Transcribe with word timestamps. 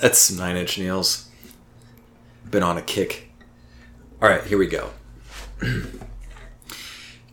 That's 0.00 0.30
Nine 0.30 0.56
Inch 0.56 0.78
Nails. 0.78 1.28
Been 2.50 2.62
on 2.62 2.76
a 2.76 2.82
kick. 2.82 3.30
All 4.22 4.28
right, 4.28 4.44
here 4.44 4.58
we 4.58 4.66
go. 4.66 4.90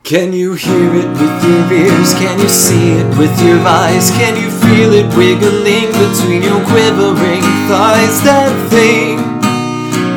Can 0.03 0.33
you 0.33 0.53
hear 0.55 0.95
it 0.95 1.07
with 1.07 1.43
your 1.45 1.71
ears? 1.71 2.13
Can 2.15 2.38
you 2.39 2.49
see 2.49 2.91
it 2.91 3.17
with 3.17 3.41
your 3.41 3.59
eyes? 3.59 4.11
Can 4.11 4.35
you 4.35 4.51
feel 4.51 4.91
it 4.91 5.07
wiggling 5.15 5.88
between 5.93 6.43
your 6.43 6.61
quivering 6.65 7.41
thighs? 7.69 8.21
That 8.23 8.51
thing, 8.69 9.17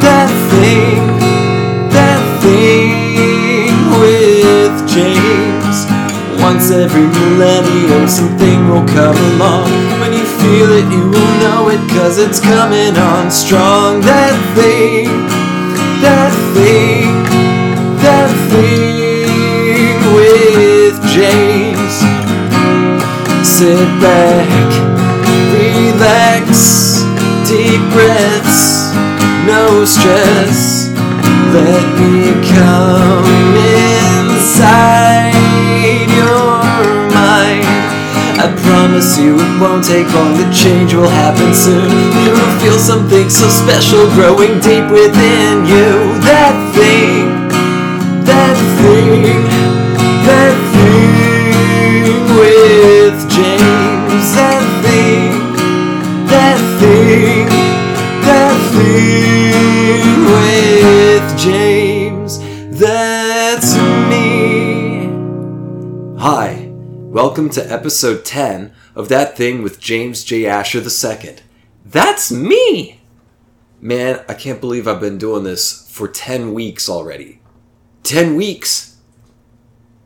that 0.00 0.28
thing, 0.50 1.46
James. 4.97 5.85
Once 6.41 6.71
every 6.71 7.05
millennium, 7.05 8.09
something 8.09 8.67
will 8.71 8.87
come 8.89 9.17
along. 9.33 9.69
When 10.01 10.15
you 10.15 10.25
feel 10.25 10.73
it, 10.73 10.89
you 10.91 11.05
will 11.13 11.35
know 11.45 11.69
it, 11.69 11.83
cause 11.91 12.17
it's 12.17 12.41
coming 12.41 12.97
on 12.97 13.31
strong. 13.31 14.01
That 14.01 14.33
thing, 14.57 15.05
that 16.01 16.33
thing, 16.57 17.13
that 18.01 18.33
thing 18.49 20.01
with 20.17 20.97
James. 21.13 21.95
Sit 23.47 23.85
back, 24.01 24.49
relax, 25.53 27.05
deep 27.45 27.85
breaths, 27.93 28.97
no 29.45 29.85
stress. 29.85 30.89
Let 31.53 31.85
me 32.01 32.33
come 32.57 33.47
inside 34.57 36.09
your 36.17 36.65
mind. 37.12 37.69
I 38.41 38.49
promise 38.65 39.19
you 39.19 39.37
it 39.37 39.61
won't 39.61 39.85
take 39.85 40.09
long, 40.15 40.33
the 40.33 40.49
change 40.51 40.95
will 40.95 41.09
happen 41.09 41.53
soon. 41.53 41.93
You'll 42.25 42.57
feel 42.65 42.79
something 42.79 43.29
so 43.29 43.49
special 43.49 44.09
growing 44.17 44.59
deep 44.61 44.89
within 44.89 45.67
you. 45.69 45.93
That 46.25 46.57
thing, 46.73 47.49
that 48.25 48.57
thing, 48.81 49.56
welcome 67.16 67.49
to 67.49 67.72
episode 67.72 68.27
10 68.27 68.75
of 68.94 69.09
That 69.09 69.38
Thing 69.38 69.62
with 69.62 69.81
James 69.81 70.22
J. 70.22 70.44
Asher 70.44 70.82
II. 70.82 71.37
That's 71.82 72.31
me! 72.31 73.00
Man, 73.81 74.22
I 74.28 74.34
can't 74.34 74.60
believe 74.60 74.87
I've 74.87 75.00
been 75.00 75.16
doing 75.16 75.43
this 75.43 75.91
for 75.91 76.09
10 76.09 76.53
weeks 76.53 76.91
already. 76.91 77.41
10 78.03 78.37
weeks? 78.37 78.99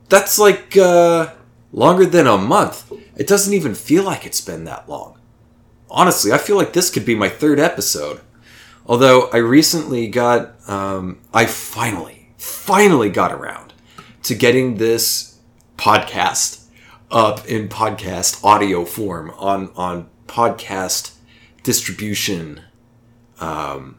That's 0.09 0.38
like, 0.38 0.76
uh, 0.76 1.32
longer 1.72 2.06
than 2.06 2.28
a 2.28 2.38
month. 2.38 2.93
It 3.16 3.26
doesn't 3.26 3.54
even 3.54 3.75
feel 3.75 4.04
like 4.04 4.25
it's 4.25 4.41
been 4.41 4.62
that 4.66 4.88
long. 4.88 5.19
Honestly, 5.91 6.31
I 6.31 6.38
feel 6.38 6.56
like 6.56 6.75
this 6.75 6.91
could 6.91 7.04
be 7.04 7.16
my 7.16 7.28
third 7.28 7.59
episode. 7.59 8.20
Although 8.87 9.28
I 9.32 9.38
recently 9.38 10.06
got, 10.06 10.54
um, 10.70 11.19
I 11.34 11.47
finally, 11.47 12.31
finally 12.38 13.10
got 13.10 13.32
around 13.32 13.72
to 14.22 14.37
getting 14.37 14.76
this 14.76 15.41
podcast 15.76 16.59
up 17.10 17.47
in 17.47 17.69
podcast 17.69 18.43
audio 18.44 18.84
form 18.84 19.31
on, 19.37 19.71
on 19.75 20.09
podcast 20.26 21.15
distribution 21.62 22.62
um, 23.41 23.98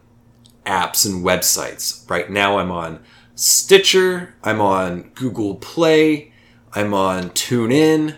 apps 0.65 1.05
and 1.05 1.23
websites. 1.23 2.09
Right 2.09 2.29
now 2.29 2.57
I'm 2.57 2.71
on 2.71 3.03
Stitcher, 3.35 4.35
I'm 4.43 4.61
on 4.61 5.11
Google 5.15 5.55
Play, 5.55 6.31
I'm 6.73 6.93
on 6.93 7.31
TuneIn. 7.31 8.17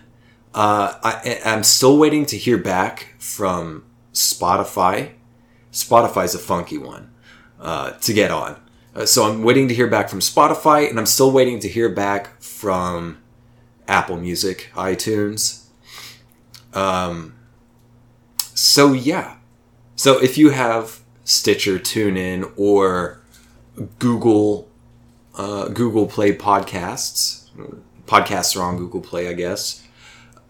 Uh, 0.54 0.94
I, 1.04 1.42
I'm 1.46 1.64
still 1.64 1.98
waiting 1.98 2.26
to 2.28 2.38
hear 2.38 2.58
back 2.58 3.16
from 3.18 3.86
Spotify. 4.14 5.14
Spotify's 5.72 6.36
a 6.36 6.40
funky 6.40 6.78
one 6.78 7.10
uh, 7.60 7.92
to 7.92 8.14
get 8.14 8.30
on. 8.30 8.60
Uh, 8.96 9.06
so 9.08 9.28
I'm 9.28 9.42
waiting 9.42 9.68
to 9.70 9.74
hear 9.74 9.88
back 9.88 10.10
from 10.10 10.20
Spotify, 10.20 10.88
and 10.88 11.00
I'm 11.00 11.08
still 11.08 11.32
waiting 11.32 11.60
to 11.62 11.68
hear 11.68 11.90
back 11.90 12.40
from 12.40 13.18
Apple 13.88 14.18
Music, 14.18 14.72
iTunes. 14.76 15.66
Um, 16.74 17.36
so 18.40 18.94
yeah. 18.94 19.38
So 19.96 20.22
if 20.22 20.38
you 20.38 20.50
have 20.50 21.02
Stitcher, 21.24 21.80
TuneIn, 21.80 22.52
or 22.58 23.22
Google 24.00 24.70
uh, 25.36 25.68
Google 25.70 26.06
Play 26.06 26.36
podcasts, 26.36 27.50
podcasts 28.06 28.56
are 28.56 28.64
on 28.64 28.78
Google 28.78 29.02
Play, 29.02 29.28
I 29.28 29.34
guess. 29.34 29.86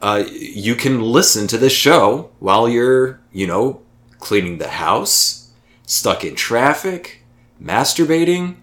Uh, 0.01 0.23
you 0.29 0.75
can 0.75 1.01
listen 1.01 1.47
to 1.47 1.57
this 1.57 1.71
show 1.71 2.31
while 2.39 2.67
you're, 2.67 3.21
you 3.31 3.47
know, 3.47 3.81
cleaning 4.19 4.57
the 4.57 4.67
house, 4.67 5.51
stuck 5.85 6.25
in 6.25 6.35
traffic, 6.35 7.23
masturbating, 7.61 8.57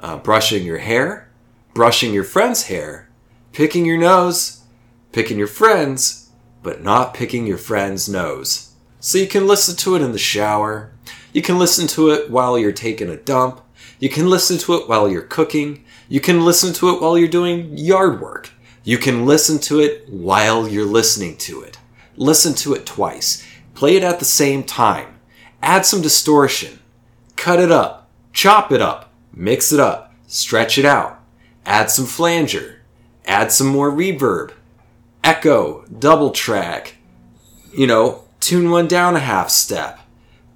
uh, 0.00 0.16
brushing 0.16 0.64
your 0.64 0.78
hair, 0.78 1.30
brushing 1.74 2.14
your 2.14 2.24
friend's 2.24 2.64
hair, 2.64 3.05
picking 3.56 3.86
your 3.86 3.96
nose, 3.96 4.64
picking 5.12 5.38
your 5.38 5.46
friend's, 5.46 6.28
but 6.62 6.82
not 6.82 7.14
picking 7.14 7.46
your 7.46 7.56
friend's 7.56 8.06
nose. 8.06 8.74
So 9.00 9.16
you 9.16 9.26
can 9.26 9.46
listen 9.46 9.74
to 9.76 9.96
it 9.96 10.02
in 10.02 10.12
the 10.12 10.18
shower. 10.18 10.92
You 11.32 11.40
can 11.40 11.58
listen 11.58 11.86
to 11.88 12.10
it 12.10 12.28
while 12.30 12.58
you're 12.58 12.70
taking 12.70 13.08
a 13.08 13.16
dump. 13.16 13.62
You 13.98 14.10
can 14.10 14.28
listen 14.28 14.58
to 14.58 14.74
it 14.74 14.90
while 14.90 15.08
you're 15.08 15.22
cooking. 15.22 15.86
You 16.06 16.20
can 16.20 16.44
listen 16.44 16.74
to 16.74 16.90
it 16.90 17.00
while 17.00 17.16
you're 17.16 17.28
doing 17.28 17.78
yard 17.78 18.20
work. 18.20 18.50
You 18.84 18.98
can 18.98 19.24
listen 19.24 19.58
to 19.60 19.80
it 19.80 20.06
while 20.06 20.68
you're 20.68 20.84
listening 20.84 21.38
to 21.38 21.62
it. 21.62 21.78
Listen 22.14 22.52
to 22.56 22.74
it 22.74 22.84
twice. 22.84 23.42
Play 23.72 23.96
it 23.96 24.02
at 24.02 24.18
the 24.18 24.26
same 24.26 24.64
time. 24.64 25.18
Add 25.62 25.86
some 25.86 26.02
distortion. 26.02 26.80
Cut 27.36 27.58
it 27.58 27.72
up. 27.72 28.10
Chop 28.34 28.70
it 28.70 28.82
up. 28.82 29.14
Mix 29.32 29.72
it 29.72 29.80
up. 29.80 30.12
Stretch 30.26 30.76
it 30.76 30.84
out. 30.84 31.22
Add 31.64 31.90
some 31.90 32.04
flanger. 32.04 32.75
Add 33.26 33.52
some 33.52 33.66
more 33.66 33.90
reverb. 33.90 34.52
Echo. 35.24 35.84
Double 35.86 36.30
track. 36.30 36.96
You 37.76 37.86
know, 37.86 38.24
tune 38.40 38.70
one 38.70 38.86
down 38.88 39.16
a 39.16 39.20
half 39.20 39.50
step. 39.50 40.00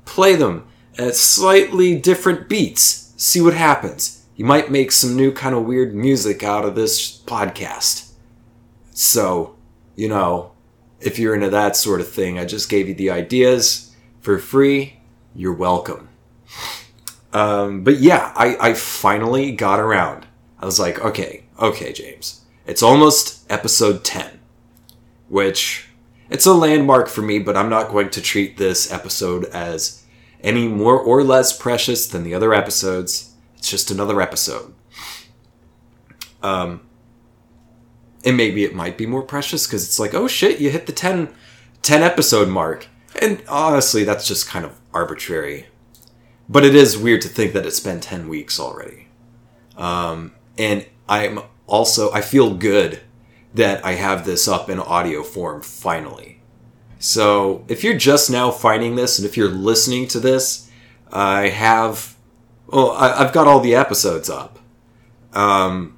Play 0.05 0.37
them 0.37 0.67
at 0.99 1.17
slightly 1.17 1.99
different 1.99 2.49
beats. 2.49 3.13
See 3.17 3.41
what 3.41 3.55
happens. 3.55 4.25
You 4.37 4.45
might 4.45 4.71
make 4.71 4.91
some 4.93 5.17
new 5.17 5.33
kind 5.33 5.55
of 5.55 5.65
weird 5.65 5.95
music 5.95 6.43
out 6.43 6.65
of 6.65 6.75
this 6.75 7.21
podcast. 7.23 8.13
So, 8.93 9.57
you 9.97 10.09
know, 10.09 10.53
if 11.01 11.19
you're 11.19 11.35
into 11.35 11.51
that 11.51 11.77
sort 11.77 12.01
of 12.01 12.09
thing, 12.09 12.39
I 12.39 12.45
just 12.45 12.71
gave 12.71 12.89
you 12.89 12.95
the 12.95 13.11
ideas 13.11 13.95
for 14.21 14.39
free. 14.39 15.01
You're 15.35 15.53
welcome. 15.53 16.09
Um, 17.33 17.85
but 17.85 17.99
yeah, 17.99 18.33
I, 18.35 18.57
I 18.71 18.75
finally 18.75 19.53
got 19.53 19.79
around. 19.79 20.27
I 20.59 20.67
was 20.67 20.79
like, 20.79 20.99
okay, 21.01 21.45
okay, 21.59 21.93
James. 21.93 22.40
It's 22.71 22.85
almost 22.85 23.51
episode 23.51 24.05
10, 24.05 24.39
which 25.29 25.89
it's 26.29 26.47
a 26.47 26.55
landmark 26.55 27.09
for 27.09 27.21
me, 27.21 27.41
but 27.41 27.57
I'm 27.57 27.69
not 27.69 27.89
going 27.89 28.11
to 28.11 28.21
treat 28.21 28.59
this 28.59 28.93
episode 28.93 29.47
as 29.47 30.05
any 30.41 30.69
more 30.69 30.97
or 30.97 31.25
less 31.25 31.59
precious 31.59 32.07
than 32.07 32.23
the 32.23 32.33
other 32.33 32.55
episodes. 32.55 33.35
It's 33.57 33.69
just 33.69 33.91
another 33.91 34.21
episode. 34.21 34.73
Um, 36.45 36.83
and 38.25 38.37
maybe 38.37 38.63
it 38.63 38.73
might 38.73 38.97
be 38.97 39.05
more 39.05 39.23
precious 39.23 39.67
because 39.67 39.85
it's 39.85 39.99
like, 39.99 40.15
oh 40.15 40.29
shit, 40.29 40.61
you 40.61 40.71
hit 40.71 40.87
the 40.87 40.93
10, 40.93 41.35
10 41.83 42.03
episode 42.05 42.49
mark. 42.49 42.87
And 43.21 43.43
honestly, 43.49 44.05
that's 44.05 44.29
just 44.29 44.47
kind 44.47 44.65
of 44.65 44.79
arbitrary. 44.95 45.67
But 46.49 46.65
it 46.65 46.77
is 46.77 46.97
weird 46.97 47.23
to 47.23 47.29
think 47.29 47.53
that 47.53 47.67
it's 47.67 47.81
been 47.81 47.99
10 47.99 48.29
weeks 48.29 48.61
already. 48.61 49.09
Um, 49.77 50.35
and 50.57 50.87
I'm 51.09 51.41
also, 51.71 52.13
I 52.13 52.21
feel 52.21 52.55
good 52.55 53.01
that 53.55 53.85
I 53.85 53.93
have 53.93 54.25
this 54.25 54.47
up 54.47 54.69
in 54.69 54.79
audio 54.79 55.23
form 55.23 55.63
finally. 55.63 56.41
So 56.99 57.65
if 57.69 57.83
you're 57.83 57.97
just 57.97 58.31
now 58.31 58.51
finding 58.51 58.97
this, 58.97 59.19
and 59.19 59.27
if 59.27 59.37
you're 59.37 59.49
listening 59.49 60.07
to 60.09 60.21
this, 60.21 60.71
I 61.13 61.49
have, 61.49 62.17
well, 62.67 62.91
I, 62.93 63.23
have 63.23 63.33
got 63.33 63.47
all 63.47 63.61
the 63.61 63.75
episodes 63.75 64.29
up. 64.29 64.59
Um, 65.33 65.97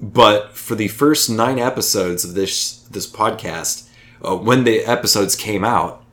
but 0.00 0.56
for 0.56 0.74
the 0.74 0.88
first 0.88 1.28
nine 1.30 1.58
episodes 1.58 2.24
of 2.24 2.34
this 2.34 2.82
this 2.90 3.10
podcast, 3.10 3.88
uh, 4.22 4.36
when 4.36 4.64
the 4.64 4.80
episodes 4.80 5.34
came 5.34 5.64
out, 5.64 6.04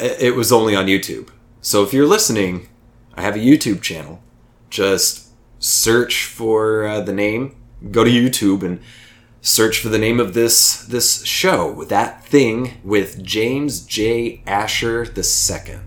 it 0.00 0.36
was 0.36 0.52
only 0.52 0.76
on 0.76 0.86
YouTube. 0.86 1.30
So 1.60 1.82
if 1.82 1.92
you're 1.92 2.06
listening, 2.06 2.68
I 3.14 3.22
have 3.22 3.34
a 3.34 3.40
YouTube 3.40 3.82
channel. 3.82 4.22
Just 4.70 5.30
search 5.58 6.24
for 6.24 6.86
uh, 6.86 7.00
the 7.00 7.12
name. 7.12 7.57
Go 7.90 8.04
to 8.04 8.10
YouTube 8.10 8.62
and 8.62 8.80
search 9.40 9.78
for 9.78 9.88
the 9.88 9.98
name 9.98 10.18
of 10.18 10.34
this 10.34 10.84
this 10.84 11.24
show. 11.24 11.84
That 11.84 12.24
thing 12.24 12.80
with 12.82 13.22
James 13.22 13.80
J. 13.80 14.42
Asher 14.46 15.04
II. 15.04 15.78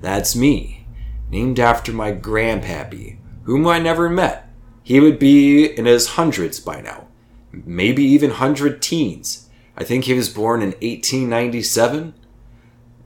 That's 0.00 0.36
me, 0.36 0.86
named 1.30 1.58
after 1.58 1.92
my 1.92 2.12
grandpappy, 2.12 3.18
whom 3.44 3.66
I 3.66 3.78
never 3.78 4.08
met. 4.08 4.48
He 4.82 5.00
would 5.00 5.18
be 5.18 5.66
in 5.66 5.86
his 5.86 6.08
hundreds 6.08 6.60
by 6.60 6.80
now, 6.80 7.08
maybe 7.52 8.02
even 8.02 8.30
hundred 8.30 8.82
teens. 8.82 9.48
I 9.76 9.84
think 9.84 10.04
he 10.04 10.14
was 10.14 10.28
born 10.28 10.62
in 10.62 10.70
1897, 10.70 12.14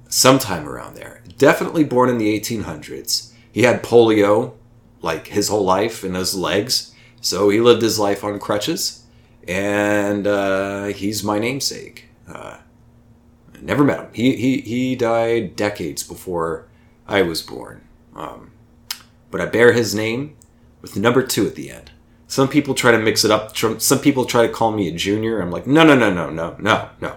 sometime 0.09 0.69
around 0.69 0.97
there. 0.97 1.23
Definitely 1.37 1.85
born 1.85 2.09
in 2.09 2.19
the 2.19 2.41
1800s. 2.41 3.33
He 3.53 3.63
had 3.63 3.83
polio, 3.83 4.55
like 5.03 5.29
his 5.29 5.49
whole 5.49 5.65
life, 5.65 6.03
in 6.05 6.15
his 6.15 6.35
legs, 6.35 6.94
so 7.25 7.49
he 7.49 7.59
lived 7.59 7.81
his 7.81 7.99
life 7.99 8.23
on 8.23 8.39
crutches 8.39 9.05
and 9.49 10.27
uh, 10.27 10.85
he's 10.87 11.25
my 11.25 11.39
namesake. 11.39 12.09
Uh, 12.29 12.59
never 13.63 13.83
met 13.83 13.99
him. 13.99 14.09
He, 14.13 14.37
he, 14.37 14.61
he 14.61 14.95
died 14.95 15.57
decades 15.57 16.03
before 16.03 16.69
I 17.09 17.23
was 17.23 17.41
born. 17.41 17.81
Um, 18.15 18.51
but 19.31 19.41
I 19.41 19.47
bear 19.47 19.73
his 19.73 19.95
name 19.95 20.37
with 20.83 20.99
number 20.99 21.23
two 21.23 21.47
at 21.47 21.55
the 21.55 21.71
end. 21.71 21.93
Some 22.27 22.49
people 22.49 22.75
try 22.75 22.91
to 22.91 22.99
mix 22.99 23.25
it 23.25 23.31
up. 23.31 23.57
Some 23.57 24.01
people 24.01 24.27
try 24.27 24.47
to 24.47 24.53
call 24.53 24.73
me 24.73 24.87
a 24.89 24.93
junior. 24.93 25.41
I'm 25.41 25.51
like, 25.51 25.67
no, 25.67 25.83
no, 25.83 25.95
no, 25.95 26.13
no, 26.13 26.29
no, 26.29 26.57
no, 26.59 26.91
no. 27.01 27.17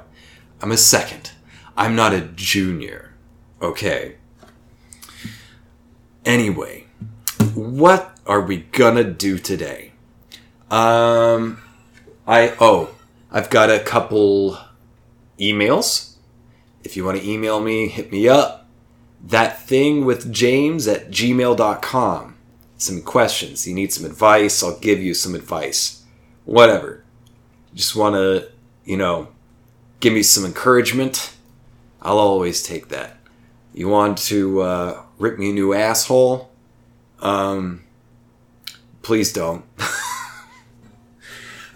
I'm 0.61 0.71
a 0.71 0.77
second. 0.77 1.31
I'm 1.75 1.97
not 1.97 2.13
a 2.13 2.21
junior. 2.21 3.13
Okay. 3.61 4.15
Anyway, 6.23 6.85
what 7.53 8.17
are 8.25 8.41
we 8.41 8.57
gonna 8.57 9.03
do 9.03 9.37
today? 9.37 9.91
Um, 10.69 11.61
I 12.25 12.53
oh, 12.59 12.93
I've 13.31 13.49
got 13.49 13.69
a 13.69 13.79
couple 13.79 14.57
emails. 15.39 16.15
If 16.83 16.95
you 16.95 17.05
want 17.05 17.19
to 17.19 17.27
email 17.29 17.59
me, 17.59 17.87
hit 17.87 18.11
me 18.11 18.27
up. 18.27 18.67
That 19.23 19.61
thing 19.61 20.05
with 20.05 20.31
James 20.31 20.87
at 20.87 21.09
gmail.com. 21.09 22.35
Some 22.77 23.01
questions. 23.01 23.67
You 23.67 23.73
need 23.73 23.91
some 23.91 24.05
advice, 24.05 24.61
I'll 24.61 24.79
give 24.79 24.99
you 24.99 25.13
some 25.13 25.35
advice. 25.35 26.03
Whatever. 26.45 27.03
Just 27.73 27.95
want 27.95 28.15
to, 28.15 28.49
you 28.85 28.97
know, 28.97 29.29
give 29.99 30.13
me 30.13 30.23
some 30.23 30.45
encouragement. 30.45 31.33
I'll 32.01 32.19
always 32.19 32.63
take 32.63 32.89
that. 32.89 33.17
You 33.73 33.89
want 33.89 34.17
to 34.19 34.61
uh, 34.61 35.01
rip 35.17 35.37
me 35.37 35.49
a 35.49 35.53
new 35.53 35.73
asshole? 35.73 36.49
Um, 37.19 37.83
please 39.01 39.33
don't. 39.33 39.65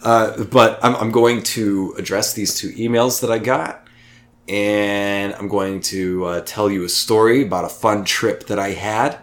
Uh, 0.01 0.43
but 0.45 0.79
I'm, 0.83 0.95
I'm 0.95 1.11
going 1.11 1.43
to 1.43 1.93
address 1.97 2.33
these 2.33 2.55
two 2.55 2.71
emails 2.71 3.21
that 3.21 3.31
I 3.31 3.37
got, 3.37 3.87
and 4.47 5.33
I'm 5.35 5.47
going 5.47 5.81
to 5.81 6.25
uh, 6.25 6.41
tell 6.41 6.71
you 6.71 6.83
a 6.83 6.89
story 6.89 7.43
about 7.43 7.65
a 7.65 7.69
fun 7.69 8.03
trip 8.03 8.47
that 8.47 8.57
I 8.57 8.69
had, 8.69 9.19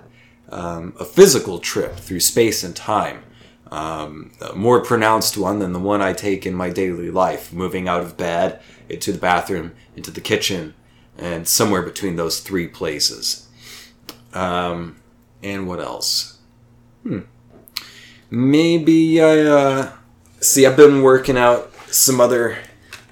um, 0.50 0.94
a 0.98 1.04
physical 1.04 1.58
trip 1.58 1.96
through 1.96 2.20
space 2.20 2.62
and 2.62 2.75
time. 2.76 3.25
Um, 3.70 4.32
a 4.40 4.54
more 4.54 4.82
pronounced 4.82 5.36
one 5.36 5.58
than 5.58 5.75
the 5.75 5.78
one 5.78 6.00
I 6.00 6.14
take 6.14 6.46
in 6.46 6.54
my 6.54 6.70
daily 6.70 7.10
life, 7.10 7.52
moving 7.52 7.86
out 7.86 8.00
of 8.00 8.16
bed, 8.16 8.62
into 8.88 9.12
the 9.12 9.19
bathroom, 9.19 9.75
into 9.94 10.10
the 10.10 10.22
kitchen, 10.22 10.75
and 11.19 11.46
somewhere 11.46 11.82
between 11.82 12.16
those 12.16 12.40
three 12.40 12.66
places. 12.66 13.46
Um, 14.32 14.96
and 15.42 15.69
what 15.69 15.80
else? 15.80 16.38
Hmm. 17.02 17.20
Maybe 18.30 19.20
I, 19.20 19.40
uh, 19.40 19.92
See, 20.40 20.67
I've 20.67 20.76
been 20.76 21.02
working 21.02 21.37
out 21.37 21.73
some 21.87 22.20
other 22.20 22.58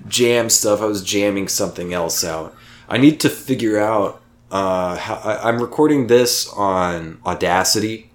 jam 0.07 0.49
stuff. 0.49 0.81
I 0.81 0.85
was 0.85 1.03
jamming 1.03 1.49
something 1.49 1.93
else 1.93 2.23
out. 2.23 2.55
I 2.89 2.99
need 2.99 3.19
to 3.21 3.29
figure 3.29 3.81
out 3.81 4.23
uh, 4.53 4.97
how 4.97 5.17
I, 5.17 5.49
I'm 5.49 5.61
recording 5.61 6.07
this 6.07 6.49
on 6.53 7.19
Audacity, 7.27 8.11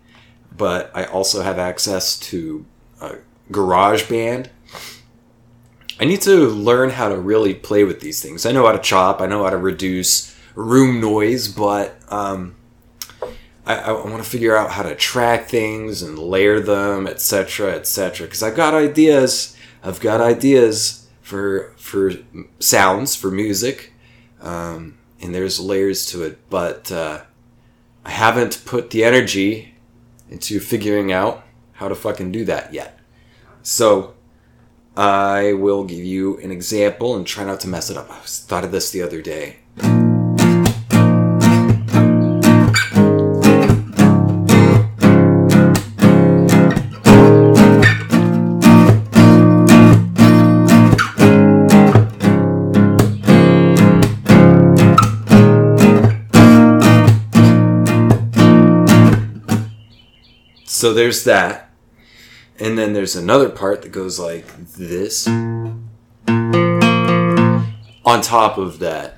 but 0.56 0.92
I 0.94 1.04
also 1.04 1.42
have 1.42 1.60
access 1.60 2.18
to 2.20 2.66
uh, 3.02 3.16
GarageBand. 3.52 4.48
I 6.00 6.06
need 6.06 6.22
to 6.22 6.48
learn 6.48 6.92
how 6.92 7.10
to 7.10 7.18
really 7.20 7.54
play 7.54 7.84
with 7.84 8.00
these 8.00 8.22
things. 8.22 8.46
I 8.46 8.54
know 8.54 8.66
how 8.66 8.72
to 8.72 8.80
chop. 8.80 9.20
I 9.20 9.28
know 9.28 9.44
how 9.44 9.50
to 9.50 9.58
reduce 9.58 10.34
room 10.56 11.02
noise, 11.02 11.50
but 11.50 11.98
um, 12.08 12.56
I, 13.66 13.76
I 13.76 13.92
want 13.92 14.24
to 14.24 14.30
figure 14.30 14.56
out 14.56 14.72
how 14.72 14.84
to 14.84 14.96
track 14.96 15.48
things 15.48 16.02
and 16.02 16.18
layer 16.18 16.60
them, 16.60 17.08
etc., 17.08 17.74
etc. 17.74 18.28
Because 18.28 18.44
I've 18.44 18.56
got 18.56 18.74
ideas. 18.74 19.56
I've 19.84 20.00
got 20.00 20.22
ideas 20.22 21.08
for 21.22 21.74
for 21.78 22.12
sounds 22.60 23.16
for 23.16 23.32
music, 23.32 23.94
um, 24.42 24.98
and 25.22 25.34
there's 25.34 25.60
layers 25.60 26.06
to 26.08 26.24
it. 26.24 26.40
But 26.50 26.92
uh, 26.92 27.22
I 28.06 28.12
haven't 28.12 28.64
put 28.66 28.90
the 28.90 29.04
energy 29.04 29.76
into 30.30 30.60
figuring 30.60 31.12
out 31.12 31.44
how 31.74 31.88
to 31.88 31.96
fucking 31.96 32.32
do 32.32 32.46
that 32.46 32.74
yet. 32.74 33.00
So 33.64 34.16
I 34.96 35.54
will 35.54 35.84
give 35.84 36.04
you 36.04 36.38
an 36.40 36.52
example 36.52 37.16
and 37.16 37.26
try 37.26 37.44
not 37.44 37.60
to 37.62 37.68
mess 37.68 37.90
it 37.90 37.98
up. 37.98 38.10
I 38.10 38.18
thought 38.26 38.64
of 38.64 38.72
this 38.72 38.92
the 38.92 39.02
other 39.02 39.22
day. 39.22 39.61
So 60.82 60.94
there's 60.96 61.26
that. 61.26 61.70
And 62.58 62.76
then 62.76 62.94
there's 62.94 63.16
another 63.16 63.50
part 63.50 63.84
that 63.84 63.92
goes 63.92 64.18
like 64.18 64.48
this. 64.74 65.28
On 65.28 65.84
top 68.24 68.58
of 68.58 68.80
that. 68.80 69.18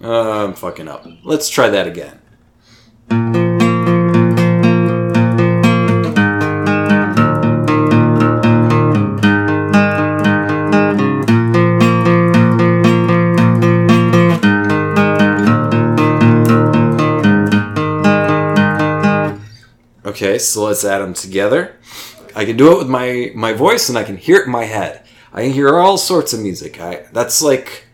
Uh, 0.00 0.44
I'm 0.44 0.54
fucking 0.54 0.86
up. 0.86 1.04
Let's 1.24 1.48
try 1.48 1.70
that 1.70 1.88
again. 1.88 2.20
Okay, 20.16 20.38
so 20.38 20.64
let's 20.64 20.82
add 20.82 21.00
them 21.00 21.12
together. 21.12 21.76
I 22.34 22.46
can 22.46 22.56
do 22.56 22.72
it 22.72 22.78
with 22.78 22.88
my 22.88 23.32
my 23.34 23.52
voice, 23.52 23.90
and 23.90 23.98
I 23.98 24.02
can 24.02 24.16
hear 24.16 24.38
it 24.38 24.46
in 24.46 24.50
my 24.50 24.64
head. 24.64 25.04
I 25.30 25.42
can 25.42 25.52
hear 25.52 25.78
all 25.78 25.98
sorts 25.98 26.32
of 26.32 26.40
music. 26.40 26.80
I 26.80 27.04
that's 27.12 27.42
like 27.42 27.84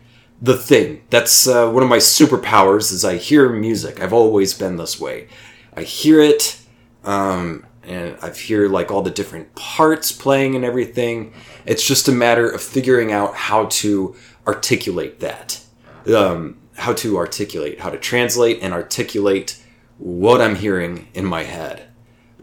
the 0.41 0.55
thing. 0.55 1.03
That's 1.09 1.49
uh, 1.49 1.69
one 1.69 1.83
of 1.83 1.89
my 1.89 1.97
superpowers. 1.97 2.93
Is 2.93 3.03
I 3.03 3.17
hear 3.17 3.49
music. 3.49 4.01
I've 4.01 4.13
always 4.13 4.53
been 4.53 4.77
this 4.77 4.97
way. 5.01 5.27
I 5.75 5.81
hear 5.81 6.21
it, 6.21 6.61
um, 7.03 7.65
and 7.83 8.15
I 8.21 8.29
hear 8.29 8.69
like 8.69 8.89
all 8.89 9.01
the 9.01 9.11
different 9.11 9.53
parts 9.55 10.13
playing 10.13 10.55
and 10.55 10.63
everything. 10.63 11.33
It's 11.65 11.85
just 11.85 12.07
a 12.07 12.13
matter 12.13 12.49
of 12.49 12.61
figuring 12.61 13.11
out 13.11 13.35
how 13.35 13.65
to 13.65 14.15
articulate 14.47 15.19
that. 15.19 15.59
Um, 16.07 16.57
how 16.77 16.93
to 16.93 17.17
articulate, 17.17 17.81
how 17.81 17.89
to 17.89 17.97
translate 17.97 18.59
and 18.61 18.73
articulate 18.73 19.61
what 19.97 20.39
I'm 20.39 20.55
hearing 20.55 21.09
in 21.13 21.25
my 21.25 21.43
head. 21.43 21.89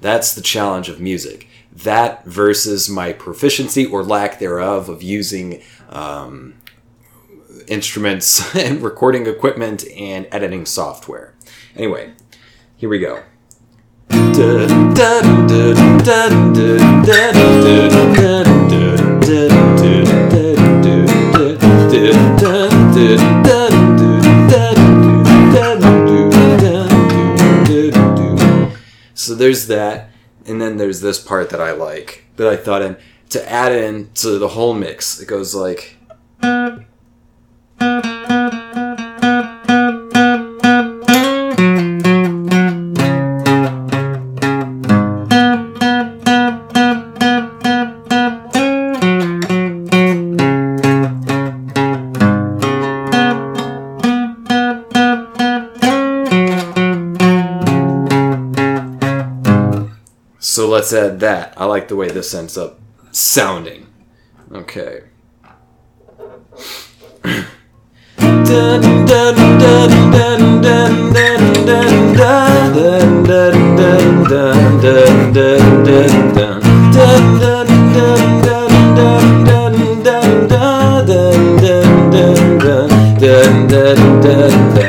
That's 0.00 0.34
the 0.34 0.40
challenge 0.40 0.88
of 0.88 1.00
music. 1.00 1.48
That 1.72 2.24
versus 2.24 2.88
my 2.88 3.12
proficiency 3.12 3.86
or 3.86 4.02
lack 4.02 4.38
thereof 4.38 4.88
of 4.88 5.02
using 5.02 5.62
um, 5.88 6.54
instruments 7.68 8.54
and 8.56 8.82
recording 8.82 9.26
equipment 9.26 9.84
and 9.96 10.26
editing 10.32 10.66
software. 10.66 11.34
Anyway, 11.76 12.12
here 12.76 12.88
we 12.88 12.98
go. 12.98 13.22
So 29.30 29.36
there's 29.36 29.68
that, 29.68 30.08
and 30.44 30.60
then 30.60 30.76
there's 30.76 31.02
this 31.02 31.22
part 31.22 31.50
that 31.50 31.60
I 31.60 31.70
like 31.70 32.24
that 32.34 32.48
I 32.48 32.56
thought 32.56 32.82
in 32.82 32.96
to 33.28 33.48
add 33.48 33.70
in 33.70 34.10
to 34.14 34.40
the 34.40 34.48
whole 34.48 34.74
mix. 34.74 35.20
It 35.20 35.26
goes 35.26 35.54
like. 35.54 35.98
Let's 60.80 60.94
add 60.94 61.20
that. 61.20 61.52
I 61.58 61.66
like 61.66 61.88
the 61.88 61.96
way 61.96 62.08
this 62.08 62.32
ends 62.32 62.56
up 62.56 62.80
sounding. 63.12 63.86
Okay. 64.50 65.02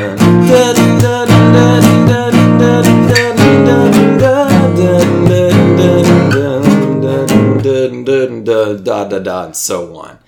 da 8.92 9.04
da 9.04 9.18
da 9.18 9.44
and 9.44 9.56
so 9.56 9.96
on. 9.96 10.18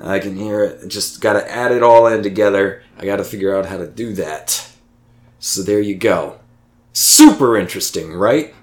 I 0.00 0.18
can 0.18 0.36
hear 0.36 0.64
it. 0.64 0.88
Just 0.88 1.20
got 1.20 1.34
to 1.34 1.50
add 1.50 1.70
it 1.70 1.82
all 1.82 2.06
in 2.08 2.22
together. 2.22 2.82
I 2.98 3.04
got 3.04 3.16
to 3.16 3.24
figure 3.24 3.56
out 3.56 3.66
how 3.66 3.76
to 3.76 3.86
do 3.86 4.12
that. 4.14 4.68
So 5.38 5.62
there 5.62 5.80
you 5.80 5.94
go. 5.94 6.40
Super 6.92 7.56
interesting, 7.56 8.12
right? 8.12 8.54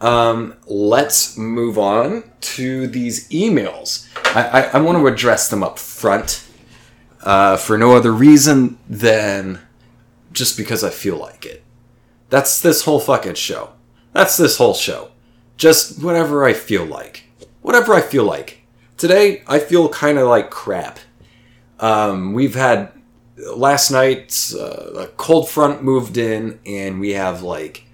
Um, 0.00 0.54
let's 0.66 1.36
move 1.36 1.78
on 1.78 2.24
to 2.40 2.86
these 2.86 3.28
emails. 3.30 4.08
I, 4.34 4.42
I, 4.42 4.60
I 4.62 4.80
want 4.80 4.98
to 4.98 5.06
address 5.06 5.48
them 5.48 5.62
up 5.62 5.78
front 5.78 6.46
uh, 7.22 7.56
for 7.56 7.76
no 7.76 7.96
other 7.96 8.12
reason 8.12 8.78
than 8.88 9.60
just 10.32 10.56
because 10.56 10.84
I 10.84 10.90
feel 10.90 11.16
like 11.16 11.44
it. 11.44 11.64
That's 12.28 12.60
this 12.60 12.84
whole 12.84 13.00
fucking 13.00 13.34
show. 13.34 13.72
That's 14.12 14.36
this 14.36 14.56
whole 14.56 14.74
show. 14.74 15.10
Just 15.56 16.02
whatever 16.02 16.44
I 16.44 16.54
feel 16.54 16.86
like 16.86 17.24
whatever 17.62 17.94
I 17.94 18.00
feel 18.00 18.24
like. 18.24 18.59
Today, 19.00 19.42
I 19.46 19.60
feel 19.60 19.88
kind 19.88 20.18
of 20.18 20.28
like 20.28 20.50
crap. 20.50 20.98
Um, 21.78 22.34
we've 22.34 22.54
had 22.54 22.92
last 23.56 23.90
night 23.90 24.52
uh, 24.54 24.92
a 24.92 25.06
cold 25.16 25.48
front 25.48 25.82
moved 25.82 26.18
in, 26.18 26.60
and 26.66 27.00
we 27.00 27.14
have 27.14 27.42
like 27.42 27.86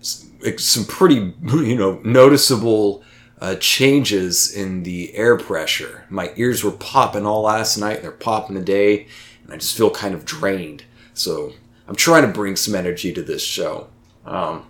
some 0.00 0.86
pretty 0.86 1.32
you 1.44 1.76
know 1.76 2.00
noticeable 2.02 3.04
uh, 3.40 3.54
changes 3.60 4.52
in 4.52 4.82
the 4.82 5.14
air 5.14 5.36
pressure. 5.36 6.04
My 6.10 6.32
ears 6.34 6.64
were 6.64 6.72
popping 6.72 7.26
all 7.26 7.42
last 7.42 7.76
night; 7.76 8.02
they're 8.02 8.10
popping 8.10 8.56
today, 8.56 9.06
and 9.44 9.52
I 9.52 9.56
just 9.56 9.76
feel 9.76 9.90
kind 9.90 10.16
of 10.16 10.24
drained. 10.24 10.82
So 11.14 11.52
I'm 11.86 11.94
trying 11.94 12.22
to 12.22 12.32
bring 12.32 12.56
some 12.56 12.74
energy 12.74 13.12
to 13.12 13.22
this 13.22 13.44
show. 13.44 13.86
Um, 14.26 14.66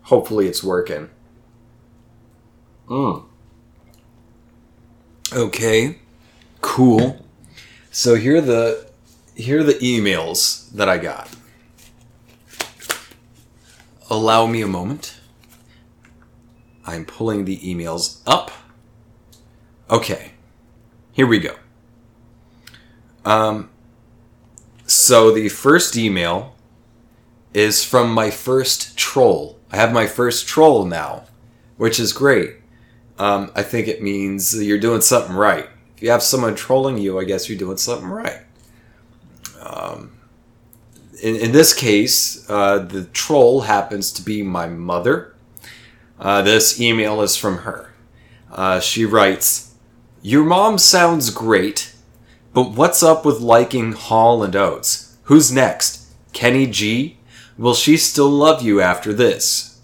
hopefully, 0.00 0.48
it's 0.48 0.64
working. 0.64 1.10
Mm. 2.88 3.26
Okay, 5.34 5.96
cool. 6.60 7.24
So 7.90 8.16
here 8.16 8.36
are 8.36 8.40
the 8.42 8.86
here 9.34 9.60
are 9.60 9.62
the 9.62 9.74
emails 9.74 10.70
that 10.72 10.90
I 10.90 10.98
got. 10.98 11.30
Allow 14.10 14.44
me 14.44 14.60
a 14.60 14.66
moment. 14.66 15.18
I'm 16.84 17.06
pulling 17.06 17.46
the 17.46 17.56
emails 17.58 18.20
up. 18.26 18.50
Okay, 19.88 20.32
here 21.12 21.26
we 21.26 21.38
go. 21.38 21.56
Um, 23.24 23.70
so 24.86 25.30
the 25.30 25.48
first 25.48 25.96
email 25.96 26.56
is 27.54 27.82
from 27.82 28.12
my 28.12 28.30
first 28.30 28.98
troll. 28.98 29.58
I 29.70 29.76
have 29.76 29.94
my 29.94 30.06
first 30.06 30.46
troll 30.46 30.84
now, 30.84 31.24
which 31.78 31.98
is 31.98 32.12
great 32.12 32.61
um, 33.18 33.50
I 33.54 33.62
think 33.62 33.88
it 33.88 34.02
means 34.02 34.60
you're 34.60 34.78
doing 34.78 35.00
something 35.00 35.34
right. 35.34 35.68
If 35.96 36.02
you 36.02 36.10
have 36.10 36.22
someone 36.22 36.54
trolling 36.54 36.98
you, 36.98 37.18
I 37.18 37.24
guess 37.24 37.48
you're 37.48 37.58
doing 37.58 37.76
something 37.76 38.08
right. 38.08 38.40
Um, 39.60 40.12
in, 41.22 41.36
in 41.36 41.52
this 41.52 41.72
case, 41.72 42.48
uh, 42.50 42.80
the 42.80 43.04
troll 43.04 43.62
happens 43.62 44.10
to 44.12 44.22
be 44.22 44.42
my 44.42 44.66
mother. 44.66 45.34
Uh, 46.18 46.42
this 46.42 46.80
email 46.80 47.20
is 47.22 47.36
from 47.36 47.58
her. 47.58 47.92
Uh, 48.50 48.80
she 48.80 49.04
writes, 49.04 49.74
Your 50.20 50.44
mom 50.44 50.78
sounds 50.78 51.30
great, 51.30 51.94
but 52.52 52.72
what's 52.72 53.02
up 53.02 53.24
with 53.24 53.40
liking 53.40 53.92
Hall 53.92 54.42
and 54.42 54.54
Oates? 54.54 55.16
Who's 55.24 55.52
next? 55.52 56.06
Kenny 56.32 56.66
G? 56.66 57.18
Will 57.56 57.74
she 57.74 57.96
still 57.96 58.30
love 58.30 58.62
you 58.62 58.80
after 58.80 59.12
this? 59.12 59.80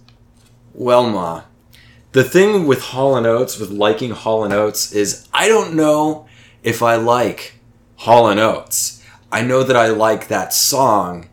Well, 0.74 1.08
Ma, 1.08 1.44
the 2.12 2.24
thing 2.24 2.66
with 2.66 2.80
Hall 2.80 3.16
and 3.16 3.26
Oates, 3.26 3.58
with 3.58 3.70
liking 3.70 4.10
Hall 4.10 4.44
and 4.44 4.52
Oates, 4.52 4.92
is 4.92 5.28
I 5.32 5.48
don't 5.48 5.74
know 5.74 6.26
if 6.62 6.82
I 6.82 6.96
like 6.96 7.60
Hall 7.96 8.28
and 8.28 8.40
Oates. 8.40 9.02
I 9.30 9.42
know 9.42 9.62
that 9.62 9.76
I 9.76 9.88
like 9.88 10.28
that 10.28 10.54
song, 10.54 11.28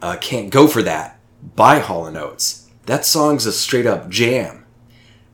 uh, 0.00 0.16
"Can't 0.20 0.50
Go 0.50 0.66
for 0.66 0.82
That" 0.82 1.18
by 1.56 1.80
Hall 1.80 2.06
and 2.06 2.16
Oates. 2.16 2.68
That 2.86 3.04
song's 3.04 3.46
a 3.46 3.52
straight 3.52 3.86
up 3.86 4.08
jam. 4.08 4.64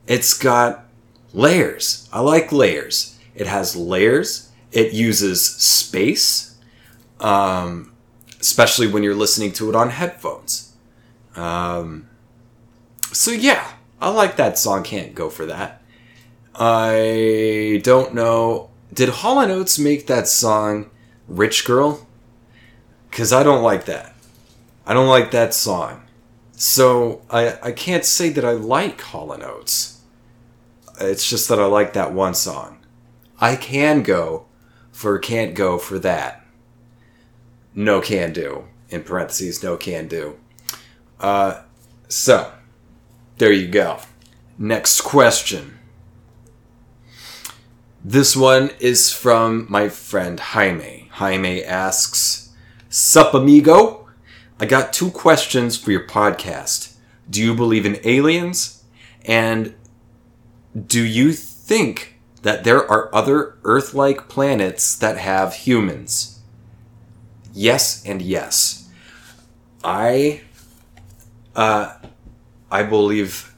It's 0.07 0.35
got 0.35 0.87
layers. 1.33 2.09
I 2.13 2.21
like 2.21 2.53
layers. 2.53 3.19
It 3.35 3.47
has 3.47 3.77
layers. 3.77 4.51
It 4.73 4.93
uses 4.93 5.45
space, 5.45 6.57
um, 7.21 7.93
especially 8.41 8.87
when 8.89 9.03
you're 9.03 9.15
listening 9.15 9.53
to 9.53 9.69
it 9.69 9.77
on 9.77 9.91
headphones. 9.91 10.75
Um, 11.35 12.09
so 13.13 13.31
yeah, 13.31 13.73
I 14.01 14.11
like 14.11 14.37
that 14.37 14.59
song. 14.59 14.83
Can't 14.83 15.15
go 15.15 15.31
for 15.31 15.47
that. 15.47 15.83
I 16.55 17.81
don't 17.83 18.15
know. 18.15 18.71
Did 18.93 19.09
Hall 19.09 19.41
and 19.41 19.53
Oates 19.53 19.79
make 19.79 20.07
that 20.07 20.29
song 20.29 20.91
"Rich 21.29 21.65
Girl"? 21.65 22.07
Because 23.11 23.33
I 23.33 23.43
don't 23.43 23.63
like 23.63 23.87
that. 23.87 24.15
I 24.87 24.95
don't 24.95 25.09
like 25.09 25.31
that 25.31 25.55
song. 25.55 26.03
So 26.53 27.23
I 27.31 27.59
I 27.63 27.73
can't 27.73 28.05
say 28.05 28.31
that 28.31 28.45
I 28.45 28.53
like 28.53 29.01
Hall 29.01 29.33
and 29.33 29.43
Oates. 29.43 30.01
It's 31.01 31.29
just 31.29 31.49
that 31.49 31.61
I 31.61 31.67
like 31.67 31.93
that 31.93 32.13
one 32.13 32.35
song. 32.35 32.79
I 33.39 33.57
can 33.57 34.03
go 34.03 34.47
for 34.93 35.19
can't 35.19 35.55
go 35.55 35.77
for 35.79 35.99
that. 35.99 36.47
No 37.75 38.01
can 38.01 38.33
do. 38.33 38.65
In 38.89 39.03
parentheses, 39.03 39.63
no 39.63 39.77
can 39.77 40.09
do. 40.09 40.39
Uh, 41.21 41.63
so 42.09 42.53
there 43.39 43.53
you 43.53 43.69
go. 43.69 43.99
Next 44.59 45.03
question. 45.03 45.79
This 48.03 48.37
one 48.37 48.71
is 48.79 49.13
from 49.13 49.67
my 49.69 49.89
friend 49.89 50.39
Jaime. 50.39 51.09
Jaime 51.13 51.65
asks, 51.65 52.55
Sup, 52.89 53.35
amigo? 53.35 54.09
I 54.59 54.67
got 54.67 54.93
two 54.93 55.11
questions 55.11 55.77
for 55.77 55.91
your 55.91 56.07
podcast. 56.07 56.95
Do 57.29 57.43
you 57.43 57.55
believe 57.55 57.85
in 57.85 57.99
aliens? 58.05 58.85
And 59.25 59.75
do 60.87 61.03
you 61.03 61.33
think 61.33 62.21
that 62.43 62.65
there 62.65 62.89
are 62.91 63.15
other 63.15 63.59
Earth 63.65 63.93
like 63.93 64.29
planets 64.29 64.97
that 64.97 65.19
have 65.19 65.53
humans? 65.55 66.41
Yes, 67.53 68.05
and 68.07 68.23
yes. 68.23 68.89
I 69.83 70.43
uh, 71.55 71.95
I 72.77 72.83
believe 72.83 73.55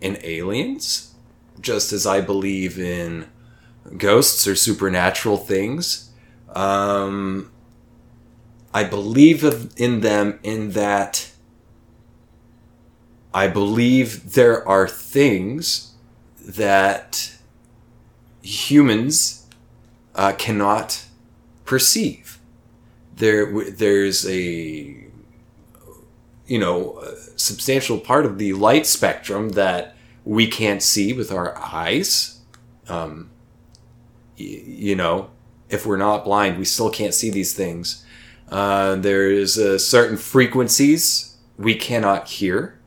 in 0.00 0.16
aliens, 0.22 1.14
just 1.60 1.92
as 1.92 2.06
I 2.06 2.22
believe 2.22 2.78
in 2.78 3.26
ghosts 3.98 4.46
or 4.46 4.54
supernatural 4.54 5.36
things. 5.36 6.10
Um, 6.48 7.52
I 8.72 8.84
believe 8.84 9.44
in 9.76 10.00
them 10.00 10.38
in 10.42 10.70
that 10.70 11.32
I 13.34 13.46
believe 13.46 14.32
there 14.32 14.66
are 14.66 14.88
things 14.88 15.92
that 16.40 17.36
humans 18.40 19.46
uh, 20.14 20.32
cannot 20.38 21.04
perceive. 21.66 22.38
There, 23.14 23.70
there's 23.70 24.26
a 24.26 25.01
you 26.52 26.58
know 26.58 27.02
substantial 27.36 27.98
part 27.98 28.26
of 28.26 28.36
the 28.36 28.52
light 28.52 28.86
spectrum 28.86 29.50
that 29.50 29.96
we 30.24 30.46
can't 30.46 30.82
see 30.82 31.12
with 31.14 31.32
our 31.32 31.56
eyes. 31.58 32.40
Um, 32.88 33.30
y- 34.38 34.62
you 34.66 34.94
know, 34.94 35.30
if 35.70 35.86
we're 35.86 35.96
not 35.96 36.24
blind, 36.24 36.58
we 36.58 36.66
still 36.66 36.90
can't 36.90 37.14
see 37.14 37.30
these 37.30 37.54
things. 37.54 38.04
Uh, 38.50 38.96
there's 38.96 39.58
uh, 39.58 39.78
certain 39.78 40.18
frequencies 40.18 41.36
we 41.56 41.74
cannot 41.74 42.28
hear. 42.28 42.78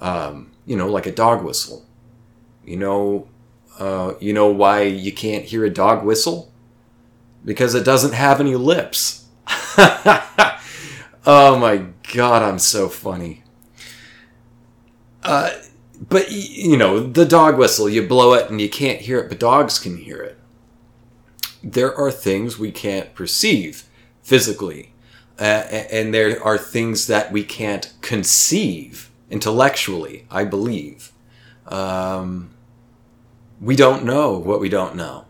Um, 0.00 0.52
you 0.64 0.76
know, 0.76 0.88
like 0.88 1.06
a 1.06 1.12
dog 1.12 1.44
whistle. 1.44 1.84
You 2.64 2.76
know, 2.76 3.28
uh, 3.78 4.14
you 4.20 4.32
know 4.32 4.46
why 4.62 4.82
you 4.82 5.12
can't 5.12 5.44
hear 5.44 5.64
a 5.64 5.70
dog 5.70 6.04
whistle? 6.04 6.52
Because 7.44 7.74
it 7.74 7.84
doesn't 7.84 8.14
have 8.14 8.40
any 8.40 8.54
lips. 8.54 9.26
oh 11.26 11.58
my 11.58 11.86
god, 12.12 12.42
I'm 12.42 12.58
so 12.58 12.88
funny. 12.88 13.42
Uh, 15.22 15.50
but 16.08 16.30
you 16.30 16.76
know, 16.76 17.00
the 17.00 17.24
dog 17.24 17.56
whistle, 17.56 17.88
you 17.88 18.06
blow 18.06 18.34
it 18.34 18.50
and 18.50 18.60
you 18.60 18.68
can't 18.68 19.00
hear 19.00 19.18
it, 19.20 19.28
but 19.28 19.38
dogs 19.40 19.78
can 19.78 19.96
hear 19.96 20.20
it. 20.22 20.38
There 21.62 21.94
are 21.94 22.10
things 22.10 22.58
we 22.58 22.70
can't 22.70 23.14
perceive 23.14 23.84
physically, 24.22 24.92
uh, 25.38 25.42
and 25.42 26.12
there 26.12 26.42
are 26.42 26.58
things 26.58 27.06
that 27.06 27.32
we 27.32 27.42
can't 27.42 27.92
conceive 28.02 29.10
intellectually, 29.30 30.26
I 30.30 30.44
believe. 30.44 31.10
Um, 31.66 32.50
we 33.60 33.76
don't 33.76 34.04
know 34.04 34.36
what 34.36 34.60
we 34.60 34.68
don't 34.68 34.94
know. 34.94 35.24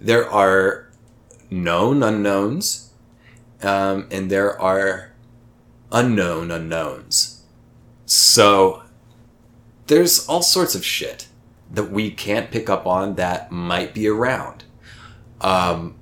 There 0.00 0.30
are 0.30 0.90
known 1.50 2.02
unknowns, 2.02 2.90
um, 3.62 4.06
and 4.10 4.30
there 4.30 4.60
are 4.60 5.13
unknown 5.94 6.50
unknowns. 6.50 7.42
So 8.04 8.82
there's 9.86 10.26
all 10.26 10.42
sorts 10.42 10.74
of 10.74 10.84
shit 10.84 11.28
that 11.72 11.90
we 11.90 12.10
can't 12.10 12.50
pick 12.50 12.68
up 12.68 12.86
on 12.86 13.14
that 13.14 13.50
might 13.50 13.94
be 13.94 14.06
around. 14.06 14.64
Um, 15.40 15.96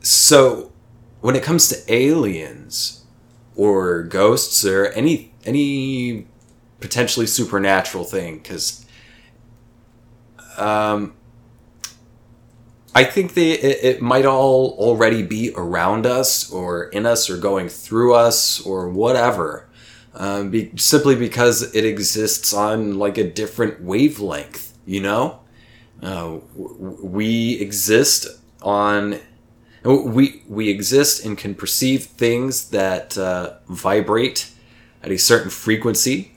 so 0.00 0.72
when 1.20 1.36
it 1.36 1.42
comes 1.42 1.68
to 1.68 1.92
aliens 1.92 3.04
or 3.56 4.02
ghosts 4.02 4.64
or 4.64 4.86
any 4.88 5.32
any 5.44 6.26
potentially 6.80 7.26
supernatural 7.26 8.04
thing, 8.04 8.38
because 8.38 8.84
um, 10.56 11.14
I 12.94 13.04
think 13.04 13.34
they 13.34 13.52
it, 13.52 13.96
it 13.96 14.02
might 14.02 14.26
all 14.26 14.76
already 14.78 15.22
be 15.22 15.52
around 15.56 16.06
us 16.06 16.50
or 16.50 16.84
in 16.84 17.06
us 17.06 17.30
or 17.30 17.36
going 17.36 17.68
through 17.68 18.14
us 18.14 18.60
or 18.60 18.88
whatever. 18.88 19.68
Um, 20.12 20.50
be, 20.50 20.72
simply 20.76 21.14
because 21.14 21.74
it 21.74 21.84
exists 21.84 22.52
on 22.52 22.98
like 22.98 23.16
a 23.16 23.24
different 23.24 23.80
wavelength, 23.80 24.76
you 24.84 25.00
know. 25.00 25.40
Uh, 26.02 26.38
we 26.56 27.60
exist 27.60 28.26
on 28.62 29.20
we 29.84 30.42
we 30.48 30.68
exist 30.68 31.24
and 31.24 31.38
can 31.38 31.54
perceive 31.54 32.04
things 32.04 32.70
that 32.70 33.16
uh, 33.16 33.54
vibrate 33.68 34.50
at 35.02 35.12
a 35.12 35.18
certain 35.18 35.50
frequency. 35.50 36.32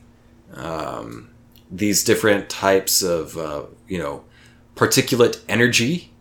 Um, 0.53 1.29
these 1.71 2.03
different 2.03 2.49
types 2.49 3.01
of 3.01 3.37
uh, 3.37 3.63
you 3.87 3.97
know 3.97 4.23
particulate 4.75 5.39
energy 5.49 6.12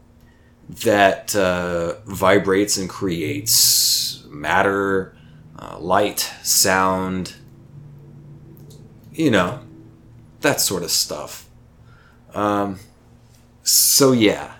that 0.68 1.34
uh, 1.36 1.96
vibrates 2.04 2.76
and 2.76 2.88
creates 2.88 4.24
matter, 4.28 5.16
uh, 5.58 5.78
light, 5.78 6.20
sound, 6.42 7.34
you 9.12 9.30
know, 9.30 9.60
that 10.40 10.60
sort 10.60 10.82
of 10.82 10.90
stuff. 10.90 11.48
Um, 12.34 12.78
so 13.62 14.12
yeah, 14.12 14.54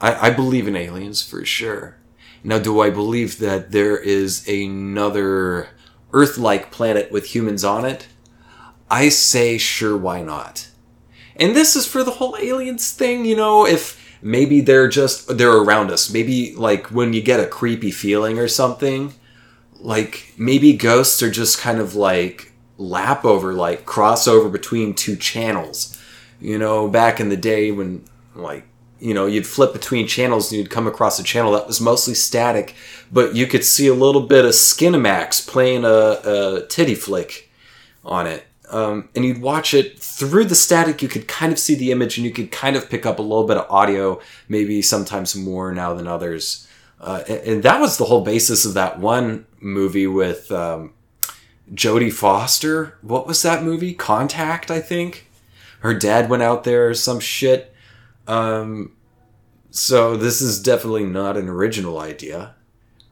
I, 0.00 0.28
I 0.28 0.30
believe 0.30 0.68
in 0.68 0.76
aliens 0.76 1.22
for 1.22 1.44
sure. 1.44 1.96
Now, 2.44 2.58
do 2.58 2.80
I 2.80 2.90
believe 2.90 3.38
that 3.38 3.72
there 3.72 3.96
is 3.96 4.46
another 4.46 5.68
Earth-like 6.12 6.70
planet 6.70 7.10
with 7.10 7.34
humans 7.34 7.64
on 7.64 7.84
it? 7.84 8.06
I 8.90 9.08
say 9.08 9.56
sure, 9.56 9.96
why 9.96 10.22
not? 10.22 10.68
And 11.36 11.56
this 11.56 11.74
is 11.74 11.86
for 11.86 12.04
the 12.04 12.12
whole 12.12 12.36
aliens 12.36 12.92
thing, 12.92 13.24
you 13.24 13.34
know, 13.34 13.66
if 13.66 14.03
maybe 14.24 14.60
they're 14.62 14.88
just 14.88 15.36
they're 15.38 15.52
around 15.52 15.92
us. 15.92 16.10
Maybe 16.10 16.54
like 16.56 16.86
when 16.88 17.12
you 17.12 17.22
get 17.22 17.38
a 17.38 17.46
creepy 17.46 17.92
feeling 17.92 18.38
or 18.38 18.48
something, 18.48 19.12
like 19.78 20.32
maybe 20.36 20.72
ghosts 20.72 21.22
are 21.22 21.30
just 21.30 21.58
kind 21.58 21.78
of 21.78 21.94
like 21.94 22.52
lap 22.78 23.24
over, 23.24 23.52
like 23.52 23.84
crossover 23.84 24.50
between 24.50 24.94
two 24.94 25.14
channels. 25.14 26.00
You 26.40 26.58
know, 26.58 26.88
back 26.88 27.20
in 27.20 27.28
the 27.28 27.36
day 27.36 27.70
when 27.70 28.04
like 28.34 28.66
you 28.98 29.14
know 29.14 29.26
you'd 29.26 29.46
flip 29.46 29.72
between 29.72 30.08
channels 30.08 30.50
and 30.50 30.58
you'd 30.58 30.70
come 30.70 30.86
across 30.86 31.20
a 31.20 31.22
channel 31.22 31.52
that 31.52 31.66
was 31.66 31.80
mostly 31.80 32.14
static, 32.14 32.74
but 33.12 33.36
you 33.36 33.46
could 33.46 33.64
see 33.64 33.86
a 33.86 33.94
little 33.94 34.22
bit 34.22 34.44
of 34.44 34.52
Skinemax 34.52 35.46
playing 35.46 35.84
a, 35.84 35.88
a 36.58 36.66
titty 36.68 36.94
flick 36.94 37.50
on 38.04 38.26
it. 38.26 38.44
Um, 38.74 39.08
and 39.14 39.24
you'd 39.24 39.40
watch 39.40 39.72
it 39.72 40.00
through 40.00 40.46
the 40.46 40.56
static. 40.56 41.00
You 41.00 41.06
could 41.08 41.28
kind 41.28 41.52
of 41.52 41.60
see 41.60 41.76
the 41.76 41.92
image, 41.92 42.18
and 42.18 42.26
you 42.26 42.32
could 42.32 42.50
kind 42.50 42.74
of 42.74 42.90
pick 42.90 43.06
up 43.06 43.20
a 43.20 43.22
little 43.22 43.46
bit 43.46 43.56
of 43.56 43.70
audio, 43.70 44.20
maybe 44.48 44.82
sometimes 44.82 45.36
more 45.36 45.72
now 45.72 45.94
than 45.94 46.08
others. 46.08 46.66
Uh, 47.00 47.22
and, 47.28 47.40
and 47.40 47.62
that 47.62 47.80
was 47.80 47.98
the 47.98 48.06
whole 48.06 48.24
basis 48.24 48.64
of 48.64 48.74
that 48.74 48.98
one 48.98 49.46
movie 49.60 50.08
with 50.08 50.50
um, 50.50 50.92
Jodie 51.72 52.12
Foster. 52.12 52.98
What 53.00 53.28
was 53.28 53.42
that 53.42 53.62
movie? 53.62 53.94
Contact, 53.94 54.72
I 54.72 54.80
think. 54.80 55.30
Her 55.78 55.94
dad 55.94 56.28
went 56.28 56.42
out 56.42 56.64
there 56.64 56.88
or 56.88 56.94
some 56.94 57.20
shit. 57.20 57.72
Um, 58.26 58.96
so 59.70 60.16
this 60.16 60.40
is 60.40 60.60
definitely 60.60 61.04
not 61.04 61.36
an 61.36 61.48
original 61.48 62.00
idea. 62.00 62.56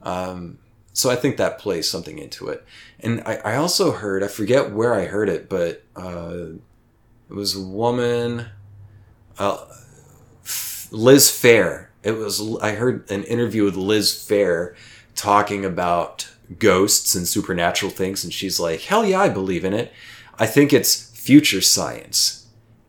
Um, 0.02 0.58
so 0.92 1.10
I 1.10 1.16
think 1.16 1.36
that 1.36 1.58
plays 1.58 1.88
something 1.90 2.18
into 2.18 2.48
it. 2.48 2.64
And 3.00 3.22
I, 3.26 3.36
I 3.44 3.56
also 3.56 3.92
heard, 3.92 4.22
I 4.22 4.28
forget 4.28 4.72
where 4.72 4.94
I 4.94 5.06
heard 5.06 5.28
it, 5.28 5.48
but 5.48 5.84
uh, 5.96 6.54
it 7.28 7.34
was 7.34 7.56
a 7.56 7.62
woman, 7.62 8.46
uh, 9.38 9.64
Liz 10.90 11.28
Phair. 11.28 11.88
It 12.02 12.12
was, 12.12 12.58
I 12.60 12.72
heard 12.72 13.10
an 13.10 13.24
interview 13.24 13.64
with 13.64 13.76
Liz 13.76 14.12
Phair 14.12 14.74
talking 15.14 15.64
about 15.64 16.28
ghosts 16.58 17.14
and 17.14 17.26
supernatural 17.26 17.90
things. 17.90 18.24
And 18.24 18.32
she's 18.32 18.60
like, 18.60 18.82
hell 18.82 19.04
yeah, 19.04 19.20
I 19.20 19.28
believe 19.28 19.64
in 19.64 19.72
it. 19.72 19.92
I 20.38 20.46
think 20.46 20.72
it's 20.72 21.10
future 21.18 21.60
science. 21.60 22.46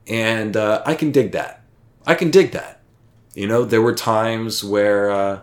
And 0.08 0.58
uh, 0.58 0.84
I 0.86 0.96
can 0.96 1.12
dig 1.12 1.32
that. 1.32 1.64
I 2.06 2.16
can 2.16 2.32
dig 2.32 2.52
that. 2.52 2.82
You 3.34 3.48
know, 3.48 3.64
there 3.64 3.82
were 3.82 3.96
times 3.96 4.64
where, 4.64 5.10
uh, 5.10 5.42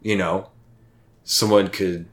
you 0.00 0.16
know, 0.16 0.48
someone 1.24 1.68
could 1.68 2.06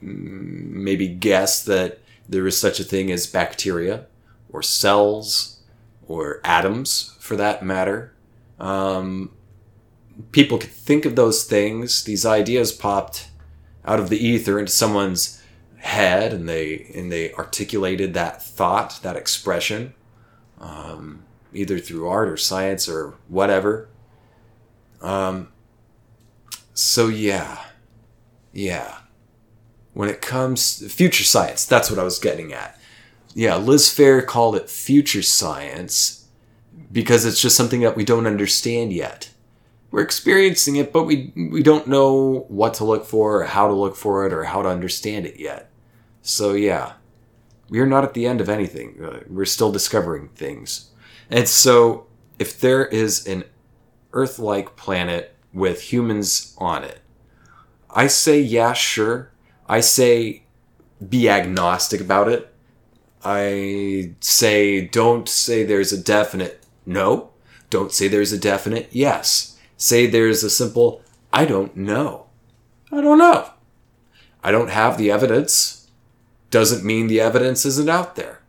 maybe 0.00 1.08
guess 1.08 1.64
that 1.64 2.00
there 2.28 2.46
is 2.46 2.56
such 2.56 2.80
a 2.80 2.84
thing 2.84 3.10
as 3.10 3.26
bacteria 3.26 4.06
or 4.50 4.62
cells 4.62 5.60
or 6.06 6.40
atoms 6.44 7.16
for 7.20 7.36
that 7.36 7.64
matter. 7.64 8.12
Um, 8.58 9.30
people 10.30 10.58
could 10.58 10.70
think 10.70 11.04
of 11.04 11.16
those 11.16 11.44
things. 11.44 12.04
These 12.04 12.26
ideas 12.26 12.72
popped 12.72 13.28
out 13.84 13.98
of 13.98 14.08
the 14.08 14.24
ether 14.24 14.58
into 14.58 14.72
someone's 14.72 15.42
head, 15.78 16.32
and 16.32 16.48
they 16.48 16.90
and 16.94 17.10
they 17.10 17.32
articulated 17.34 18.14
that 18.14 18.42
thought, 18.42 19.00
that 19.02 19.16
expression, 19.16 19.94
um, 20.60 21.24
either 21.52 21.78
through 21.78 22.08
art 22.08 22.28
or 22.28 22.36
science 22.36 22.88
or 22.88 23.14
whatever. 23.28 23.88
Um, 25.00 25.48
so 26.74 27.08
yeah, 27.08 27.64
yeah. 28.52 28.98
When 29.94 30.08
it 30.08 30.22
comes 30.22 30.92
future 30.92 31.24
science, 31.24 31.66
that's 31.66 31.90
what 31.90 31.98
I 31.98 32.04
was 32.04 32.18
getting 32.18 32.52
at. 32.52 32.78
Yeah, 33.34 33.56
Liz 33.56 33.88
Phair 33.88 34.26
called 34.26 34.56
it 34.56 34.70
future 34.70 35.22
science 35.22 36.26
because 36.90 37.24
it's 37.24 37.40
just 37.40 37.56
something 37.56 37.80
that 37.80 37.96
we 37.96 38.04
don't 38.04 38.26
understand 38.26 38.92
yet. 38.92 39.30
We're 39.90 40.02
experiencing 40.02 40.76
it, 40.76 40.92
but 40.92 41.04
we 41.04 41.32
we 41.36 41.62
don't 41.62 41.86
know 41.86 42.46
what 42.48 42.74
to 42.74 42.84
look 42.84 43.04
for, 43.04 43.42
or 43.42 43.44
how 43.44 43.66
to 43.66 43.74
look 43.74 43.94
for 43.94 44.26
it, 44.26 44.32
or 44.32 44.44
how 44.44 44.62
to 44.62 44.68
understand 44.68 45.26
it 45.26 45.38
yet. 45.38 45.70
So 46.22 46.54
yeah, 46.54 46.94
we 47.68 47.78
are 47.78 47.86
not 47.86 48.04
at 48.04 48.14
the 48.14 48.26
end 48.26 48.40
of 48.40 48.48
anything. 48.48 49.02
Uh, 49.04 49.20
we're 49.28 49.44
still 49.44 49.70
discovering 49.70 50.28
things. 50.28 50.90
And 51.30 51.46
so, 51.46 52.06
if 52.38 52.58
there 52.58 52.86
is 52.86 53.26
an 53.26 53.44
Earth-like 54.14 54.76
planet 54.76 55.34
with 55.52 55.92
humans 55.92 56.54
on 56.58 56.84
it, 56.84 57.01
I 57.92 58.06
say 58.06 58.40
yeah, 58.40 58.72
sure. 58.72 59.30
I 59.68 59.80
say 59.80 60.42
be 61.06 61.28
agnostic 61.28 62.00
about 62.00 62.28
it. 62.28 62.52
I 63.24 64.14
say 64.20 64.86
don't 64.86 65.28
say 65.28 65.62
there's 65.62 65.92
a 65.92 66.02
definite 66.02 66.64
no. 66.84 67.30
Don't 67.70 67.92
say 67.92 68.08
there's 68.08 68.32
a 68.32 68.38
definite 68.38 68.88
yes. 68.90 69.58
Say 69.76 70.06
there's 70.06 70.42
a 70.42 70.50
simple 70.50 71.02
I 71.32 71.44
don't 71.44 71.76
know. 71.76 72.26
I 72.90 73.00
don't 73.00 73.18
know. 73.18 73.50
I 74.42 74.50
don't 74.50 74.70
have 74.70 74.98
the 74.98 75.10
evidence. 75.10 75.90
Doesn't 76.50 76.84
mean 76.84 77.06
the 77.06 77.20
evidence 77.20 77.64
isn't 77.64 77.88
out 77.88 78.16
there. 78.16 78.40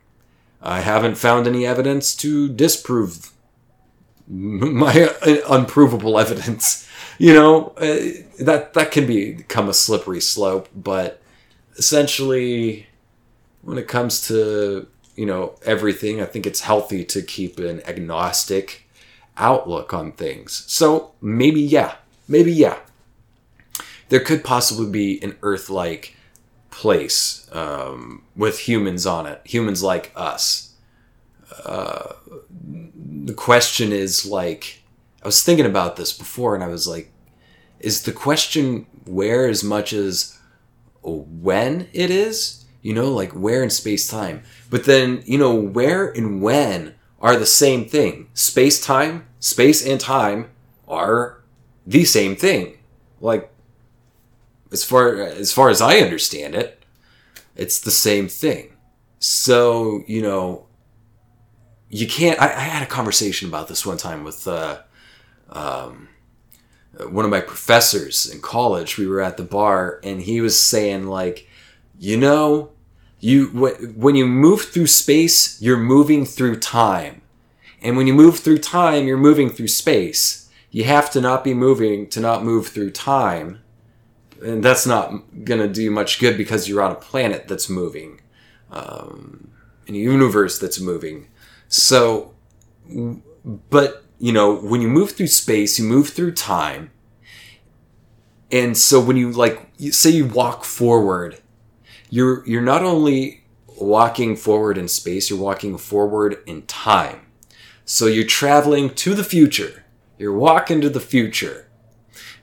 I 0.62 0.80
haven't 0.80 1.16
found 1.16 1.48
any 1.48 1.66
evidence 1.66 2.16
to 2.18 2.50
disprove 2.50 3.32
my 4.28 5.10
uh, 5.22 5.38
unprovable 5.50 6.18
evidence. 6.20 6.88
You 7.20 7.34
know, 7.34 7.68
uh, 7.78 8.44
that 8.44 8.74
that 8.74 8.92
can 8.92 9.06
become 9.06 9.70
a 9.70 9.74
slippery 9.74 10.22
slope, 10.22 10.68
but 10.76 11.22
essentially 11.78 12.88
when 13.62 13.78
it 13.78 13.88
comes 13.88 14.28
to, 14.28 14.88
you 15.16 15.26
know, 15.26 15.56
everything, 15.64 16.22
I 16.22 16.26
think 16.26 16.46
it's 16.46 16.62
healthy 16.62 17.06
to 17.06 17.22
keep 17.22 17.60
an 17.60 17.82
agnostic 17.88 18.90
outlook 19.38 19.94
on 19.94 20.12
things. 20.12 20.66
So, 20.68 21.14
maybe 21.22 21.62
yeah. 21.62 21.96
Maybe 22.28 22.52
yeah. 22.52 22.80
There 24.10 24.20
could 24.20 24.44
possibly 24.44 24.90
be 24.92 25.24
an 25.24 25.38
Earth-like 25.42 26.16
place 26.72 27.48
um, 27.52 28.24
with 28.36 28.60
humans 28.60 29.06
on 29.06 29.26
it, 29.26 29.42
humans 29.46 29.82
like 29.82 30.12
us. 30.16 30.74
Uh, 31.66 32.14
the 33.26 33.34
question 33.34 33.92
is 33.92 34.26
like, 34.26 34.83
I 35.24 35.28
was 35.28 35.42
thinking 35.42 35.66
about 35.66 35.96
this 35.96 36.12
before, 36.12 36.54
and 36.54 36.64
I 36.64 36.68
was 36.68 36.88
like, 36.88 37.12
is 37.80 38.04
the 38.04 38.12
question 38.12 38.86
where 39.06 39.48
as 39.48 39.64
much 39.64 39.94
as 39.94 40.38
when 41.02 41.88
it 41.94 42.12
is? 42.12 42.66
You 42.82 42.94
know, 42.94 43.10
like 43.10 43.32
where 43.32 43.64
in 43.64 43.70
space 43.70 44.08
time. 44.08 44.44
But 44.70 44.84
then, 44.84 45.24
you 45.26 45.38
know, 45.38 45.56
where 45.56 46.08
and 46.08 46.42
when 46.42 46.96
are 47.22 47.38
the 47.38 47.46
same 47.46 47.86
thing. 47.86 48.28
Space 48.34 48.84
time, 48.84 49.26
space 49.40 49.86
and 49.86 50.00
time 50.00 50.50
are 50.88 51.42
the 51.88 52.04
same 52.04 52.36
thing. 52.36 52.78
Like 53.22 53.50
as 54.74 54.84
far 54.84 55.16
as 55.22 55.54
far 55.54 55.70
as 55.70 55.82
I 55.82 56.00
understand 56.00 56.56
it, 56.56 56.84
it's 57.56 57.80
the 57.80 57.92
same 57.92 58.28
thing. 58.28 58.74
So, 59.20 60.04
you 60.06 60.22
know, 60.22 60.66
you 61.90 62.08
can't. 62.08 62.42
I, 62.42 62.48
I 62.48 62.60
had 62.60 62.84
a 62.84 62.88
conversation 62.88 63.48
about 63.48 63.70
this 63.70 63.86
one 63.86 63.98
time 63.98 64.26
with 64.26 64.46
uh, 64.46 64.80
um, 65.50 66.10
one 67.10 67.26
of 67.26 67.32
my 67.32 67.42
professors 67.42 68.26
in 68.26 68.42
college. 68.42 68.98
We 68.98 69.08
were 69.08 69.22
at 69.22 69.38
the 69.38 69.44
bar, 69.44 70.00
and 70.04 70.22
he 70.22 70.42
was 70.42 70.60
saying, 70.60 71.08
like, 71.08 71.48
you 72.00 72.18
know, 72.18 72.72
you 73.20 73.48
when 73.96 74.16
you 74.16 74.26
move 74.26 74.64
through 74.64 74.88
space, 74.88 75.62
you're 75.62 75.78
moving 75.78 76.26
through 76.26 76.60
time, 76.60 77.22
and 77.82 77.98
when 77.98 78.08
you 78.08 78.14
move 78.14 78.40
through 78.40 78.60
time, 78.60 79.08
you're 79.08 79.18
moving 79.18 79.50
through 79.50 79.70
space. 79.70 80.50
You 80.72 80.86
have 80.86 81.12
to 81.12 81.22
not 81.22 81.44
be 81.44 81.54
moving 81.54 82.08
to 82.10 82.20
not 82.20 82.44
move 82.44 82.68
through 82.68 82.92
time 82.92 83.60
and 84.44 84.64
that's 84.64 84.86
not 84.86 85.14
gonna 85.46 85.68
do 85.68 85.90
much 85.90 86.20
good 86.20 86.38
because 86.38 86.68
you're 86.68 86.82
on 86.82 86.92
a 86.92 86.96
planet 86.96 87.48
that's 87.48 87.70
moving, 87.70 88.22
um, 88.72 89.50
in 89.88 89.96
a 89.96 89.98
universe 89.98 90.60
that's 90.60 90.80
moving. 90.80 91.28
So, 91.70 92.34
but 93.70 94.03
you 94.20 94.32
know, 94.32 94.56
when 94.56 94.82
you 94.82 94.88
move 94.88 95.12
through 95.12 95.28
space, 95.28 95.78
you 95.78 95.86
move 95.86 96.10
through 96.10 96.34
time, 96.34 96.92
and 98.52 98.78
so 98.78 99.00
when 99.00 99.18
you 99.18 99.32
like, 99.32 99.68
say 99.92 100.12
you 100.12 100.26
walk 100.26 100.64
forward, 100.64 101.42
you're 102.10 102.46
you're 102.48 102.62
not 102.62 102.84
only 102.84 103.44
walking 103.80 104.36
forward 104.36 104.78
in 104.78 104.88
space, 104.88 105.30
you're 105.30 105.40
walking 105.40 105.78
forward 105.78 106.38
in 106.46 106.62
time. 106.64 107.28
So 107.86 108.06
you're 108.06 108.26
traveling 108.26 108.92
to 108.96 109.14
the 109.14 109.24
future. 109.24 109.84
You're 110.18 110.38
walking 110.38 110.80
to 110.82 110.90
the 110.90 111.02
future. 111.02 111.70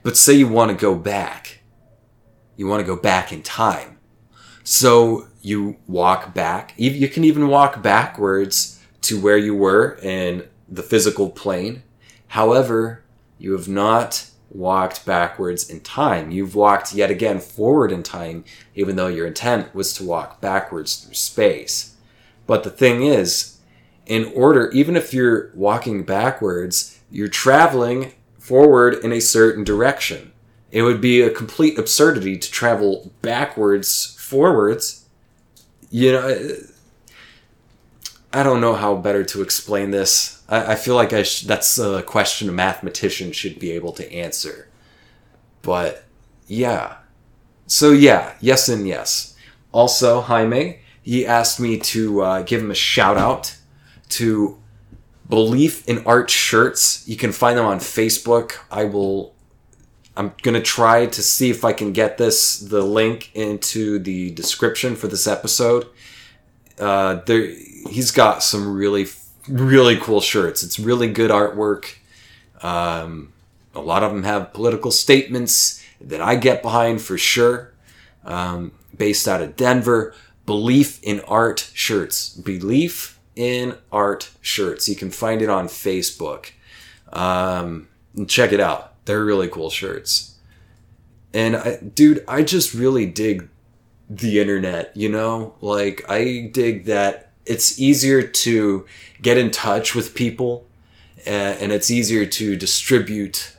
But 0.03 0.17
say 0.17 0.33
you 0.33 0.47
want 0.47 0.69
to 0.69 0.77
go 0.77 0.93
back 0.93 1.61
you 2.61 2.67
want 2.67 2.79
to 2.79 2.85
go 2.85 2.95
back 2.95 3.31
in 3.31 3.41
time. 3.41 3.97
So 4.63 5.27
you 5.41 5.77
walk 5.87 6.35
back. 6.35 6.75
You 6.77 7.07
can 7.07 7.23
even 7.23 7.47
walk 7.47 7.81
backwards 7.81 8.79
to 9.01 9.19
where 9.19 9.37
you 9.37 9.55
were 9.55 9.97
in 10.03 10.47
the 10.71 10.83
physical 10.83 11.29
plane. 11.29 11.83
However, 12.27 13.03
you 13.37 13.51
have 13.51 13.67
not 13.67 14.29
walked 14.49 15.05
backwards 15.05 15.69
in 15.69 15.81
time. 15.81 16.31
You've 16.31 16.55
walked 16.55 16.93
yet 16.93 17.11
again 17.11 17.39
forward 17.39 17.91
in 17.91 18.03
time, 18.03 18.45
even 18.73 18.95
though 18.95 19.07
your 19.07 19.27
intent 19.27 19.75
was 19.75 19.93
to 19.93 20.03
walk 20.03 20.41
backwards 20.41 20.95
through 20.95 21.13
space. 21.13 21.95
But 22.47 22.63
the 22.63 22.69
thing 22.69 23.03
is, 23.03 23.57
in 24.05 24.31
order, 24.35 24.69
even 24.71 24.95
if 24.95 25.13
you're 25.13 25.51
walking 25.53 26.03
backwards, 26.03 26.99
you're 27.09 27.27
traveling 27.27 28.13
forward 28.39 28.95
in 28.95 29.11
a 29.13 29.21
certain 29.21 29.63
direction. 29.63 30.31
It 30.71 30.83
would 30.83 31.01
be 31.01 31.21
a 31.21 31.29
complete 31.29 31.77
absurdity 31.77 32.37
to 32.37 32.51
travel 32.51 33.11
backwards, 33.21 34.17
forwards. 34.19 35.05
You 35.89 36.13
know, 36.13 36.57
I 38.33 38.43
don't 38.43 38.61
know 38.61 38.75
how 38.75 38.95
better 38.95 39.23
to 39.25 39.41
explain 39.41 39.91
this. 39.91 40.40
I, 40.51 40.73
I 40.73 40.75
feel 40.75 40.95
like 40.95 41.13
I 41.13 41.23
sh- 41.23 41.41
that's 41.41 41.79
a 41.79 42.03
question 42.03 42.49
a 42.49 42.51
mathematician 42.51 43.31
should 43.31 43.57
be 43.57 43.71
able 43.71 43.93
to 43.93 44.13
answer. 44.13 44.67
But 45.63 46.03
yeah. 46.47 46.97
So 47.65 47.91
yeah, 47.91 48.35
yes 48.41 48.69
and 48.69 48.87
yes. 48.87 49.35
Also, 49.71 50.21
Jaime, 50.21 50.79
he 51.01 51.25
asked 51.25 51.59
me 51.59 51.79
to 51.79 52.21
uh, 52.21 52.41
give 52.43 52.61
him 52.61 52.69
a 52.69 52.75
shout 52.75 53.17
out 53.17 53.57
to 54.09 54.57
Belief 55.29 55.87
in 55.87 56.05
Art 56.05 56.29
shirts. 56.29 57.07
You 57.07 57.15
can 57.15 57.31
find 57.31 57.57
them 57.57 57.65
on 57.65 57.79
Facebook. 57.79 58.57
I 58.69 58.83
will 58.83 59.33
I'm 60.17 60.33
gonna 60.41 60.61
try 60.61 61.05
to 61.05 61.21
see 61.21 61.49
if 61.49 61.63
I 61.63 61.73
can 61.73 61.93
get 61.93 62.17
this 62.17 62.59
the 62.59 62.81
link 62.81 63.31
into 63.33 63.97
the 63.97 64.31
description 64.31 64.95
for 64.95 65.07
this 65.07 65.25
episode. 65.25 65.87
Uh, 66.77 67.21
there, 67.25 67.47
he's 67.89 68.11
got 68.11 68.43
some 68.43 68.73
really 68.73 69.05
really 69.47 69.97
cool 69.97 70.21
shirts. 70.21 70.63
It's 70.63 70.79
really 70.79 71.11
good 71.11 71.31
artwork. 71.31 71.95
Um, 72.61 73.33
a 73.73 73.81
lot 73.81 74.03
of 74.03 74.11
them 74.11 74.23
have 74.23 74.53
political 74.53 74.91
statements 74.91 75.83
that 75.99 76.21
I 76.21 76.35
get 76.35 76.61
behind 76.61 77.01
for 77.01 77.17
sure. 77.17 77.73
Um, 78.23 78.71
based 78.95 79.27
out 79.27 79.41
of 79.41 79.55
Denver, 79.55 80.13
Belief 80.45 81.01
in 81.01 81.21
Art 81.21 81.71
shirts. 81.73 82.29
Belief 82.29 83.19
in 83.35 83.77
Art 83.91 84.29
shirts. 84.41 84.87
You 84.87 84.95
can 84.95 85.09
find 85.09 85.41
it 85.41 85.49
on 85.49 85.67
Facebook. 85.67 86.51
Um, 87.11 87.87
check 88.27 88.51
it 88.51 88.59
out 88.59 88.91
they're 89.05 89.23
really 89.23 89.47
cool 89.47 89.69
shirts. 89.69 90.37
And 91.33 91.55
I, 91.55 91.77
dude, 91.77 92.23
I 92.27 92.43
just 92.43 92.73
really 92.73 93.05
dig 93.05 93.49
the 94.09 94.39
internet, 94.39 94.95
you 94.95 95.09
know? 95.09 95.55
Like, 95.61 96.03
I 96.09 96.49
dig 96.53 96.85
that 96.85 97.30
it's 97.45 97.79
easier 97.79 98.21
to 98.21 98.85
get 99.21 99.37
in 99.37 99.51
touch 99.51 99.95
with 99.95 100.15
people 100.15 100.65
and 101.25 101.71
it's 101.71 101.91
easier 101.91 102.25
to 102.25 102.55
distribute 102.55 103.55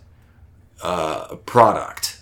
uh, 0.82 1.28
a 1.30 1.36
product 1.36 2.20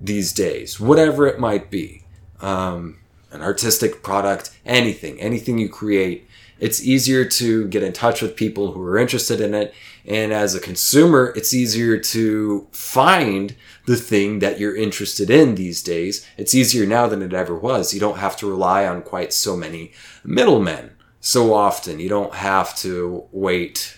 these 0.00 0.32
days, 0.32 0.78
whatever 0.78 1.26
it 1.26 1.38
might 1.38 1.70
be. 1.70 2.02
Um, 2.40 2.98
an 3.30 3.40
artistic 3.42 4.02
product, 4.02 4.56
anything, 4.64 5.18
anything 5.20 5.58
you 5.58 5.68
create 5.68 6.28
it's 6.60 6.82
easier 6.82 7.24
to 7.24 7.68
get 7.68 7.82
in 7.82 7.92
touch 7.92 8.22
with 8.22 8.36
people 8.36 8.72
who 8.72 8.82
are 8.82 8.96
interested 8.96 9.40
in 9.40 9.54
it. 9.54 9.74
And 10.06 10.32
as 10.32 10.54
a 10.54 10.60
consumer, 10.60 11.32
it's 11.36 11.52
easier 11.52 11.98
to 11.98 12.66
find 12.70 13.54
the 13.86 13.96
thing 13.96 14.38
that 14.38 14.58
you're 14.58 14.74
interested 14.74 15.30
in 15.30 15.56
these 15.56 15.82
days. 15.82 16.26
It's 16.38 16.54
easier 16.54 16.86
now 16.86 17.06
than 17.06 17.22
it 17.22 17.34
ever 17.34 17.54
was. 17.54 17.92
You 17.92 18.00
don't 18.00 18.18
have 18.18 18.36
to 18.38 18.48
rely 18.48 18.86
on 18.86 19.02
quite 19.02 19.32
so 19.32 19.56
many 19.56 19.92
middlemen 20.24 20.92
so 21.24 21.54
often. 21.54 22.00
You 22.00 22.10
don't 22.10 22.34
have 22.34 22.76
to 22.76 23.24
wait, 23.32 23.96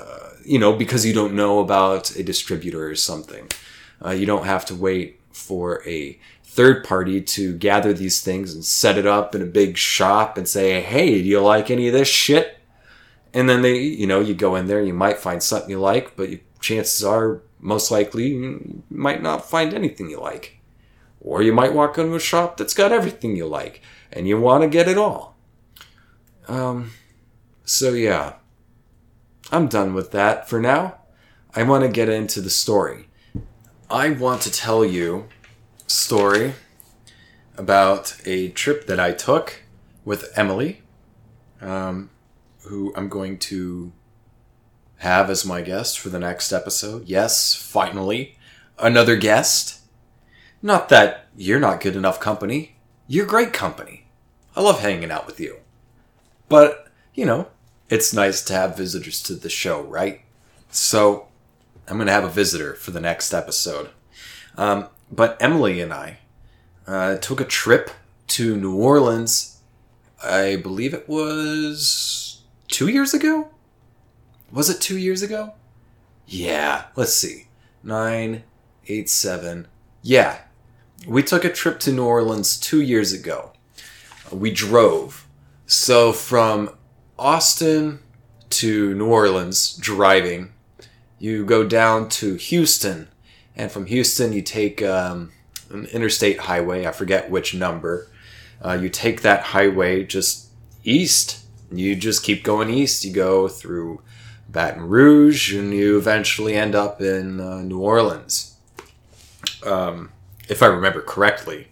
uh, 0.00 0.30
you 0.46 0.58
know, 0.58 0.72
because 0.72 1.04
you 1.04 1.12
don't 1.12 1.34
know 1.34 1.58
about 1.58 2.16
a 2.16 2.22
distributor 2.22 2.88
or 2.88 2.94
something. 2.94 3.50
Uh, 4.02 4.12
you 4.12 4.24
don't 4.24 4.46
have 4.46 4.64
to 4.66 4.74
wait 4.74 5.20
for 5.30 5.86
a 5.86 6.18
third 6.42 6.82
party 6.82 7.20
to 7.20 7.54
gather 7.58 7.92
these 7.92 8.22
things 8.22 8.54
and 8.54 8.64
set 8.64 8.96
it 8.96 9.06
up 9.06 9.34
in 9.34 9.42
a 9.42 9.46
big 9.46 9.76
shop 9.76 10.38
and 10.38 10.48
say, 10.48 10.80
hey, 10.80 11.20
do 11.20 11.28
you 11.28 11.38
like 11.40 11.70
any 11.70 11.86
of 11.88 11.92
this 11.92 12.08
shit? 12.08 12.56
And 13.34 13.46
then 13.46 13.60
they, 13.60 13.80
you 13.80 14.06
know, 14.06 14.20
you 14.20 14.32
go 14.32 14.54
in 14.56 14.66
there, 14.66 14.82
you 14.82 14.94
might 14.94 15.18
find 15.18 15.42
something 15.42 15.68
you 15.68 15.80
like, 15.80 16.16
but 16.16 16.30
you, 16.30 16.40
chances 16.60 17.04
are, 17.04 17.42
most 17.60 17.90
likely, 17.90 18.28
you 18.28 18.82
might 18.88 19.22
not 19.22 19.50
find 19.50 19.74
anything 19.74 20.08
you 20.08 20.18
like. 20.18 20.60
Or 21.20 21.42
you 21.42 21.52
might 21.52 21.74
walk 21.74 21.98
into 21.98 22.14
a 22.14 22.20
shop 22.20 22.56
that's 22.56 22.74
got 22.74 22.90
everything 22.92 23.36
you 23.36 23.46
like, 23.46 23.82
and 24.10 24.26
you 24.26 24.40
want 24.40 24.62
to 24.62 24.68
get 24.68 24.88
it 24.88 24.96
all. 24.96 25.33
Um, 26.48 26.92
so 27.64 27.94
yeah, 27.94 28.34
I'm 29.50 29.68
done 29.68 29.94
with 29.94 30.10
that 30.12 30.48
for 30.48 30.60
now. 30.60 30.98
I 31.54 31.62
want 31.62 31.84
to 31.84 31.88
get 31.88 32.08
into 32.08 32.40
the 32.40 32.50
story. 32.50 33.08
I 33.90 34.10
want 34.10 34.42
to 34.42 34.50
tell 34.50 34.84
you 34.84 35.28
story 35.86 36.54
about 37.56 38.16
a 38.24 38.48
trip 38.50 38.86
that 38.86 38.98
I 38.98 39.12
took 39.12 39.62
with 40.04 40.32
Emily, 40.36 40.82
um, 41.60 42.10
who 42.64 42.92
I'm 42.96 43.08
going 43.08 43.38
to 43.38 43.92
have 44.98 45.30
as 45.30 45.44
my 45.44 45.60
guest 45.60 45.98
for 45.98 46.08
the 46.08 46.18
next 46.18 46.52
episode. 46.52 47.06
Yes, 47.06 47.54
finally, 47.54 48.36
another 48.78 49.16
guest. 49.16 49.80
Not 50.62 50.88
that 50.88 51.26
you're 51.36 51.60
not 51.60 51.80
good 51.80 51.94
enough 51.94 52.20
company, 52.20 52.76
you're 53.06 53.26
great 53.26 53.52
company. 53.52 54.08
I 54.56 54.62
love 54.62 54.80
hanging 54.80 55.10
out 55.10 55.26
with 55.26 55.38
you. 55.38 55.58
But, 56.48 56.88
you 57.14 57.24
know, 57.24 57.48
it's 57.88 58.12
nice 58.12 58.42
to 58.44 58.52
have 58.54 58.76
visitors 58.76 59.22
to 59.24 59.34
the 59.34 59.50
show, 59.50 59.82
right? 59.82 60.22
So, 60.70 61.28
I'm 61.86 61.96
going 61.96 62.06
to 62.06 62.12
have 62.12 62.24
a 62.24 62.28
visitor 62.28 62.74
for 62.74 62.90
the 62.90 63.00
next 63.00 63.34
episode. 63.34 63.90
Um, 64.56 64.88
but 65.10 65.36
Emily 65.40 65.80
and 65.80 65.92
I 65.92 66.18
uh, 66.86 67.16
took 67.16 67.40
a 67.40 67.44
trip 67.44 67.90
to 68.28 68.56
New 68.56 68.74
Orleans. 68.74 69.60
I 70.22 70.56
believe 70.56 70.94
it 70.94 71.08
was 71.08 72.42
two 72.68 72.88
years 72.88 73.12
ago. 73.12 73.50
Was 74.50 74.70
it 74.70 74.80
two 74.80 74.98
years 74.98 75.22
ago? 75.22 75.52
Yeah. 76.26 76.86
Let's 76.96 77.14
see. 77.14 77.48
Nine, 77.82 78.44
eight, 78.88 79.10
seven. 79.10 79.68
Yeah. 80.02 80.38
We 81.06 81.22
took 81.22 81.44
a 81.44 81.52
trip 81.52 81.80
to 81.80 81.92
New 81.92 82.06
Orleans 82.06 82.58
two 82.58 82.80
years 82.80 83.12
ago. 83.12 83.52
We 84.32 84.50
drove. 84.50 85.23
So 85.66 86.12
from 86.12 86.70
Austin 87.18 88.00
to 88.50 88.94
New 88.94 89.06
Orleans, 89.06 89.76
driving, 89.76 90.52
you 91.18 91.44
go 91.46 91.66
down 91.66 92.08
to 92.10 92.34
Houston, 92.34 93.08
and 93.56 93.72
from 93.72 93.86
Houston 93.86 94.32
you 94.32 94.42
take 94.42 94.82
um, 94.82 95.32
an 95.70 95.86
interstate 95.86 96.40
highway. 96.40 96.86
I 96.86 96.92
forget 96.92 97.30
which 97.30 97.54
number. 97.54 98.08
Uh, 98.62 98.74
you 98.74 98.88
take 98.90 99.22
that 99.22 99.42
highway 99.42 100.04
just 100.04 100.48
east. 100.84 101.44
You 101.72 101.96
just 101.96 102.22
keep 102.22 102.44
going 102.44 102.68
east. 102.68 103.04
You 103.04 103.12
go 103.12 103.48
through 103.48 104.02
Baton 104.48 104.82
Rouge, 104.82 105.54
and 105.54 105.72
you 105.72 105.96
eventually 105.96 106.54
end 106.54 106.74
up 106.74 107.00
in 107.00 107.40
uh, 107.40 107.62
New 107.62 107.80
Orleans, 107.80 108.56
um, 109.64 110.12
if 110.48 110.62
I 110.62 110.66
remember 110.66 111.00
correctly. 111.00 111.68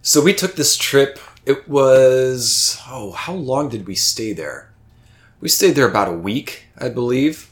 So 0.00 0.22
we 0.22 0.32
took 0.32 0.56
this 0.56 0.76
trip. 0.76 1.18
It 1.50 1.68
was 1.68 2.80
oh, 2.88 3.12
how 3.12 3.34
long 3.34 3.68
did 3.68 3.86
we 3.86 3.94
stay 3.94 4.32
there? 4.32 4.72
We 5.40 5.48
stayed 5.48 5.74
there 5.74 5.88
about 5.88 6.08
a 6.08 6.12
week, 6.12 6.66
I 6.78 6.88
believe 6.88 7.50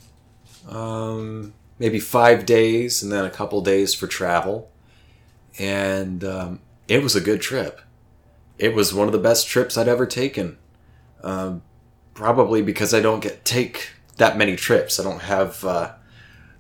um, 0.69 1.55
maybe 1.79 1.99
five 1.99 2.47
days, 2.47 3.03
and 3.03 3.11
then 3.11 3.25
a 3.25 3.31
couple 3.31 3.61
days 3.61 3.95
for 3.95 4.07
travel. 4.07 4.71
And 5.59 6.23
um, 6.23 6.61
it 6.87 7.03
was 7.03 7.17
a 7.17 7.21
good 7.21 7.41
trip. 7.41 7.81
It 8.59 8.75
was 8.75 8.95
one 8.95 9.09
of 9.09 9.13
the 9.13 9.19
best 9.19 9.49
trips 9.49 9.77
I'd 9.77 9.89
ever 9.89 10.07
taken. 10.07 10.59
Um, 11.23 11.63
probably 12.15 12.63
because 12.63 12.93
I 12.93 13.01
don't 13.01 13.21
get 13.21 13.45
take 13.45 13.91
that 14.17 14.37
many 14.37 14.57
trips. 14.57 14.99
I 14.99 15.05
don't 15.05 15.23
have 15.23 15.65
uh, 15.65 15.93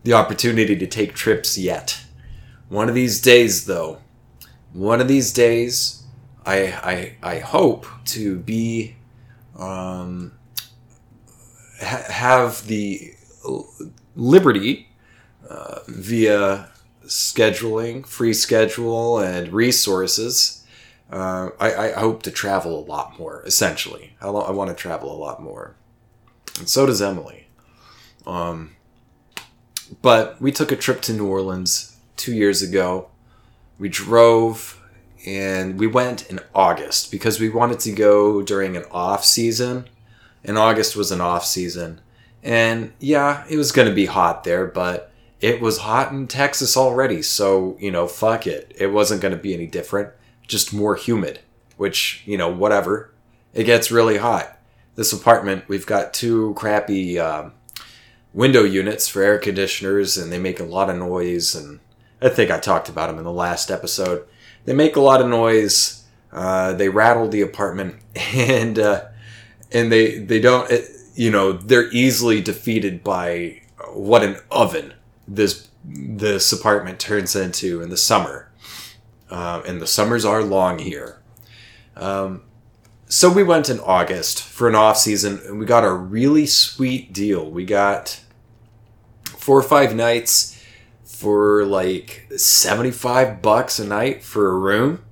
the 0.04 0.14
opportunity 0.14 0.76
to 0.76 0.86
take 0.86 1.14
trips 1.14 1.58
yet. 1.58 2.04
One 2.68 2.88
of 2.88 2.94
these 2.94 3.20
days, 3.20 3.66
though, 3.66 3.98
one 4.72 5.00
of 5.00 5.08
these 5.08 5.32
days, 5.32 5.97
I 6.48 6.56
I, 6.82 7.16
I 7.22 7.38
hope 7.40 7.86
to 8.06 8.38
be 8.38 8.96
um, 9.56 10.32
ha- 11.80 12.04
have 12.08 12.66
the 12.66 13.14
liberty 14.16 14.88
uh, 15.48 15.80
via 15.86 16.70
scheduling, 17.04 18.06
free 18.06 18.32
schedule, 18.32 19.18
and 19.18 19.52
resources. 19.52 20.64
Uh, 21.10 21.50
I, 21.58 21.74
I, 21.74 21.92
hope 21.92 22.22
to 22.24 22.30
travel 22.30 22.78
a 22.78 22.84
lot 22.84 23.18
more, 23.18 23.42
essentially. 23.46 24.12
I, 24.20 24.28
lo- 24.28 24.42
I 24.42 24.50
want 24.50 24.68
to 24.68 24.76
travel 24.76 25.10
a 25.10 25.16
lot 25.16 25.42
more. 25.42 25.74
And 26.58 26.68
so 26.68 26.84
does 26.84 27.00
Emily. 27.00 27.46
Um, 28.26 28.76
but 30.02 30.38
we 30.38 30.52
took 30.52 30.70
a 30.70 30.76
trip 30.76 31.00
to 31.02 31.14
New 31.14 31.26
Orleans 31.26 31.96
two 32.18 32.34
years 32.34 32.60
ago. 32.60 33.08
We 33.78 33.88
drove 33.88 34.77
and 35.26 35.78
we 35.78 35.86
went 35.86 36.30
in 36.30 36.40
August 36.54 37.10
because 37.10 37.40
we 37.40 37.48
wanted 37.48 37.80
to 37.80 37.92
go 37.92 38.42
during 38.42 38.76
an 38.76 38.84
off 38.90 39.24
season. 39.24 39.88
And 40.44 40.56
August 40.56 40.96
was 40.96 41.10
an 41.10 41.20
off 41.20 41.44
season. 41.44 42.00
And 42.42 42.92
yeah, 43.00 43.44
it 43.50 43.56
was 43.56 43.72
going 43.72 43.88
to 43.88 43.94
be 43.94 44.06
hot 44.06 44.44
there, 44.44 44.66
but 44.66 45.12
it 45.40 45.60
was 45.60 45.78
hot 45.78 46.12
in 46.12 46.26
Texas 46.26 46.76
already. 46.76 47.22
So, 47.22 47.76
you 47.80 47.90
know, 47.90 48.06
fuck 48.06 48.46
it. 48.46 48.74
It 48.78 48.88
wasn't 48.88 49.20
going 49.20 49.34
to 49.34 49.40
be 49.40 49.54
any 49.54 49.66
different. 49.66 50.10
Just 50.46 50.72
more 50.72 50.94
humid, 50.94 51.40
which, 51.76 52.22
you 52.24 52.38
know, 52.38 52.48
whatever. 52.48 53.12
It 53.52 53.64
gets 53.64 53.90
really 53.90 54.18
hot. 54.18 54.58
This 54.94 55.12
apartment, 55.12 55.68
we've 55.68 55.86
got 55.86 56.14
two 56.14 56.54
crappy 56.54 57.18
um, 57.18 57.52
window 58.32 58.64
units 58.64 59.08
for 59.08 59.22
air 59.22 59.38
conditioners, 59.38 60.16
and 60.16 60.32
they 60.32 60.38
make 60.38 60.60
a 60.60 60.64
lot 60.64 60.90
of 60.90 60.96
noise. 60.96 61.54
And 61.54 61.80
I 62.20 62.28
think 62.28 62.50
I 62.50 62.58
talked 62.58 62.88
about 62.88 63.08
them 63.08 63.18
in 63.18 63.24
the 63.24 63.32
last 63.32 63.70
episode. 63.70 64.26
They 64.68 64.74
make 64.74 64.96
a 64.96 65.00
lot 65.00 65.22
of 65.22 65.28
noise. 65.28 66.04
Uh, 66.30 66.74
they 66.74 66.90
rattle 66.90 67.26
the 67.26 67.40
apartment, 67.40 67.96
and 68.34 68.78
uh, 68.78 69.06
and 69.72 69.90
they 69.90 70.18
they 70.18 70.40
don't. 70.40 70.70
It, 70.70 70.90
you 71.18 71.32
know 71.32 71.52
they're 71.52 71.90
easily 71.90 72.40
defeated 72.40 73.02
by 73.02 73.60
what 73.92 74.22
an 74.22 74.36
oven 74.52 74.94
this 75.26 75.68
this 75.84 76.52
apartment 76.52 77.00
turns 77.00 77.34
into 77.34 77.82
in 77.82 77.90
the 77.90 77.96
summer 77.96 78.50
um, 79.30 79.62
and 79.66 79.80
the 79.80 79.86
summers 79.86 80.24
are 80.24 80.42
long 80.42 80.78
here 80.78 81.20
um, 81.96 82.42
so 83.08 83.32
we 83.32 83.42
went 83.42 83.68
in 83.68 83.80
august 83.80 84.40
for 84.40 84.68
an 84.68 84.76
off 84.76 84.96
season 84.96 85.40
and 85.46 85.58
we 85.58 85.66
got 85.66 85.84
a 85.84 85.92
really 85.92 86.46
sweet 86.46 87.12
deal 87.12 87.50
we 87.50 87.64
got 87.64 88.20
four 89.24 89.58
or 89.58 89.62
five 89.62 89.96
nights 89.96 90.57
for 91.18 91.64
like 91.64 92.28
75 92.36 93.42
bucks 93.42 93.78
a 93.78 93.86
night 93.86 94.22
for 94.22 94.48
a 94.48 94.58
room 94.58 95.04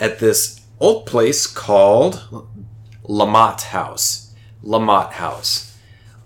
at 0.00 0.18
this 0.18 0.60
old 0.78 1.06
place 1.06 1.46
called 1.46 2.46
Lamothe 3.04 3.62
House 3.62 4.22
Lamothe 4.62 5.12
House. 5.12 5.76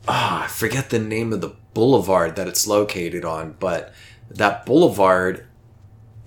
Ah, 0.09 0.43
oh, 0.43 0.45
I 0.45 0.47
forget 0.49 0.91
the 0.91 0.99
name 0.99 1.33
of 1.33 1.41
the 1.41 1.55
boulevard 1.75 2.37
that 2.37 2.47
it's 2.47 2.67
located 2.67 3.25
on, 3.25 3.57
but 3.59 3.93
that 4.31 4.67
boulevard, 4.67 5.47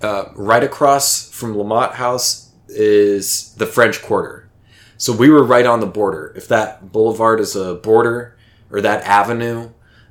uh, 0.02 0.24
right 0.34 0.64
across 0.64 1.30
from 1.30 1.54
Lamothe 1.54 1.94
House, 1.94 2.50
is 2.68 3.54
the 3.54 3.66
French 3.66 4.02
Quarter. 4.02 4.48
So 4.96 5.12
we 5.12 5.30
were 5.30 5.44
right 5.44 5.66
on 5.66 5.80
the 5.80 5.86
border. 5.86 6.32
If 6.36 6.48
that 6.48 6.92
boulevard 6.92 7.40
is 7.40 7.56
a 7.56 7.74
border 7.74 8.36
or 8.70 8.80
that 8.80 9.02
avenue, 9.04 9.70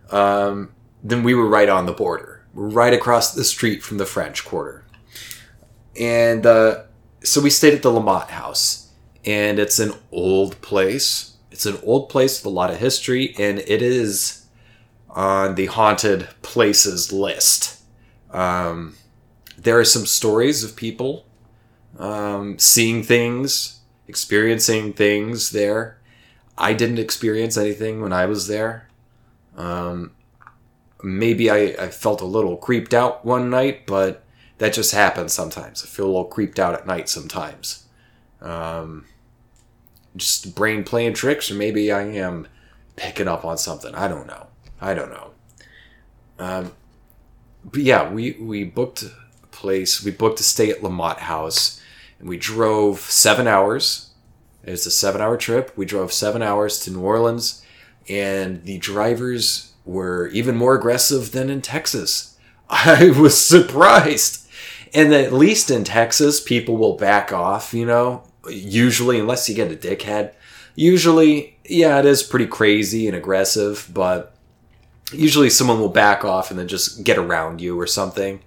um, 0.10 0.72
then 1.04 1.24
we 1.24 1.36
were 1.36 1.48
right 1.48 1.70
on 1.70 1.86
the 1.86 1.94
border. 1.94 2.29
Right 2.54 2.94
across 2.94 3.34
the 3.34 3.44
street 3.44 3.84
from 3.84 3.98
the 3.98 4.06
French 4.06 4.46
Quarter. 4.46 4.86
And 6.00 6.46
uh, 6.46 6.84
so 7.24 7.42
we 7.42 7.50
stayed 7.50 7.74
at 7.74 7.82
the 7.82 7.92
Lamothe 7.92 8.30
House, 8.30 8.92
and 9.26 9.60
it's 9.60 9.80
an 9.80 9.94
old 10.12 10.62
place 10.62 11.30
it's 11.52 11.66
an 11.66 11.80
old 11.84 12.10
place 12.10 12.40
with 12.40 12.46
a 12.46 12.56
lot 12.56 12.70
of 12.70 12.78
history, 12.78 13.36
and 13.38 13.60
it 13.60 13.82
is 13.82 14.46
on 15.10 15.56
the 15.56 15.66
haunted 15.66 16.30
places 16.42 17.12
list. 17.12 17.82
Um, 18.32 18.96
there 19.58 19.80
are 19.80 19.86
some 19.86 20.06
stories 20.06 20.64
of 20.64 20.76
people 20.76 21.26
um, 21.98 22.58
seeing 22.60 23.04
things, 23.04 23.82
experiencing 24.08 24.94
things 24.94 25.52
there. 25.52 26.00
I 26.58 26.74
didn't 26.74 27.00
experience 27.00 27.58
anything 27.58 28.02
when 28.02 28.14
I 28.14 28.26
was 28.26 28.48
there. 28.48 28.88
Um, 29.58 30.12
maybe 31.02 31.50
I, 31.50 31.76
I 31.80 31.88
felt 31.90 32.22
a 32.22 32.26
little 32.26 32.58
creeped 32.58 32.94
out 32.94 33.26
one 33.26 33.50
night, 33.50 33.86
but 33.86 34.24
that 34.58 34.74
just 34.74 34.94
happens 34.94 35.34
sometimes. 35.34 35.84
I 35.84 35.88
feel 35.88 36.06
a 36.06 36.08
little 36.08 36.26
creeped 36.26 36.60
out 36.60 36.74
at 36.74 36.88
night 36.88 37.10
sometimes. 37.10 37.86
Um, 38.42 39.06
just 40.16 40.56
brain 40.56 40.84
playing 40.84 41.14
tricks, 41.14 41.50
or 41.52 41.56
maybe 41.56 41.92
I 41.92 42.02
am 42.02 42.48
picking 42.96 43.28
up 43.28 43.46
on 43.46 43.58
something. 43.58 43.96
I 43.96 44.08
don't 44.08 44.28
know. 44.28 44.48
I 44.82 44.94
don't 44.94 45.12
know. 45.12 45.32
Um, 46.38 46.72
but 47.64 47.82
yeah, 47.82 48.12
we 48.12 48.32
we 48.34 48.64
booked 48.64 49.04
a 49.04 49.48
place. 49.52 50.04
We 50.04 50.12
booked 50.12 50.40
a 50.40 50.44
stay 50.44 50.70
at 50.70 50.82
Lamothe 50.82 51.20
House, 51.20 51.82
and 52.20 52.30
we 52.30 52.38
drove 52.38 53.00
seven 53.00 53.48
hours. 53.48 54.12
It's 54.64 54.86
a 54.86 54.92
seven-hour 54.92 55.38
trip. 55.38 55.72
We 55.78 55.86
drove 55.86 56.12
seven 56.12 56.42
hours 56.42 56.80
to 56.82 56.92
New 56.92 57.02
Orleans, 57.02 57.64
and 58.08 58.64
the 58.64 58.78
drivers 58.78 59.69
were 59.86 60.28
even 60.30 60.56
more 60.56 60.76
aggressive 60.76 61.32
than 61.32 61.50
in 61.50 61.62
Texas. 61.62 62.38
I 62.70 63.12
was 63.12 63.40
surprised. 63.44 64.48
And 64.94 65.14
at 65.14 65.34
least 65.34 65.70
in 65.70 65.84
Texas, 65.84 66.42
people 66.42 66.78
will 66.78 66.96
back 66.98 67.32
off, 67.32 67.74
you 67.74 67.86
know, 67.86 68.24
usually, 68.50 69.20
unless 69.20 69.48
you 69.48 69.56
get 69.56 69.72
a 69.72 69.76
dickhead, 69.76 70.34
usually, 70.76 71.58
yeah, 71.66 72.00
it 72.00 72.06
is 72.06 72.24
pretty 72.24 72.48
crazy 72.48 73.08
and 73.08 73.16
aggressive, 73.16 73.90
but 73.94 74.36
usually 75.12 75.50
someone 75.50 75.80
will 75.80 75.90
back 75.90 76.26
off 76.26 76.50
and 76.50 76.60
then 76.60 76.68
just 76.68 77.04
get 77.04 77.18
around 77.18 77.62
you 77.62 77.80
or 77.80 77.88
something. 77.88 78.42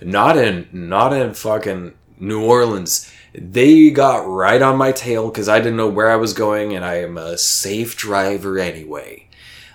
Not 0.00 0.36
in, 0.36 0.68
not 0.72 1.12
in 1.12 1.34
fucking 1.34 1.94
New 2.18 2.44
Orleans. 2.44 3.10
They 3.34 3.90
got 3.90 4.26
right 4.26 4.62
on 4.62 4.76
my 4.76 4.92
tail 4.92 5.28
because 5.28 5.48
I 5.48 5.58
didn't 5.58 5.76
know 5.76 5.88
where 5.88 6.10
I 6.10 6.16
was 6.16 6.32
going, 6.32 6.74
and 6.74 6.84
I 6.84 6.96
am 6.96 7.18
a 7.18 7.36
safe 7.36 7.96
driver 7.96 8.58
anyway. 8.58 9.26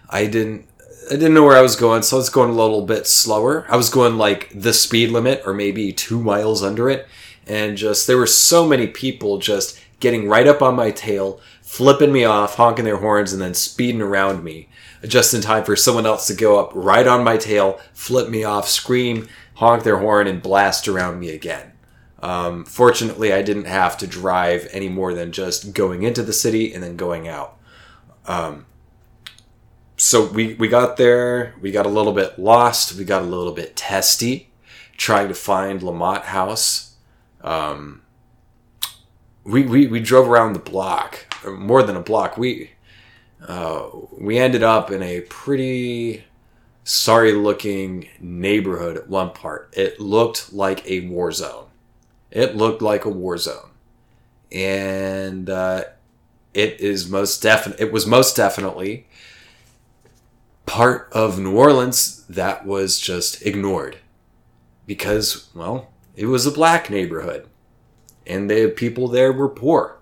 I 0.09 0.25
didn't. 0.27 0.65
I 1.09 1.13
didn't 1.13 1.33
know 1.33 1.43
where 1.43 1.57
I 1.57 1.61
was 1.61 1.75
going, 1.75 2.03
so 2.03 2.17
I 2.17 2.19
was 2.19 2.29
going 2.29 2.51
a 2.51 2.53
little 2.53 2.85
bit 2.85 3.07
slower. 3.07 3.65
I 3.67 3.77
was 3.77 3.89
going 3.89 4.17
like 4.17 4.51
the 4.53 4.73
speed 4.73 5.09
limit, 5.09 5.41
or 5.43 5.53
maybe 5.53 5.91
two 5.91 6.21
miles 6.21 6.61
under 6.61 6.87
it, 6.87 7.07
and 7.47 7.77
just 7.77 8.05
there 8.05 8.17
were 8.17 8.27
so 8.27 8.67
many 8.67 8.85
people 8.85 9.39
just 9.39 9.79
getting 9.99 10.29
right 10.29 10.47
up 10.47 10.61
on 10.61 10.75
my 10.75 10.91
tail, 10.91 11.41
flipping 11.63 12.11
me 12.11 12.25
off, 12.25 12.55
honking 12.55 12.85
their 12.85 12.97
horns, 12.97 13.33
and 13.33 13.41
then 13.41 13.55
speeding 13.55 14.01
around 14.01 14.43
me 14.43 14.69
just 15.07 15.33
in 15.33 15.41
time 15.41 15.63
for 15.63 15.75
someone 15.75 16.05
else 16.05 16.27
to 16.27 16.33
go 16.33 16.59
up 16.59 16.71
right 16.75 17.07
on 17.07 17.23
my 17.23 17.37
tail, 17.37 17.79
flip 17.93 18.29
me 18.29 18.43
off, 18.43 18.67
scream, 18.67 19.27
honk 19.55 19.83
their 19.83 19.97
horn, 19.97 20.27
and 20.27 20.41
blast 20.43 20.87
around 20.87 21.19
me 21.19 21.29
again. 21.29 21.71
Um, 22.21 22.65
fortunately, 22.65 23.31
I 23.31 23.41
didn't 23.41 23.65
have 23.65 23.97
to 23.99 24.07
drive 24.07 24.67
any 24.71 24.89
more 24.89 25.13
than 25.13 25.31
just 25.31 25.73
going 25.73 26.03
into 26.03 26.21
the 26.21 26.33
city 26.33 26.73
and 26.73 26.83
then 26.83 26.97
going 26.97 27.27
out. 27.27 27.57
Um, 28.25 28.65
so 29.99 30.25
we, 30.25 30.53
we 30.53 30.69
got 30.69 30.95
there, 30.95 31.55
we 31.61 31.71
got 31.71 31.85
a 31.85 31.89
little 31.89 32.13
bit 32.13 32.39
lost, 32.39 32.95
we 32.95 33.03
got 33.03 33.21
a 33.21 33.25
little 33.25 33.53
bit 33.53 33.75
testy 33.75 34.49
trying 34.95 35.27
to 35.27 35.33
find 35.33 35.81
Lamothe 35.81 36.23
House. 36.23 36.95
Um, 37.41 38.03
we, 39.43 39.63
we, 39.63 39.87
we 39.87 39.99
drove 39.99 40.29
around 40.29 40.53
the 40.53 40.59
block, 40.59 41.33
more 41.45 41.83
than 41.83 41.97
a 41.97 42.01
block. 42.01 42.37
We, 42.37 42.71
uh, 43.45 43.89
we 44.17 44.37
ended 44.37 44.63
up 44.63 44.89
in 44.89 45.03
a 45.03 45.21
pretty 45.21 46.23
sorry 46.85 47.33
looking 47.33 48.07
neighborhood 48.21 48.97
at 48.97 49.09
one 49.09 49.31
part. 49.31 49.73
It 49.75 49.99
looked 49.99 50.53
like 50.53 50.89
a 50.89 51.07
war 51.09 51.31
zone. 51.33 51.67
It 52.31 52.55
looked 52.55 52.81
like 52.81 53.03
a 53.03 53.09
war 53.09 53.37
zone. 53.37 53.71
And 54.51 55.49
uh, 55.49 55.83
it 56.53 56.79
is 56.79 57.09
most 57.09 57.41
definite 57.41 57.79
it 57.79 57.91
was 57.91 58.07
most 58.07 58.35
definitely 58.35 59.07
part 60.69 61.09
of 61.11 61.39
New 61.39 61.57
Orleans 61.57 62.23
that 62.29 62.63
was 62.63 62.99
just 62.99 63.43
ignored. 63.43 63.97
Because, 64.85 65.49
well, 65.55 65.89
it 66.15 66.27
was 66.27 66.45
a 66.45 66.51
black 66.51 66.91
neighborhood. 66.91 67.47
And 68.27 68.47
the 68.47 68.69
people 68.69 69.07
there 69.07 69.33
were 69.33 69.49
poor. 69.49 69.97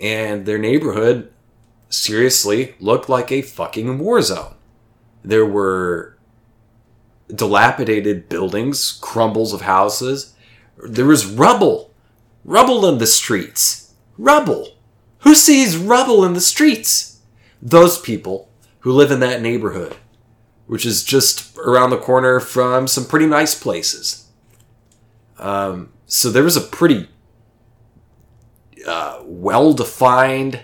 And 0.00 0.46
their 0.46 0.58
neighborhood 0.58 1.32
seriously 1.88 2.76
looked 2.78 3.08
like 3.08 3.32
a 3.32 3.42
fucking 3.42 3.98
war 3.98 4.22
zone. 4.22 4.54
There 5.24 5.44
were 5.44 6.16
dilapidated 7.28 8.28
buildings, 8.28 8.96
crumbles 9.02 9.52
of 9.52 9.62
houses. 9.62 10.36
There 10.76 11.06
was 11.06 11.26
rubble. 11.26 11.92
Rubble 12.44 12.88
in 12.88 12.98
the 12.98 13.06
streets. 13.08 13.94
Rubble. 14.16 14.76
Who 15.20 15.34
sees 15.34 15.76
rubble 15.76 16.24
in 16.24 16.34
the 16.34 16.40
streets? 16.40 17.20
Those 17.60 17.98
people 17.98 18.45
who 18.86 18.92
live 18.92 19.10
in 19.10 19.18
that 19.18 19.42
neighborhood, 19.42 19.96
which 20.68 20.86
is 20.86 21.02
just 21.02 21.58
around 21.58 21.90
the 21.90 21.98
corner 21.98 22.38
from 22.38 22.86
some 22.86 23.04
pretty 23.04 23.26
nice 23.26 23.52
places. 23.52 24.28
Um, 25.40 25.92
so 26.06 26.30
there 26.30 26.44
was 26.44 26.56
a 26.56 26.60
pretty 26.60 27.08
uh, 28.86 29.22
well 29.24 29.72
defined 29.72 30.60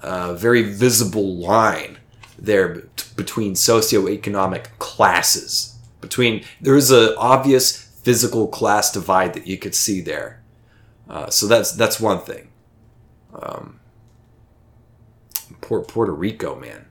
uh, 0.00 0.34
very 0.34 0.62
visible 0.62 1.38
line 1.38 1.98
there 2.38 2.84
between 3.16 3.54
socioeconomic 3.54 4.66
classes. 4.78 5.76
Between 6.00 6.44
there 6.60 6.76
is 6.76 6.92
an 6.92 7.16
obvious 7.18 7.76
physical 8.04 8.46
class 8.46 8.92
divide 8.92 9.34
that 9.34 9.48
you 9.48 9.58
could 9.58 9.74
see 9.74 10.00
there. 10.00 10.40
Uh, 11.08 11.28
so 11.30 11.48
that's 11.48 11.72
that's 11.72 11.98
one 11.98 12.20
thing. 12.20 12.52
Um, 13.34 13.80
Puerto 15.60 16.12
Rico, 16.12 16.54
man. 16.54 16.86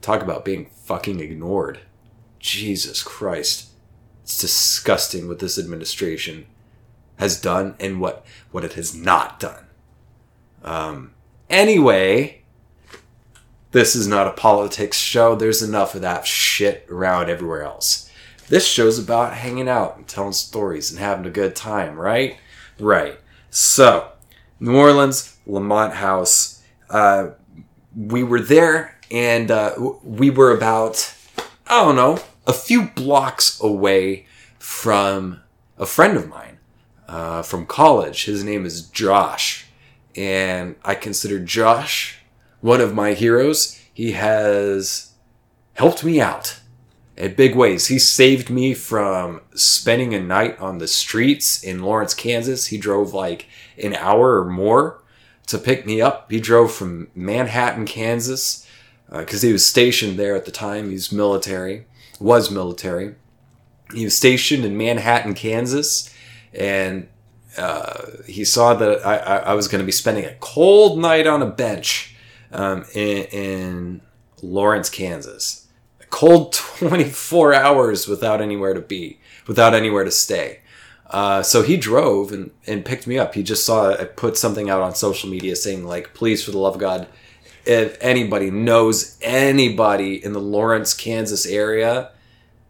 Talk 0.00 0.22
about 0.22 0.44
being 0.44 0.66
fucking 0.66 1.20
ignored. 1.20 1.80
Jesus 2.38 3.02
Christ. 3.02 3.70
It's 4.22 4.38
disgusting 4.38 5.26
what 5.26 5.38
this 5.38 5.58
administration 5.58 6.46
has 7.16 7.40
done 7.40 7.74
and 7.80 8.00
what, 8.00 8.24
what 8.50 8.64
it 8.64 8.74
has 8.74 8.94
not 8.94 9.40
done. 9.40 9.64
Um, 10.62 11.14
Anyway, 11.50 12.42
this 13.70 13.96
is 13.96 14.06
not 14.06 14.26
a 14.26 14.32
politics 14.32 14.98
show. 14.98 15.34
There's 15.34 15.62
enough 15.62 15.94
of 15.94 16.02
that 16.02 16.26
shit 16.26 16.86
around 16.90 17.30
everywhere 17.30 17.62
else. 17.62 18.10
This 18.48 18.66
show's 18.66 18.98
about 18.98 19.34
hanging 19.34 19.68
out 19.68 19.96
and 19.96 20.06
telling 20.06 20.32
stories 20.32 20.90
and 20.90 21.00
having 21.00 21.26
a 21.26 21.30
good 21.30 21.56
time, 21.56 21.96
right? 21.96 22.36
Right. 22.78 23.18
So, 23.50 24.12
New 24.60 24.76
Orleans, 24.76 25.36
Lamothe 25.46 25.94
House. 25.94 26.62
Uh, 26.90 27.30
we 27.96 28.22
were 28.22 28.40
there 28.40 28.97
and 29.10 29.50
uh, 29.50 29.74
we 30.02 30.30
were 30.30 30.54
about, 30.54 31.14
I 31.66 31.84
don't 31.84 31.96
know, 31.96 32.20
a 32.46 32.52
few 32.52 32.88
blocks 32.88 33.60
away 33.60 34.26
from 34.58 35.40
a 35.78 35.86
friend 35.86 36.16
of 36.16 36.28
mine 36.28 36.58
uh, 37.06 37.42
from 37.42 37.66
college. 37.66 38.24
His 38.24 38.44
name 38.44 38.64
is 38.64 38.82
Josh 38.82 39.68
and 40.18 40.74
I 40.84 40.96
consider 40.96 41.38
Josh 41.38 42.18
one 42.60 42.80
of 42.80 42.92
my 42.92 43.12
heroes. 43.12 43.80
He 43.94 44.12
has 44.12 45.12
helped 45.74 46.02
me 46.02 46.20
out 46.20 46.58
in 47.16 47.34
big 47.34 47.54
ways. 47.54 47.86
He 47.86 48.00
saved 48.00 48.50
me 48.50 48.74
from 48.74 49.40
spending 49.54 50.14
a 50.14 50.20
night 50.20 50.58
on 50.58 50.78
the 50.78 50.88
streets 50.88 51.62
in 51.62 51.82
Lawrence, 51.82 52.14
Kansas. 52.14 52.66
He 52.66 52.78
drove 52.78 53.14
like 53.14 53.46
an 53.80 53.94
hour 53.94 54.40
or 54.40 54.44
more 54.44 55.02
to 55.46 55.56
pick 55.56 55.86
me 55.86 56.00
up. 56.00 56.30
He 56.30 56.40
drove 56.40 56.72
from 56.72 57.08
Manhattan, 57.14 57.86
Kansas, 57.86 58.66
because 59.10 59.42
uh, 59.42 59.46
he 59.46 59.52
was 59.52 59.64
stationed 59.64 60.18
there 60.18 60.36
at 60.36 60.44
the 60.44 60.50
time. 60.50 60.90
He's 60.90 61.12
military, 61.12 61.86
was 62.20 62.50
military. 62.50 63.14
He 63.94 64.04
was 64.04 64.16
stationed 64.16 64.64
in 64.64 64.76
Manhattan, 64.76 65.34
Kansas, 65.34 66.14
and 66.52 67.08
uh, 67.56 68.02
he 68.26 68.44
saw 68.44 68.74
that 68.74 69.04
I, 69.04 69.38
I 69.38 69.54
was 69.54 69.68
going 69.68 69.80
to 69.80 69.86
be 69.86 69.92
spending 69.92 70.24
a 70.24 70.34
cold 70.40 70.98
night 70.98 71.26
on 71.26 71.42
a 71.42 71.46
bench 71.46 72.14
um, 72.52 72.84
in, 72.94 73.24
in 73.24 74.00
Lawrence, 74.42 74.90
Kansas. 74.90 75.66
A 76.00 76.06
cold 76.06 76.52
24 76.78 77.54
hours 77.54 78.06
without 78.06 78.40
anywhere 78.40 78.74
to 78.74 78.80
be, 78.80 79.20
without 79.46 79.74
anywhere 79.74 80.04
to 80.04 80.10
stay. 80.10 80.60
Uh, 81.10 81.42
so 81.42 81.62
he 81.62 81.76
drove 81.78 82.32
and, 82.32 82.50
and 82.66 82.84
picked 82.84 83.06
me 83.06 83.18
up. 83.18 83.34
He 83.34 83.42
just 83.42 83.64
saw 83.64 83.94
I 83.94 84.04
put 84.04 84.36
something 84.36 84.68
out 84.68 84.82
on 84.82 84.94
social 84.94 85.30
media 85.30 85.56
saying 85.56 85.84
like, 85.84 86.12
please, 86.12 86.44
for 86.44 86.50
the 86.50 86.58
love 86.58 86.74
of 86.74 86.80
God, 86.80 87.08
if 87.68 87.98
anybody 88.00 88.50
knows 88.50 89.18
anybody 89.20 90.24
in 90.24 90.32
the 90.32 90.40
Lawrence, 90.40 90.94
Kansas 90.94 91.46
area, 91.46 92.10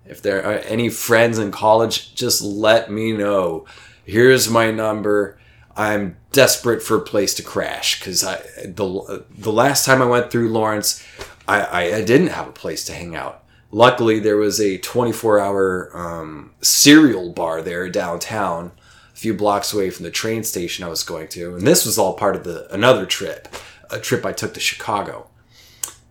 if 0.05 0.21
there 0.21 0.45
are 0.45 0.59
any 0.61 0.89
friends 0.89 1.39
in 1.39 1.53
college, 1.53 2.15
just 2.15 2.43
let 2.43 2.91
me 2.91 3.13
know 3.13 3.65
here's 4.05 4.51
my 4.51 4.71
number. 4.71 5.39
I'm 5.77 6.17
desperate 6.33 6.83
for 6.83 6.97
a 6.97 7.03
place 7.03 7.35
to 7.35 7.43
crash 7.43 8.01
because 8.01 8.25
I 8.25 8.39
the 8.65 9.25
the 9.31 9.53
last 9.53 9.85
time 9.85 10.03
I 10.03 10.07
went 10.07 10.33
through 10.33 10.51
Lawrence, 10.51 11.07
I, 11.47 11.61
I, 11.61 11.83
I 11.97 12.05
didn't 12.05 12.29
have 12.29 12.49
a 12.49 12.53
place 12.53 12.85
to 12.87 12.93
hang 12.93 13.15
out. 13.15 13.45
Luckily, 13.71 14.19
there 14.19 14.39
was 14.39 14.61
a 14.61 14.79
24 14.79 15.39
hour 15.39 15.91
um, 15.97 16.53
cereal 16.63 17.33
bar 17.33 17.63
there 17.63 17.89
downtown, 17.89 18.73
a 19.13 19.17
few 19.17 19.35
blocks 19.35 19.73
away 19.73 19.91
from 19.91 20.05
the 20.05 20.11
train 20.11 20.43
station 20.43 20.85
I 20.85 20.89
was 20.89 21.05
going 21.05 21.29
to, 21.29 21.55
and 21.55 21.67
this 21.67 21.85
was 21.85 21.99
all 21.99 22.15
part 22.15 22.35
of 22.35 22.43
the 22.43 22.67
another 22.75 23.07
trip, 23.07 23.47
a 23.91 23.99
trip 23.99 24.25
I 24.25 24.33
took 24.33 24.55
to 24.55 24.61
Chicago. 24.61 25.29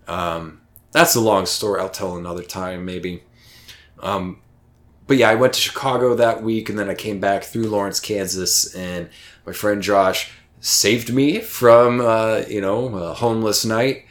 Um, 0.08 0.62
that's 0.92 1.16
a 1.16 1.22
long 1.22 1.46
story. 1.46 1.82
I'll 1.82 1.90
tell 1.90 2.18
another 2.18 2.44
time, 2.44 2.86
maybe. 2.86 3.24
Um, 4.02 4.42
but 5.06 5.18
yeah, 5.18 5.30
I 5.30 5.36
went 5.36 5.54
to 5.54 5.60
Chicago 5.60 6.16
that 6.16 6.44
week 6.44 6.70
and 6.70 6.78
then 6.78 6.90
I 6.90 6.96
came 6.96 7.20
back 7.20 7.44
through 7.44 7.68
Lawrence, 7.68 8.00
Kansas, 8.00 8.74
and 8.76 9.10
my 9.46 9.54
friend 9.54 9.82
Josh 9.82 10.32
saved 10.60 11.14
me 11.14 11.40
from, 11.40 12.02
uh, 12.02 12.44
you 12.48 12.62
know, 12.62 12.88
a 12.96 13.14
homeless 13.14 13.64
night 13.64 14.06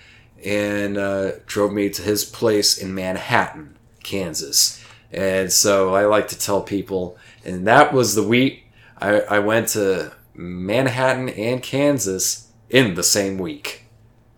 and 0.45 0.97
uh, 0.97 1.33
drove 1.47 1.73
me 1.73 1.91
to 1.91 2.03
his 2.03 2.25
place 2.25 2.79
in 2.79 2.95
Manhattan, 2.95 3.77
Kansas. 4.03 4.83
And 5.13 5.53
so 5.53 5.95
I 5.95 6.07
like 6.07 6.29
to 6.29 6.39
tell 6.39 6.63
people, 6.63 7.19
and 7.45 7.67
that 7.67 7.93
was 7.93 8.15
the 8.15 8.23
week 8.23 8.67
I, 8.99 9.21
I 9.21 9.39
went 9.41 9.69
to 9.69 10.13
Manhattan 10.35 11.29
and 11.31 11.63
Kansas 11.63 12.46
in 12.71 12.95
the 12.95 13.03
same 13.03 13.39
week. 13.39 13.85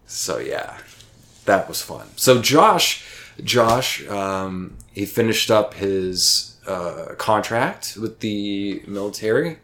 So 0.07 0.39
yeah, 0.39 0.79
that 1.45 1.69
was 1.69 1.83
fun. 1.83 2.09
So 2.17 2.41
Josh, 2.41 3.05
Josh, 3.43 4.07
um, 4.09 4.79
he 4.93 5.07
finished 5.07 5.51
up 5.51 5.75
his 5.75 6.57
uh, 6.67 7.15
contract 7.17 7.97
with 8.01 8.21
the 8.21 8.83
military 8.87 9.59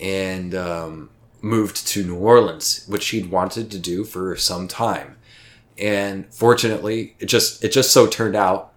and 0.00 0.54
um, 0.54 1.10
moved 1.40 1.86
to 1.88 2.04
New 2.04 2.16
Orleans, 2.16 2.84
which 2.88 3.08
he'd 3.08 3.30
wanted 3.30 3.70
to 3.70 3.78
do 3.78 4.04
for 4.04 4.36
some 4.36 4.68
time. 4.68 5.16
And 5.78 6.32
fortunately, 6.32 7.16
it 7.18 7.26
just 7.26 7.64
it 7.64 7.72
just 7.72 7.92
so 7.92 8.06
turned 8.06 8.36
out. 8.36 8.72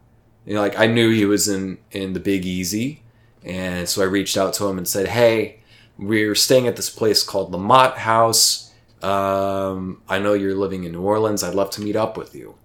You 0.46 0.56
know, 0.56 0.62
like 0.62 0.80
I 0.80 0.88
knew 0.88 1.12
he 1.12 1.26
was 1.26 1.48
in 1.48 1.78
in 1.92 2.14
the 2.14 2.20
Big 2.20 2.46
Easy, 2.46 3.04
and 3.44 3.88
so 3.88 4.02
I 4.02 4.06
reached 4.06 4.38
out 4.38 4.54
to 4.56 4.68
him 4.68 4.78
and 4.78 4.88
said, 4.88 5.10
"Hey, 5.10 5.60
we're 5.98 6.36
staying 6.36 6.68
at 6.68 6.76
this 6.76 6.90
place 6.90 7.24
called 7.24 7.52
Lamothe 7.52 7.98
House. 7.98 8.67
Um, 9.02 10.02
I 10.10 10.20
know 10.20 10.34
you're 10.34 10.56
living 10.56 10.84
in 10.84 10.92
New 10.94 11.02
Orleans. 11.02 11.44
I'd 11.44 11.56
love 11.56 11.70
to 11.72 11.82
meet 11.82 11.96
up 11.96 12.18
with 12.18 12.34
you. 12.34 12.56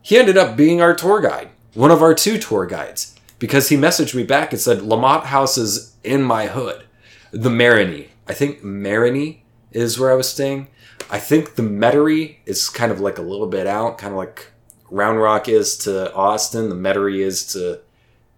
He 0.00 0.18
ended 0.18 0.36
up 0.36 0.56
being 0.56 0.80
our 0.80 0.94
tour 0.94 1.20
guide, 1.20 1.50
one 1.74 1.90
of 1.90 2.02
our 2.02 2.14
two 2.14 2.38
tour 2.38 2.66
guides, 2.66 3.14
because 3.38 3.68
he 3.68 3.76
messaged 3.76 4.14
me 4.14 4.22
back 4.24 4.52
and 4.52 4.60
said 4.60 4.78
Lamothe 4.78 5.24
House 5.24 5.56
is 5.56 5.96
in 6.04 6.22
my 6.22 6.46
hood, 6.46 6.84
the 7.30 7.50
Marigny. 7.50 8.08
I 8.26 8.34
think 8.34 8.62
Marigny 8.62 9.40
is 9.72 9.98
where 9.98 10.10
I 10.10 10.14
was 10.14 10.28
staying. 10.28 10.68
I 11.10 11.18
think 11.18 11.54
the 11.54 11.62
Metairie 11.62 12.36
is 12.46 12.68
kind 12.68 12.92
of 12.92 13.00
like 13.00 13.18
a 13.18 13.22
little 13.22 13.46
bit 13.46 13.66
out, 13.66 13.98
kind 13.98 14.12
of 14.12 14.18
like 14.18 14.50
Round 14.90 15.20
Rock 15.20 15.48
is 15.48 15.76
to 15.78 16.12
Austin. 16.14 16.68
The 16.68 16.74
Metairie 16.74 17.24
is 17.24 17.46
to, 17.52 17.80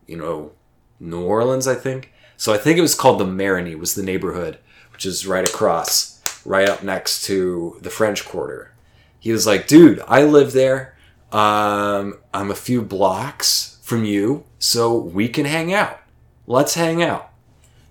you 0.07 0.17
know, 0.17 0.53
New 1.01 1.23
Orleans, 1.23 1.67
I 1.67 1.75
think. 1.75 2.13
So 2.37 2.53
I 2.53 2.59
think 2.59 2.79
it 2.79 2.83
was 2.83 2.95
called 2.95 3.21
the 3.21 3.25
Marigny 3.25 3.79
was 3.79 3.95
the 3.95 4.03
neighborhood, 4.03 4.59
which 4.93 5.07
is 5.07 5.27
right 5.27 5.49
across, 5.49 6.14
right 6.45 6.69
up 6.69 6.83
next 6.83 7.25
to 7.25 7.79
the 7.81 7.91
French 7.91 8.25
Quarter. 8.25 8.73
He 9.19 9.33
was 9.33 9.47
like, 9.47 9.67
dude, 9.67 10.03
I 10.07 10.25
live 10.25 10.53
there. 10.53 10.97
Um, 11.33 12.19
I'm 12.33 12.51
a 12.51 12.55
few 12.55 12.83
blocks 12.83 13.79
from 13.83 14.05
you, 14.05 14.45
so 14.59 14.97
we 14.97 15.29
can 15.29 15.47
hang 15.47 15.73
out. 15.73 15.99
Let's 16.47 16.75
hang 16.75 17.03
out. 17.03 17.31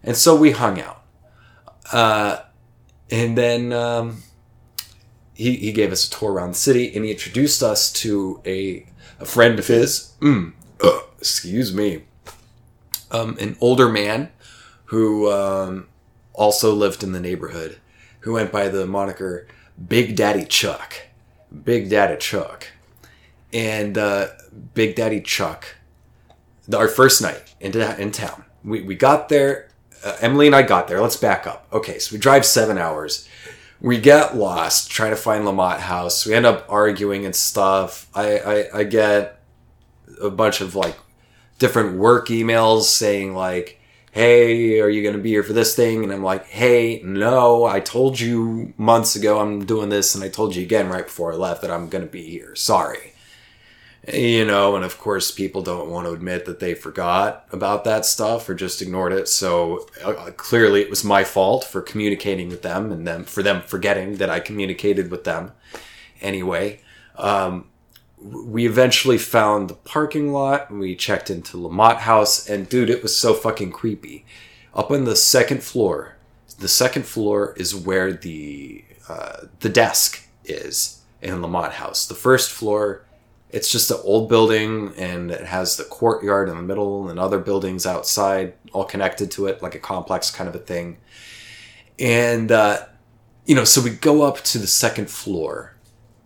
And 0.04 0.16
so 0.16 0.36
we 0.36 0.52
hung 0.52 0.80
out. 0.80 1.04
Uh, 1.92 2.40
and 3.10 3.38
then 3.38 3.72
um, 3.74 4.24
he, 5.34 5.56
he 5.56 5.72
gave 5.72 5.92
us 5.92 6.08
a 6.08 6.12
tour 6.12 6.34
around 6.34 6.52
the 6.52 6.56
city 6.56 6.94
and 6.96 7.06
he 7.06 7.12
introduced 7.12 7.62
us 7.62 7.92
to 7.94 8.42
a, 8.46 8.86
a 9.20 9.26
friend 9.26 9.60
of 9.60 9.68
his. 9.68 10.14
Mm, 10.20 10.54
uh, 10.82 11.02
excuse 11.18 11.74
me. 11.74 12.04
Um, 13.12 13.38
an 13.40 13.56
older 13.62 13.90
man 13.90 14.32
who 14.86 15.32
um, 15.32 15.88
also 16.34 16.74
lived 16.74 17.04
in 17.04 17.12
the 17.12 17.20
neighborhood, 17.20 17.78
who 18.24 18.34
went 18.34 18.52
by 18.52 18.70
the 18.70 18.86
moniker 18.86 19.48
Big 19.88 20.16
Daddy 20.16 20.46
Chuck. 20.46 20.94
Big 21.64 21.90
Daddy 21.90 22.18
Chuck. 22.18 22.68
And 23.52 23.98
uh, 23.98 24.28
Big 24.74 24.96
Daddy 24.96 25.22
Chuck, 25.22 25.76
our 26.74 26.88
first 26.88 27.22
night 27.22 27.54
into, 27.60 28.02
in 28.02 28.12
town, 28.12 28.46
we, 28.64 28.82
we 28.82 28.96
got 28.96 29.30
there. 29.30 29.70
Uh, 30.04 30.18
Emily 30.22 30.48
and 30.48 30.56
I 30.56 30.64
got 30.64 30.88
there. 30.88 31.02
Let's 31.02 31.18
back 31.18 31.46
up. 31.46 31.68
Okay, 31.72 32.00
so 32.00 32.16
we 32.16 32.20
drive 32.20 32.46
seven 32.46 32.78
hours. 32.78 33.28
We 33.82 34.00
get 34.00 34.38
lost 34.38 34.90
trying 34.90 35.12
to 35.12 35.18
find 35.18 35.44
Lamothe 35.44 35.80
House. 35.80 36.26
We 36.26 36.34
end 36.34 36.46
up 36.46 36.66
arguing 36.70 37.26
and 37.26 37.36
stuff. 37.36 38.08
I, 38.16 38.40
I, 38.40 38.80
I 38.80 38.84
get 38.86 39.40
a 40.22 40.30
bunch 40.30 40.62
of 40.62 40.76
like 40.76 40.98
different 41.60 41.98
work 41.98 42.30
emails 42.30 42.84
saying 42.84 43.36
like, 43.36 43.80
hey, 44.14 44.80
are 44.80 44.90
you 44.90 45.02
going 45.02 45.16
to 45.16 45.22
be 45.22 45.32
here 45.32 45.42
for 45.42 45.54
this 45.54 45.76
thing? 45.76 46.04
And 46.04 46.14
I'm 46.14 46.22
like, 46.22 46.46
hey, 46.46 47.02
no, 47.04 47.66
I 47.66 47.80
told 47.80 48.20
you 48.20 48.72
months 48.78 49.16
ago 49.16 49.40
I'm 49.40 49.66
doing 49.66 49.90
this, 49.90 50.14
and 50.14 50.24
I 50.24 50.30
told 50.30 50.56
you 50.56 50.62
again 50.62 50.88
right 50.88 51.06
before 51.06 51.34
I 51.34 51.36
left 51.36 51.64
that 51.64 51.72
I'm 51.72 51.90
going 51.90 52.06
to 52.06 52.12
be 52.12 52.30
here. 52.30 52.56
Sorry. 52.56 53.14
You 54.14 54.46
know, 54.46 54.76
and 54.76 54.86
of 54.86 55.00
course, 55.00 55.32
people 55.32 55.64
don't 55.64 55.90
want 55.90 56.06
to 56.06 56.14
admit 56.14 56.46
that 56.46 56.60
they 56.60 56.76
forgot 56.76 57.48
about 57.52 57.86
that 57.86 58.06
stuff 58.06 58.48
or 58.48 58.54
just 58.54 58.84
ignored 58.84 59.14
it. 59.14 59.28
So 59.28 59.88
uh, 60.04 60.30
clearly, 60.38 60.82
it 60.82 60.92
was 60.92 61.04
my 61.04 61.24
fault 61.24 61.64
for 61.64 61.82
communicating 61.82 62.50
with 62.50 62.62
them 62.62 62.92
and 62.92 63.08
them 63.08 63.24
for 63.24 63.42
them 63.42 63.64
forgetting 63.64 64.18
that 64.18 64.30
I 64.30 64.42
communicated 64.42 65.10
with 65.10 65.24
them. 65.24 65.54
Anyway, 66.22 66.82
um, 67.16 67.70
we 68.24 68.66
eventually 68.66 69.18
found 69.18 69.70
the 69.70 69.74
parking 69.74 70.32
lot 70.32 70.70
and 70.70 70.80
we 70.80 70.96
checked 70.96 71.30
into 71.30 71.58
Lamothe 71.58 71.98
House 71.98 72.50
and 72.50 72.70
dude, 72.70 72.90
it 72.90 73.04
was 73.04 73.16
so 73.16 73.34
fucking 73.34 73.72
creepy. 73.72 74.26
Up 74.74 74.92
on 74.92 75.04
the 75.04 75.16
second 75.16 75.62
floor, 75.62 76.16
the 76.60 76.68
second 76.68 77.06
floor 77.06 77.54
is 77.58 77.76
where 77.76 78.14
the 78.14 78.86
uh, 79.10 79.48
the 79.60 79.70
desk 79.70 80.28
is 80.46 81.02
in 81.22 81.42
Lamothe 81.42 81.74
House. 81.74 82.06
The 82.06 82.16
first 82.16 82.52
floor, 82.52 83.06
it's 83.50 83.70
just 83.70 83.92
an 83.92 83.98
old 84.04 84.30
building 84.30 84.94
and 84.98 85.30
it 85.30 85.46
has 85.46 85.76
the 85.76 85.84
courtyard 85.84 86.48
in 86.48 86.56
the 86.56 86.64
middle 86.64 87.10
and 87.10 87.20
other 87.20 87.40
buildings 87.40 87.86
outside, 87.86 88.54
all 88.72 88.86
connected 88.86 89.30
to 89.32 89.48
it, 89.48 89.62
like 89.62 89.76
a 89.76 89.80
complex 89.80 90.32
kind 90.32 90.48
of 90.48 90.56
a 90.56 90.60
thing. 90.60 90.98
And 92.00 92.52
uh, 92.52 92.86
you 93.46 93.56
know, 93.56 93.66
so 93.66 93.82
we 93.82 93.90
go 93.90 94.22
up 94.22 94.38
to 94.46 94.58
the 94.58 94.68
second 94.68 95.10
floor 95.10 95.73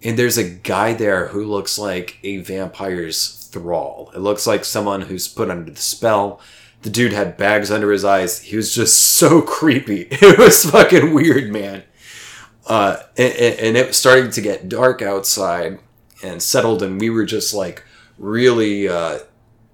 and 0.04 0.18
there's 0.18 0.38
a 0.38 0.50
guy 0.50 0.94
there 0.94 1.28
who 1.28 1.44
looks 1.46 1.80
like 1.80 2.20
a 2.24 2.38
vampire's 2.38 3.48
thrall. 3.48 4.12
It 4.14 4.20
looks 4.20 4.46
like 4.46 4.64
someone 4.64 5.02
who's 5.02 5.28
put 5.28 5.50
under 5.50 5.72
the 5.72 5.82
spell. 5.82 6.40
The 6.84 6.90
dude 6.90 7.14
had 7.14 7.38
bags 7.38 7.72
under 7.72 7.92
his 7.92 8.06
eyes. 8.06 8.42
He 8.42 8.56
was 8.56 8.74
just 8.74 9.00
so 9.18 9.42
creepy. 9.42 10.08
It 10.12 10.38
was 10.38 10.70
fucking 10.70 11.14
weird, 11.14 11.52
man. 11.52 11.84
Uh, 12.68 12.98
and, 13.18 13.34
and 13.34 13.78
it 13.78 13.88
was 13.88 13.98
starting 13.98 14.30
to 14.32 14.42
get 14.42 14.70
dark 14.70 15.02
outside 15.02 15.80
and 16.24 16.42
settled, 16.42 16.84
and 16.84 17.00
we 17.00 17.10
were 17.10 17.26
just 17.26 17.54
like 17.54 17.84
really, 18.18 18.90
uh, 18.90 19.20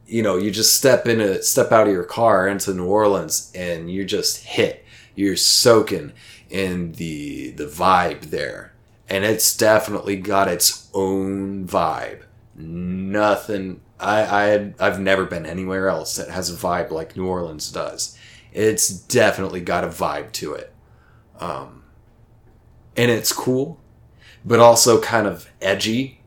you 0.06 0.22
know, 0.22 0.38
you 0.38 0.52
just 0.52 0.78
step 0.78 1.08
in 1.08 1.20
a 1.20 1.42
step 1.42 1.72
out 1.72 1.88
of 1.88 1.94
your 1.94 2.04
car 2.04 2.48
into 2.48 2.74
New 2.74 2.86
Orleans, 2.86 3.52
and 3.56 3.92
you 3.92 4.06
just 4.06 4.44
hit. 4.44 4.86
You're 5.16 5.38
soaking 5.38 6.14
in 6.50 6.94
the 6.94 7.52
the 7.52 7.66
vibe 7.66 8.30
there 8.30 8.73
and 9.10 9.26
it's 9.26 9.56
definitely 9.56 10.16
got 10.16 10.48
its 10.48 10.90
own 10.94 11.68
vibe. 11.68 12.24
Nothing. 12.56 13.82
I, 14.00 14.22
I 14.24 14.74
I've 14.80 15.00
never 15.00 15.26
been 15.26 15.46
anywhere 15.46 15.90
else 15.90 16.16
that 16.16 16.30
has 16.30 16.50
a 16.50 16.54
vibe 16.54 16.92
like 16.92 17.16
New 17.16 17.28
Orleans 17.28 17.72
does. 17.72 18.18
It's 18.52 18.90
definitely 18.90 19.62
got 19.62 19.84
a 19.84 19.88
vibe 19.88 20.32
to 20.34 20.54
it, 20.54 20.74
um, 21.40 21.84
and 22.96 23.10
it's 23.10 23.34
cool, 23.34 23.80
but 24.46 24.60
also 24.60 25.02
kind 25.02 25.26
of 25.26 25.50
edgy. 25.62 26.22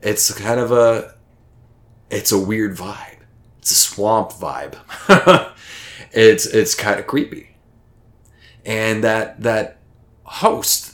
It's 0.00 0.32
kind 0.32 0.60
of 0.60 0.70
a, 0.70 1.14
it's 2.08 2.30
a 2.30 2.38
weird 2.38 2.76
vibe. 2.76 3.18
It's 3.58 3.72
a 3.72 3.74
swamp 3.74 4.30
vibe. 4.30 4.76
it's 6.12 6.46
it's 6.46 6.76
kind 6.76 7.00
of 7.00 7.08
creepy, 7.08 7.56
and 8.64 9.02
that 9.02 9.42
that 9.42 9.78
host 10.22 10.87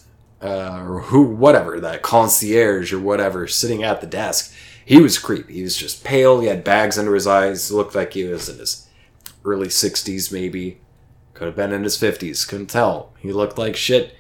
uh, 0.45 0.85
or 0.87 1.01
who, 1.01 1.23
whatever, 1.23 1.81
that 1.81 2.03
concierge 2.03 2.93
or 2.93 3.01
whatever 3.01 3.47
sitting 3.47 3.83
at 3.83 4.03
the 4.03 4.07
desk, 4.07 4.53
he 4.85 5.01
was 5.01 5.19
creepy. 5.19 5.55
He 5.55 5.63
was 5.63 5.77
just 5.77 6.05
pale. 6.05 6.41
He 6.41 6.49
had 6.49 6.63
bags 6.63 6.99
under 6.99 7.15
his 7.15 7.27
eyes. 7.27 7.73
Looked 7.73 7.95
like 7.95 8.13
he 8.13 8.25
was 8.25 8.51
in 8.51 8.59
his 8.59 8.87
early 9.45 9.69
60s, 9.69 10.31
maybe. 10.31 10.81
Could 11.33 11.47
have 11.47 11.57
been 11.57 11.73
in 11.73 11.83
his 11.83 11.97
50s. 11.97 12.47
Couldn't 12.47 12.67
tell. 12.67 13.15
He 13.19 13.33
looked 13.33 13.57
like 13.57 13.75
shit. 13.75 14.15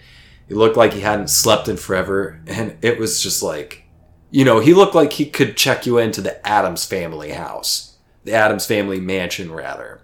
He 0.49 0.55
looked 0.55 0.77
like 0.77 0.95
he 0.95 1.01
hadn't 1.01 1.29
slept 1.29 1.69
in 1.69 1.77
forever. 1.77 2.41
And 2.47 2.79
it 2.81 2.99
was 2.99 3.23
just 3.23 3.43
like, 3.43 3.85
you 4.31 4.45
know, 4.45 4.61
he 4.61 4.73
looked 4.73 4.95
like 4.95 5.13
he 5.13 5.27
could 5.27 5.57
check 5.57 5.85
you 5.85 5.99
into 5.99 6.23
the 6.23 6.45
Addams 6.47 6.87
family 6.87 7.33
house. 7.33 7.99
The 8.25 8.33
Addams 8.33 8.67
family 8.67 8.99
mansion, 8.99 9.53
rather. 9.53 10.01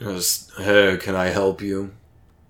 Was, 0.00 0.52
hey, 0.58 0.98
can 1.00 1.14
I 1.14 1.26
help 1.26 1.62
you? 1.62 1.92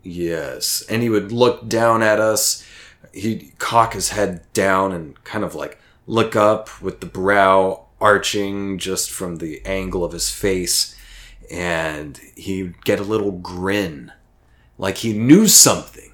Yes. 0.06 0.84
And 0.88 1.02
he 1.02 1.10
would 1.10 1.32
look 1.32 1.68
down 1.68 2.00
at 2.00 2.20
us. 2.20 2.64
He'd 3.12 3.54
cock 3.58 3.92
his 3.92 4.10
head 4.10 4.40
down 4.52 4.92
and 4.92 5.22
kind 5.24 5.42
of 5.42 5.56
like 5.56 5.78
look 6.06 6.36
up 6.36 6.80
with 6.80 7.00
the 7.00 7.06
brow 7.06 7.86
arching 8.00 8.78
just 8.78 9.10
from 9.10 9.36
the 9.36 9.60
angle 9.66 10.04
of 10.04 10.12
his 10.12 10.30
face. 10.30 10.94
And 11.50 12.18
he'd 12.36 12.84
get 12.84 13.00
a 13.00 13.04
little 13.04 13.32
grin. 13.32 14.12
Like 14.78 14.98
he 14.98 15.12
knew 15.12 15.48
something. 15.48 16.12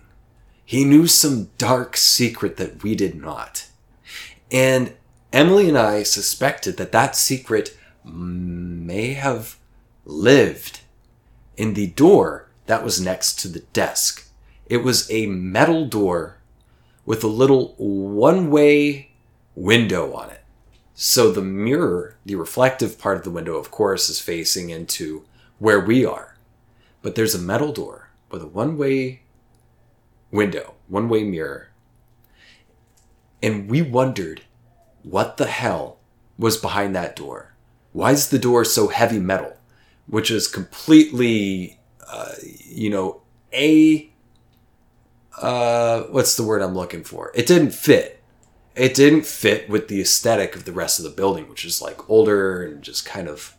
He 0.65 0.85
knew 0.85 1.07
some 1.07 1.51
dark 1.59 1.99
secret 1.99 2.57
that 2.57 2.83
we 2.83 2.95
did 2.95 3.15
not. 3.15 3.67
And 4.51 4.95
Emily 5.35 5.69
and 5.69 5.77
I 5.77 6.03
suspected 6.03 6.79
that 6.79 6.93
that 6.93 7.15
secret 7.15 7.77
may 8.05 9.13
have 9.13 9.59
lived 10.07 10.81
in 11.59 11.75
the 11.75 11.89
door 11.89 12.42
that 12.67 12.85
was 12.85 13.01
next 13.01 13.39
to 13.41 13.49
the 13.49 13.61
desk. 13.73 14.29
It 14.67 14.79
was 14.79 15.11
a 15.11 15.27
metal 15.27 15.87
door 15.87 16.39
with 17.05 17.25
a 17.25 17.29
little 17.29 17.75
one 17.77 18.51
way 18.51 19.11
window 19.55 20.13
on 20.15 20.31
it. 20.31 20.41
So 20.95 21.33
the 21.33 21.43
mirror, 21.43 22.17
the 22.25 22.37
reflective 22.37 22.99
part 22.99 23.17
of 23.19 23.25
the 23.25 23.31
window, 23.31 23.57
of 23.57 23.71
course, 23.71 24.09
is 24.09 24.21
facing 24.21 24.71
into 24.71 25.25
where 25.59 25.81
we 25.81 26.05
are. 26.05 26.37
But 27.03 27.15
there's 27.15 27.35
a 27.35 27.39
metal 27.39 27.73
door 27.73 28.11
with 28.31 28.43
a 28.43 28.47
one 28.47 28.77
way 28.77 29.23
window, 30.31 30.75
one 30.89 31.09
way 31.09 31.25
mirror. 31.25 31.71
And 33.43 33.69
we 33.69 33.83
wondered 33.83 34.43
what 35.03 35.37
the 35.37 35.47
hell 35.47 35.99
was 36.39 36.57
behind 36.57 36.95
that 36.95 37.17
door. 37.17 37.55
Why 37.93 38.13
is 38.13 38.29
the 38.29 38.39
door 38.39 38.65
so 38.65 38.89
heavy 38.89 39.19
metal? 39.19 39.57
Which 40.07 40.31
is 40.31 40.47
completely 40.47 41.81
uh, 42.09 42.33
you 42.65 42.91
know, 42.91 43.23
a 43.53 44.11
uh, 45.41 46.03
what's 46.05 46.37
the 46.37 46.43
word 46.43 46.63
I'm 46.63 46.75
looking 46.75 47.05
for? 47.05 47.33
It 47.35 47.47
didn't 47.47 47.73
fit. 47.73 48.23
It 48.75 48.95
didn't 48.95 49.27
fit 49.27 49.69
with 49.69 49.89
the 49.89 50.01
aesthetic 50.01 50.57
of 50.57 50.65
the 50.65 50.73
rest 50.73 50.99
of 50.99 51.05
the 51.05 51.11
building, 51.11 51.49
which 51.49 51.65
is 51.65 51.83
like 51.83 52.09
older 52.09 52.63
and 52.63 52.83
just 52.83 53.05
kind 53.05 53.29
of 53.29 53.55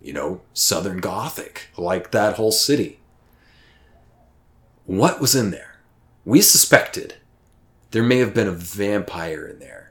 you 0.00 0.12
know, 0.12 0.40
Southern 0.52 0.98
Gothic, 0.98 1.68
like 1.76 2.10
that 2.10 2.36
whole 2.36 2.52
city. 2.52 3.00
What 4.86 5.20
was 5.20 5.34
in 5.34 5.50
there? 5.50 5.80
We 6.24 6.40
suspected 6.40 7.14
there 7.90 8.02
may 8.02 8.18
have 8.18 8.34
been 8.34 8.48
a 8.48 8.52
vampire 8.52 9.46
in 9.46 9.58
there. 9.58 9.87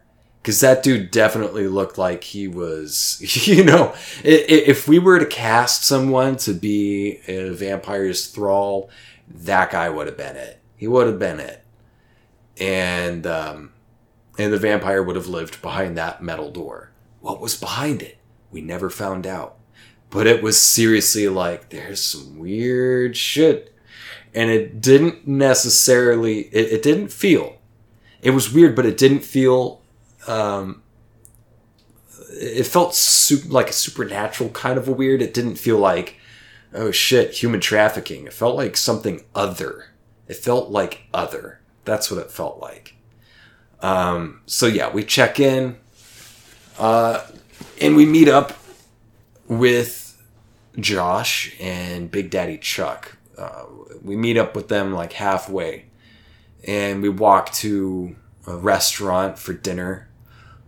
Because 0.48 0.62
that 0.62 0.82
dude 0.82 1.12
definitely 1.12 1.68
looked 1.68 1.98
like 1.98 2.24
he 2.24 2.48
was, 2.48 3.20
you 3.50 3.66
know, 3.66 3.93
if 4.24 4.88
we 4.88 4.98
were 4.98 5.20
to 5.20 5.26
cast 5.26 5.84
someone 5.84 6.38
to 6.38 6.54
be 6.54 7.20
a 7.28 7.50
vampire's 7.50 8.28
thrall, 8.28 8.89
that 9.28 9.72
guy 9.72 9.89
would 9.89 10.08
have 10.08 10.16
been 10.16 10.38
it. 10.38 10.62
He 10.78 10.88
would 10.88 11.06
have 11.06 11.20
been 11.20 11.41
it. 11.41 11.66
And, 12.58 13.28
um, 13.28 13.74
and 14.38 14.54
the 14.54 14.58
vampire 14.58 15.04
would 15.04 15.18
have 15.18 15.28
lived 15.28 15.62
behind 15.62 15.98
that 15.98 16.24
metal 16.24 16.50
door. 16.50 16.91
What 17.20 17.41
was 17.41 17.60
behind 17.60 18.02
it? 18.02 18.18
We 18.50 18.62
never 18.62 18.89
found 18.89 19.28
out. 19.28 19.58
But 20.10 20.28
it 20.28 20.41
was 20.41 20.58
seriously 20.62 21.28
like, 21.28 21.72
there's 21.72 22.02
some 22.02 22.39
weird 22.39 23.18
shit. 23.18 23.76
And 24.34 24.50
it 24.50 24.80
didn't 24.80 25.28
necessarily, 25.28 26.43
it, 26.54 26.72
it 26.72 26.84
didn't 26.84 27.12
feel, 27.12 27.58
it 28.22 28.32
was 28.32 28.54
weird, 28.54 28.78
but 28.78 28.86
it 28.86 28.98
didn't 28.98 29.26
feel, 29.26 29.82
um, 30.28 30.82
it 32.30 32.65
felt 32.65 32.95
su- 32.95 33.47
like 33.47 33.69
a 33.69 33.73
supernatural 33.73 34.49
kind 34.49 34.78
of 34.78 34.88
a 34.88 34.91
weird. 34.91 35.21
It 35.21 35.34
didn't 35.34 35.55
feel 35.55 35.78
like, 35.78 36.17
oh 36.73 36.91
shit, 36.91 37.41
human 37.41 37.59
trafficking. 37.59 38.25
It 38.25 38.34
felt 38.34 38.55
like 38.55 38.78
something 38.78 39.23
other. 39.34 39.86
It 40.28 40.36
felt 40.36 40.69
like 40.69 41.03
other. 41.13 41.61
That's 41.86 42.11
what 42.11 42.19
it 42.19 42.32
felt 42.32 42.59
like. 42.59 42.95
Um, 43.82 44.41
so 44.45 44.65
yeah, 44.65 44.91
we 44.91 45.03
check 45.03 45.39
in, 45.39 45.78
uh, 46.80 47.25
and 47.80 47.95
we 47.95 48.05
meet 48.05 48.28
up 48.28 48.53
with 49.47 50.21
Josh 50.80 51.55
and 51.59 52.09
Big 52.11 52.30
Daddy 52.30 52.57
Chuck. 52.57 53.17
Uh, 53.38 53.65
we 54.01 54.15
meet 54.15 54.38
up 54.38 54.55
with 54.55 54.67
them 54.67 54.93
like 54.93 55.13
halfway, 55.13 55.86
and 56.65 57.01
we 57.01 57.09
walk 57.09 57.51
to 57.53 58.15
a 58.47 58.55
restaurant 58.55 59.38
for 59.38 59.53
dinner 59.53 60.07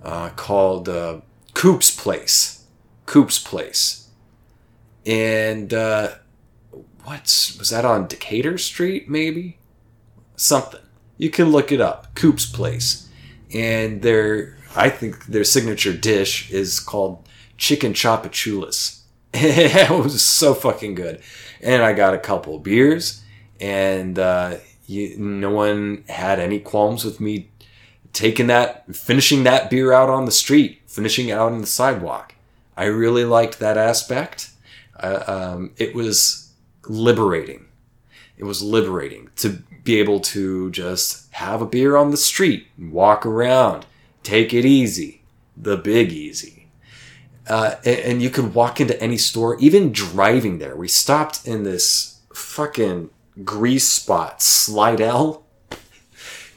uh, 0.04 0.30
called 0.30 0.89
uh, 0.89 1.22
Coop's 1.54 1.95
Place. 1.95 2.66
Coop's 3.06 3.39
Place, 3.39 4.10
and 5.06 5.74
uh, 5.74 6.16
what's 7.04 7.58
was 7.58 7.72
that 7.72 7.86
on 7.86 8.08
Decatur 8.08 8.58
Street? 8.58 9.10
Maybe 9.10 9.58
something. 10.36 10.82
You 11.18 11.30
can 11.30 11.50
look 11.50 11.72
it 11.72 11.82
up. 11.82 12.14
Coop's 12.14 12.45
Place, 12.45 13.10
and 13.54 14.04
their 14.04 14.58
I 14.76 14.89
think 14.89 15.26
their 15.26 15.43
signature 15.43 15.93
dish 15.93 16.52
is 16.52 16.80
called 16.80 17.28
chicken 17.58 17.93
Tchoupitoulas. 17.93 19.02
it 19.34 19.89
was 19.89 20.22
so 20.22 20.54
fucking 20.54 20.95
good. 20.95 21.22
And 21.62 21.84
I 21.84 21.93
got 21.93 22.14
a 22.14 22.20
couple 22.20 22.58
beers, 22.60 23.24
and 23.60 24.18
uh, 24.18 24.58
you, 24.86 25.18
no 25.18 25.52
one 25.52 26.04
had 26.08 26.39
any 26.39 26.60
qualms 26.60 27.04
with 27.04 27.20
me 27.20 27.50
taking 28.14 28.47
that, 28.47 28.95
finishing 28.95 29.43
that 29.43 29.70
beer 29.70 29.93
out 29.93 30.10
on 30.10 30.26
the 30.26 30.32
street, 30.32 30.82
finishing 30.88 31.30
it 31.30 31.34
out 31.34 31.51
on 31.51 31.62
the 31.62 31.68
sidewalk. 31.68 32.36
I 32.76 32.86
really 32.86 33.26
liked 33.26 33.60
that 33.60 33.78
aspect. 33.78 34.51
Uh, 34.97 35.24
um, 35.28 35.72
it 35.78 35.93
was 35.93 36.51
liberating. 36.88 37.66
It 38.38 38.45
was 38.45 38.62
liberating 38.62 39.30
to 39.38 39.62
be 39.84 39.99
able 39.99 40.20
to 40.20 40.72
just 40.72 41.32
have 41.34 41.62
a 41.62 41.66
beer 41.66 41.95
on 41.95 42.12
the 42.12 42.18
street, 42.18 42.68
walk 42.78 43.26
around, 43.26 43.86
take 44.24 44.53
it 44.53 44.66
easy, 44.66 45.22
the 45.57 45.78
big 45.78 46.12
easy 46.12 46.60
uh, 47.49 47.76
and, 47.84 47.99
and, 47.99 48.22
you 48.22 48.30
could 48.30 48.53
walk 48.53 48.80
into 48.80 49.01
any 49.01 49.18
store, 49.18 49.57
even 49.60 49.91
driving 49.91 50.60
there. 50.60 50.76
We 50.76 50.88
stopped 50.88 51.47
in 51.47 51.64
this 51.64 52.20
fucking 52.34 53.10
grease 53.43 53.88
spot, 53.88 54.41
Slidell. 54.41 55.43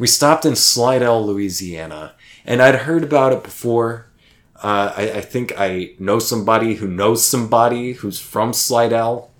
We 0.03 0.09
stopped 0.09 0.44
in 0.44 0.57
Slidell, 0.57 1.24
Louisiana, 1.24 2.14
and 2.44 2.61
I'd 2.61 2.74
heard 2.74 3.05
about 3.05 3.32
it 3.32 3.44
before. 3.44 4.07
Uh, 4.57 4.92
I, 4.96 5.03
I, 5.03 5.20
think 5.20 5.53
I 5.57 5.92
know 6.00 6.18
somebody 6.18 6.74
who 6.74 6.88
knows 6.88 7.24
somebody 7.24 7.92
who's 7.92 8.18
from 8.18 8.53
Slidell. 8.53 9.30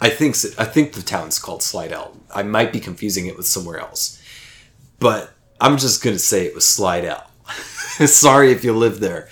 I 0.00 0.10
think 0.10 0.36
I 0.60 0.64
think 0.64 0.92
the 0.92 1.02
town's 1.02 1.40
called 1.40 1.60
Slidell. 1.60 2.16
I 2.32 2.44
might 2.44 2.72
be 2.72 2.78
confusing 2.78 3.26
it 3.26 3.36
with 3.36 3.48
somewhere 3.48 3.80
else, 3.80 4.22
but 5.00 5.32
I'm 5.60 5.76
just 5.76 6.04
gonna 6.04 6.20
say 6.20 6.46
it 6.46 6.54
was 6.54 6.64
Slidell. 6.64 7.28
Sorry 8.06 8.52
if 8.52 8.62
you 8.62 8.74
live 8.74 9.00
there 9.00 9.28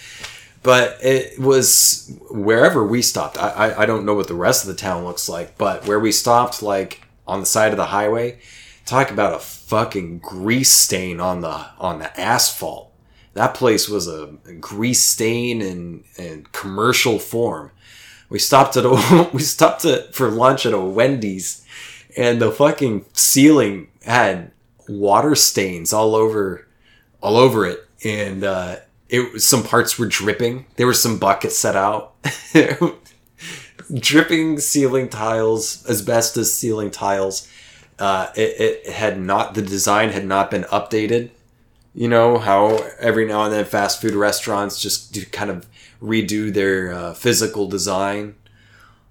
but 0.65 0.99
it 1.03 1.39
was 1.39 2.17
wherever 2.31 2.85
we 2.85 3.01
stopped. 3.03 3.37
I, 3.37 3.49
I, 3.49 3.83
I 3.83 3.87
don't 3.87 4.05
know 4.05 4.15
what 4.15 4.27
the 4.27 4.35
rest 4.35 4.65
of 4.65 4.69
the 4.69 4.81
town 4.81 5.05
looks 5.05 5.29
like, 5.29 5.57
but 5.57 5.87
where 5.87 6.01
we 6.01 6.11
stopped, 6.11 6.63
like 6.63 7.03
on 7.29 7.39
the 7.39 7.47
side 7.47 7.73
of 7.73 7.77
the 7.77 7.87
highway, 7.87 8.39
talk 8.87 9.11
about 9.11 9.35
a 9.35 9.41
fucking 9.73 10.19
grease 10.19 10.71
stain 10.71 11.19
on 11.19 11.41
the 11.41 11.67
on 11.79 11.99
the 11.99 12.21
asphalt. 12.21 12.93
That 13.33 13.55
place 13.55 13.89
was 13.89 14.07
a, 14.07 14.27
grease 14.61 15.03
stain 15.03 15.63
in, 15.63 16.05
in 16.19 16.47
commercial 16.53 17.19
form. 17.19 17.71
We 18.29 18.39
stopped 18.39 18.77
at 18.77 18.85
a 18.85 19.31
we 19.33 19.41
stopped 19.41 19.87
at, 19.87 20.15
for 20.15 20.31
lunch 20.31 20.67
at 20.67 20.75
a 20.75 20.81
Wendy's, 20.81 21.67
and 22.19 22.39
the 22.39 22.53
fucking 22.53 23.07
ceiling 23.15 23.89
had 24.05 24.53
water 24.91 25.35
stains 25.35 25.95
all 25.95 26.15
over 26.15 26.69
all 27.23 27.39
over 27.39 27.65
it, 27.65 27.89
and 28.05 28.45
uh, 28.45 28.77
it 29.09 29.41
some 29.41 29.63
parts 29.63 29.99
were 29.99 30.05
dripping. 30.05 30.67
There 30.77 30.87
were 30.87 30.93
some 30.93 31.19
buckets 31.19 31.57
set 31.57 31.77
out. 31.77 32.15
dripping 33.95 34.59
ceiling 34.59 35.09
tiles, 35.09 35.89
asbestos 35.89 36.53
ceiling 36.53 36.91
tiles. 36.91 37.49
Uh, 38.03 38.33
it, 38.35 38.61
it 38.61 38.93
had 38.93 39.21
not 39.21 39.55
the 39.55 39.63
design 39.63 40.09
had 40.09 40.27
not 40.27 40.51
been 40.51 40.65
updated. 40.65 41.31
You 41.95 42.09
know 42.09 42.39
how 42.39 42.79
every 42.99 43.25
now 43.25 43.45
and 43.45 43.53
then 43.53 43.65
fast 43.65 44.01
food 44.01 44.17
restaurants 44.17 44.83
just 44.83 45.13
do 45.13 45.25
kind 45.27 45.53
of 45.53 45.69
redo 46.03 46.53
their 46.53 46.93
uh, 46.93 47.15
physical 47.15 47.69
design. 47.69 48.35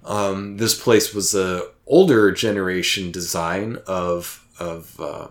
Um, 0.03 0.57
this 0.57 0.77
place 0.77 1.13
was 1.13 1.33
a 1.33 1.69
older 1.87 2.33
generation 2.33 3.13
design 3.13 3.77
of 3.87 4.45
of 4.59 4.99
uh, 4.99 5.27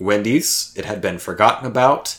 Wendy's. 0.00 0.74
It 0.76 0.84
had 0.84 1.00
been 1.00 1.20
forgotten 1.20 1.68
about 1.68 2.18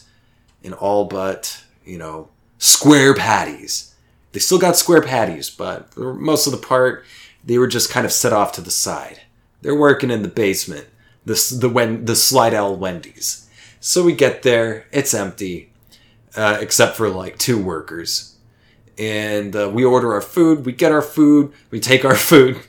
in 0.63 0.71
all 0.71 1.03
but 1.03 1.61
you 1.83 1.97
know, 1.97 2.29
square 2.57 3.13
patties. 3.13 3.95
They 4.31 4.39
still 4.39 4.59
got 4.59 4.77
square 4.77 5.01
patties, 5.01 5.49
but 5.49 5.93
for 5.93 6.13
most 6.13 6.47
of 6.47 6.53
the 6.53 6.65
part, 6.65 7.03
they 7.43 7.57
were 7.57 7.67
just 7.67 7.89
kind 7.89 8.05
of 8.05 8.13
set 8.13 8.31
off 8.31 8.53
to 8.53 8.61
the 8.61 8.71
side. 8.71 9.23
They're 9.61 9.75
working 9.75 10.11
in 10.11 10.21
the 10.21 10.29
basement, 10.29 10.87
the 11.25 11.57
the 11.59 11.69
when 11.69 12.05
the 12.05 12.15
Slidell 12.15 12.75
Wendy's. 12.75 13.49
So 13.79 14.03
we 14.03 14.13
get 14.13 14.43
there, 14.43 14.87
it's 14.91 15.13
empty, 15.13 15.71
uh, 16.35 16.57
except 16.59 16.97
for 16.97 17.09
like 17.09 17.37
two 17.37 17.61
workers, 17.61 18.35
and 18.97 19.55
uh, 19.55 19.69
we 19.73 19.83
order 19.83 20.13
our 20.13 20.21
food. 20.21 20.65
We 20.65 20.73
get 20.73 20.91
our 20.91 21.01
food. 21.01 21.53
We 21.71 21.79
take 21.79 22.03
our 22.03 22.15
food 22.29 22.59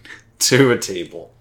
to 0.41 0.71
a 0.71 0.79
table. 0.79 1.33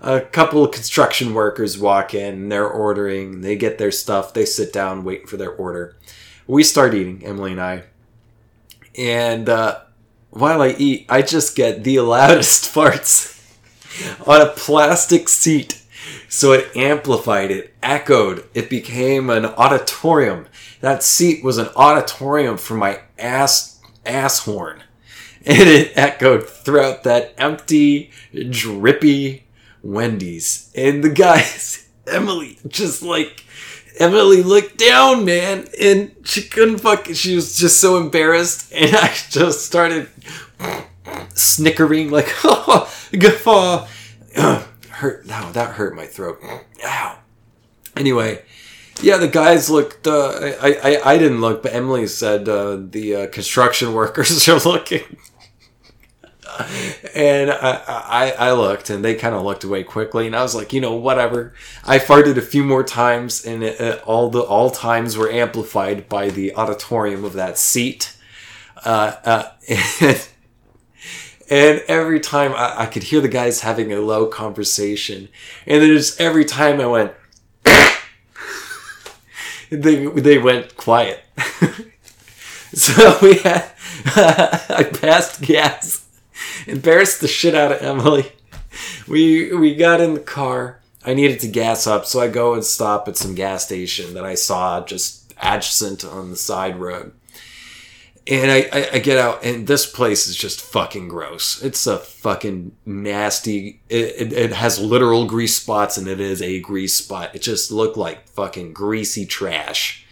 A 0.00 0.20
couple 0.20 0.64
of 0.64 0.72
construction 0.72 1.32
workers 1.32 1.78
walk 1.78 2.12
in. 2.12 2.48
They're 2.48 2.68
ordering. 2.68 3.40
They 3.40 3.54
get 3.54 3.78
their 3.78 3.92
stuff. 3.92 4.34
They 4.34 4.44
sit 4.44 4.72
down, 4.72 5.04
waiting 5.04 5.28
for 5.28 5.36
their 5.36 5.52
order 5.52 5.96
we 6.46 6.62
start 6.62 6.94
eating, 6.94 7.22
Emily 7.24 7.52
and 7.52 7.60
I. 7.60 7.84
And 8.96 9.48
uh, 9.48 9.80
while 10.30 10.62
I 10.62 10.70
eat, 10.70 11.06
I 11.08 11.22
just 11.22 11.56
get 11.56 11.84
the 11.84 12.00
loudest 12.00 12.72
farts 12.72 13.41
on 14.26 14.40
a 14.40 14.50
plastic 14.50 15.28
seat. 15.28 15.82
So 16.28 16.52
it 16.52 16.74
amplified, 16.76 17.50
it 17.50 17.74
echoed, 17.82 18.48
it 18.54 18.70
became 18.70 19.30
an 19.30 19.44
auditorium. 19.44 20.46
That 20.80 21.02
seat 21.02 21.44
was 21.44 21.58
an 21.58 21.68
auditorium 21.76 22.56
for 22.56 22.74
my 22.74 23.00
ass 23.18 23.80
ass 24.04 24.40
horn. 24.40 24.82
And 25.44 25.68
it 25.68 25.92
echoed 25.96 26.48
throughout 26.48 27.02
that 27.02 27.34
empty, 27.36 28.12
drippy 28.32 29.42
Wendy's. 29.82 30.70
And 30.76 31.02
the 31.02 31.08
guys, 31.08 31.88
Emily, 32.06 32.60
just 32.68 33.02
like 33.02 33.44
Emily 33.98 34.42
looked 34.42 34.78
down, 34.78 35.24
man, 35.24 35.66
and 35.80 36.14
she 36.24 36.42
couldn't 36.42 36.78
fuck. 36.78 37.06
She 37.12 37.34
was 37.34 37.56
just 37.56 37.80
so 37.80 37.98
embarrassed, 37.98 38.72
and 38.72 38.94
I 38.96 39.12
just 39.30 39.66
started 39.66 40.08
snickering 41.34 42.10
like, 42.10 42.28
"Oh, 42.44 42.92
guffaw." 43.12 43.86
hurt. 44.88 45.26
No, 45.26 45.52
that 45.52 45.74
hurt 45.74 45.94
my 45.94 46.06
throat. 46.06 46.40
Ow. 46.84 47.18
Anyway, 47.96 48.42
yeah, 49.00 49.16
the 49.16 49.28
guys 49.28 49.68
looked. 49.68 50.06
Uh, 50.06 50.54
I, 50.60 50.78
I 50.82 51.12
I 51.12 51.18
didn't 51.18 51.40
look, 51.40 51.62
but 51.62 51.74
Emily 51.74 52.06
said 52.06 52.48
uh, 52.48 52.78
the 52.80 53.16
uh, 53.16 53.26
construction 53.28 53.92
workers 53.94 54.48
are 54.48 54.60
looking 54.60 55.18
and 57.14 57.50
I, 57.50 57.82
I, 57.86 58.30
I 58.38 58.52
looked 58.52 58.90
and 58.90 59.04
they 59.04 59.14
kind 59.14 59.34
of 59.34 59.42
looked 59.42 59.64
away 59.64 59.84
quickly 59.84 60.26
and 60.26 60.36
I 60.36 60.42
was 60.42 60.54
like, 60.54 60.72
you 60.72 60.80
know, 60.80 60.94
whatever. 60.94 61.54
I 61.84 61.98
farted 61.98 62.36
a 62.36 62.42
few 62.42 62.64
more 62.64 62.82
times 62.82 63.44
and 63.44 63.62
it, 63.62 63.80
it, 63.80 64.02
all 64.02 64.30
the 64.30 64.40
all 64.40 64.70
times 64.70 65.16
were 65.16 65.30
amplified 65.30 66.08
by 66.08 66.30
the 66.30 66.54
auditorium 66.54 67.24
of 67.24 67.34
that 67.34 67.58
seat. 67.58 68.16
Uh, 68.84 69.14
uh, 69.24 69.48
And 71.52 71.82
every 71.86 72.18
time 72.18 72.54
I, 72.54 72.84
I 72.84 72.86
could 72.86 73.02
hear 73.02 73.20
the 73.20 73.28
guys 73.28 73.60
having 73.60 73.92
a 73.92 74.00
low 74.00 74.24
conversation, 74.24 75.28
and 75.66 75.82
then 75.82 75.94
just 75.94 76.18
every 76.18 76.46
time 76.46 76.80
I 76.80 76.86
went, 76.86 77.12
they 79.70 80.06
they 80.06 80.38
went 80.38 80.78
quiet. 80.78 81.20
so 82.72 83.18
we 83.22 83.34
had 83.34 83.70
I 84.16 84.90
passed 84.98 85.42
gas, 85.42 86.06
embarrassed 86.66 87.20
the 87.20 87.28
shit 87.28 87.54
out 87.54 87.72
of 87.72 87.82
Emily. 87.82 88.32
We 89.06 89.54
we 89.54 89.74
got 89.74 90.00
in 90.00 90.14
the 90.14 90.20
car. 90.20 90.80
I 91.04 91.12
needed 91.12 91.40
to 91.40 91.48
gas 91.48 91.86
up, 91.86 92.06
so 92.06 92.20
I 92.20 92.28
go 92.28 92.54
and 92.54 92.64
stop 92.64 93.08
at 93.08 93.18
some 93.18 93.34
gas 93.34 93.66
station 93.66 94.14
that 94.14 94.24
I 94.24 94.36
saw 94.36 94.82
just 94.82 95.34
adjacent 95.36 96.02
on 96.02 96.30
the 96.30 96.36
side 96.36 96.80
road. 96.80 97.12
And 98.26 98.52
I, 98.52 98.68
I, 98.72 98.88
I 98.94 98.98
get 99.00 99.18
out, 99.18 99.44
and 99.44 99.66
this 99.66 99.84
place 99.84 100.28
is 100.28 100.36
just 100.36 100.60
fucking 100.60 101.08
gross. 101.08 101.60
It's 101.60 101.88
a 101.88 101.98
fucking 101.98 102.76
nasty. 102.86 103.80
It, 103.88 104.14
it, 104.16 104.32
it 104.32 104.52
has 104.52 104.78
literal 104.78 105.26
grease 105.26 105.56
spots, 105.56 105.98
and 105.98 106.06
it 106.06 106.20
is 106.20 106.40
a 106.40 106.60
grease 106.60 106.94
spot. 106.94 107.34
It 107.34 107.42
just 107.42 107.72
looked 107.72 107.96
like 107.96 108.28
fucking 108.28 108.74
greasy 108.74 109.26
trash. 109.26 110.06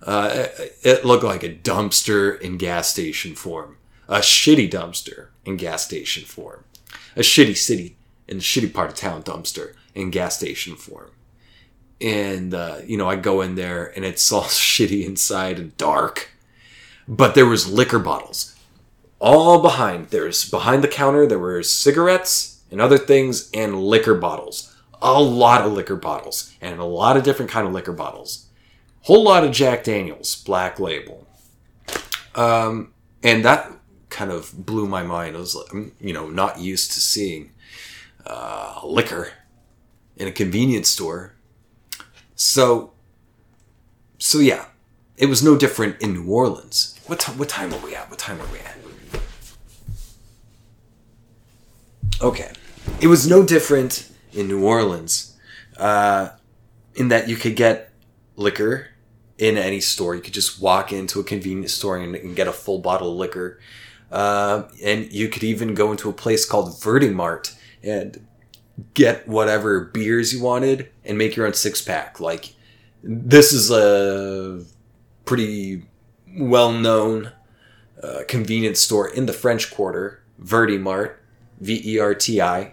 Uh, 0.00 0.46
it, 0.60 0.78
it 0.82 1.04
looked 1.04 1.24
like 1.24 1.42
a 1.42 1.52
dumpster 1.52 2.40
in 2.40 2.56
gas 2.56 2.88
station 2.88 3.34
form, 3.34 3.78
a 4.08 4.18
shitty 4.18 4.70
dumpster 4.70 5.28
in 5.44 5.56
gas 5.56 5.84
station 5.84 6.24
form, 6.24 6.64
a 7.16 7.20
shitty 7.20 7.56
city 7.56 7.96
in 8.28 8.36
a 8.36 8.40
shitty 8.40 8.72
part 8.72 8.90
of 8.90 8.94
town 8.94 9.24
dumpster 9.24 9.74
in 9.94 10.10
gas 10.10 10.36
station 10.36 10.76
form. 10.76 11.10
And 12.00 12.54
uh, 12.54 12.78
you 12.86 12.96
know, 12.96 13.10
I 13.10 13.16
go 13.16 13.40
in 13.40 13.56
there, 13.56 13.92
and 13.96 14.04
it's 14.04 14.30
all 14.30 14.42
shitty 14.44 15.04
inside 15.04 15.58
and 15.58 15.76
dark 15.76 16.30
but 17.10 17.34
there 17.34 17.44
was 17.44 17.68
liquor 17.68 17.98
bottles. 17.98 18.54
All 19.18 19.60
behind 19.60 20.08
there's 20.08 20.48
behind 20.48 20.82
the 20.82 20.88
counter 20.88 21.26
there 21.26 21.40
were 21.40 21.62
cigarettes 21.64 22.62
and 22.70 22.80
other 22.80 22.96
things 22.96 23.50
and 23.52 23.82
liquor 23.82 24.14
bottles. 24.14 24.74
A 25.02 25.20
lot 25.20 25.62
of 25.66 25.72
liquor 25.72 25.96
bottles 25.96 26.54
and 26.60 26.78
a 26.78 26.84
lot 26.84 27.16
of 27.16 27.24
different 27.24 27.50
kind 27.50 27.66
of 27.66 27.72
liquor 27.72 27.92
bottles. 27.92 28.46
Whole 29.02 29.24
lot 29.24 29.44
of 29.44 29.50
jack 29.50 29.82
daniels 29.82 30.36
black 30.44 30.78
label. 30.78 31.26
Um, 32.36 32.94
and 33.24 33.44
that 33.44 33.72
kind 34.08 34.30
of 34.30 34.64
blew 34.64 34.86
my 34.86 35.02
mind. 35.02 35.36
I 35.36 35.40
was 35.40 35.56
you 36.00 36.12
know 36.12 36.28
not 36.28 36.60
used 36.60 36.92
to 36.92 37.00
seeing 37.00 37.50
uh, 38.24 38.80
liquor 38.84 39.32
in 40.16 40.28
a 40.28 40.32
convenience 40.32 40.88
store. 40.88 41.34
So 42.36 42.92
so 44.16 44.38
yeah 44.38 44.66
it 45.20 45.26
was 45.26 45.42
no 45.42 45.56
different 45.56 46.00
in 46.00 46.14
new 46.14 46.32
orleans 46.32 46.98
what 47.10 47.18
time? 47.18 47.38
What 47.38 47.48
time 47.48 47.74
are 47.74 47.84
we 47.84 47.94
at? 47.96 48.08
What 48.08 48.20
time 48.20 48.40
are 48.40 48.46
we 48.52 48.60
at? 48.60 48.76
Okay, 52.22 52.52
it 53.00 53.08
was 53.08 53.26
no 53.26 53.42
different 53.42 54.08
in 54.32 54.46
New 54.46 54.64
Orleans, 54.64 55.36
uh, 55.76 56.28
in 56.94 57.08
that 57.08 57.28
you 57.28 57.34
could 57.34 57.56
get 57.56 57.90
liquor 58.36 58.90
in 59.38 59.58
any 59.58 59.80
store. 59.80 60.14
You 60.14 60.20
could 60.20 60.34
just 60.34 60.62
walk 60.62 60.92
into 60.92 61.18
a 61.18 61.24
convenience 61.24 61.74
store 61.74 61.96
and, 61.96 62.14
and 62.14 62.36
get 62.36 62.46
a 62.46 62.52
full 62.52 62.78
bottle 62.78 63.10
of 63.10 63.16
liquor, 63.16 63.58
uh, 64.12 64.62
and 64.80 65.10
you 65.12 65.28
could 65.28 65.42
even 65.42 65.74
go 65.74 65.90
into 65.90 66.08
a 66.08 66.12
place 66.12 66.46
called 66.46 66.68
Verti 66.80 67.12
Mart 67.12 67.56
and 67.82 68.24
get 68.94 69.26
whatever 69.26 69.80
beers 69.80 70.32
you 70.32 70.40
wanted 70.40 70.90
and 71.04 71.18
make 71.18 71.34
your 71.34 71.46
own 71.46 71.54
six 71.54 71.82
pack. 71.82 72.20
Like 72.20 72.54
this 73.02 73.52
is 73.52 73.72
a 73.72 74.64
pretty 75.24 75.89
well 76.36 76.72
known 76.72 77.32
uh, 78.02 78.20
convenience 78.28 78.80
store 78.80 79.08
in 79.08 79.26
the 79.26 79.32
French 79.32 79.70
Quarter, 79.70 80.22
Verti 80.42 80.80
Mart, 80.80 81.22
V 81.60 81.80
E 81.84 81.98
R 81.98 82.14
T 82.14 82.40
I. 82.40 82.72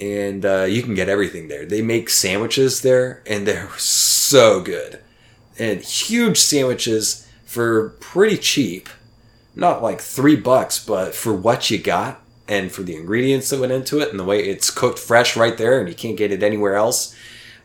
And 0.00 0.44
uh, 0.44 0.64
you 0.64 0.82
can 0.82 0.94
get 0.94 1.08
everything 1.08 1.48
there. 1.48 1.66
They 1.66 1.82
make 1.82 2.08
sandwiches 2.08 2.80
there, 2.80 3.22
and 3.26 3.46
they're 3.46 3.68
so 3.76 4.62
good. 4.62 5.00
And 5.58 5.80
huge 5.82 6.38
sandwiches 6.38 7.28
for 7.44 7.90
pretty 8.00 8.38
cheap. 8.38 8.88
Not 9.54 9.82
like 9.82 10.00
three 10.00 10.36
bucks, 10.36 10.82
but 10.82 11.14
for 11.14 11.34
what 11.34 11.70
you 11.70 11.76
got 11.78 12.22
and 12.48 12.72
for 12.72 12.82
the 12.82 12.96
ingredients 12.96 13.50
that 13.50 13.60
went 13.60 13.72
into 13.72 14.00
it 14.00 14.08
and 14.08 14.18
the 14.18 14.24
way 14.24 14.40
it's 14.40 14.70
cooked 14.70 14.98
fresh 14.98 15.36
right 15.36 15.58
there 15.58 15.78
and 15.78 15.88
you 15.88 15.94
can't 15.94 16.16
get 16.16 16.32
it 16.32 16.42
anywhere 16.42 16.74
else, 16.74 17.14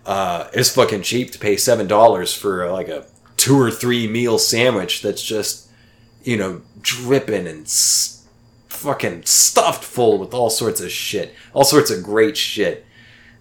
uh, 0.06 0.50
it's 0.54 0.76
fucking 0.76 1.02
cheap 1.04 1.32
to 1.32 1.40
pay 1.40 1.56
$7 1.56 2.38
for 2.38 2.66
uh, 2.66 2.72
like 2.72 2.90
a 2.90 3.06
two 3.38 3.60
or 3.60 3.72
three 3.72 4.08
meal 4.08 4.38
sandwich 4.38 5.02
that's 5.02 5.22
just, 5.24 5.70
you 6.24 6.36
know, 6.38 6.62
dripping 6.82 7.48
and 7.48 7.64
s- 7.64 8.26
fucking 8.68 9.24
stuffed 9.24 9.84
full 9.84 10.18
with 10.18 10.34
all 10.34 10.50
sorts 10.50 10.82
of 10.82 10.92
shit, 10.92 11.34
all 11.54 11.64
sorts 11.64 11.90
of 11.92 12.04
great 12.04 12.36
shit. 12.36 12.86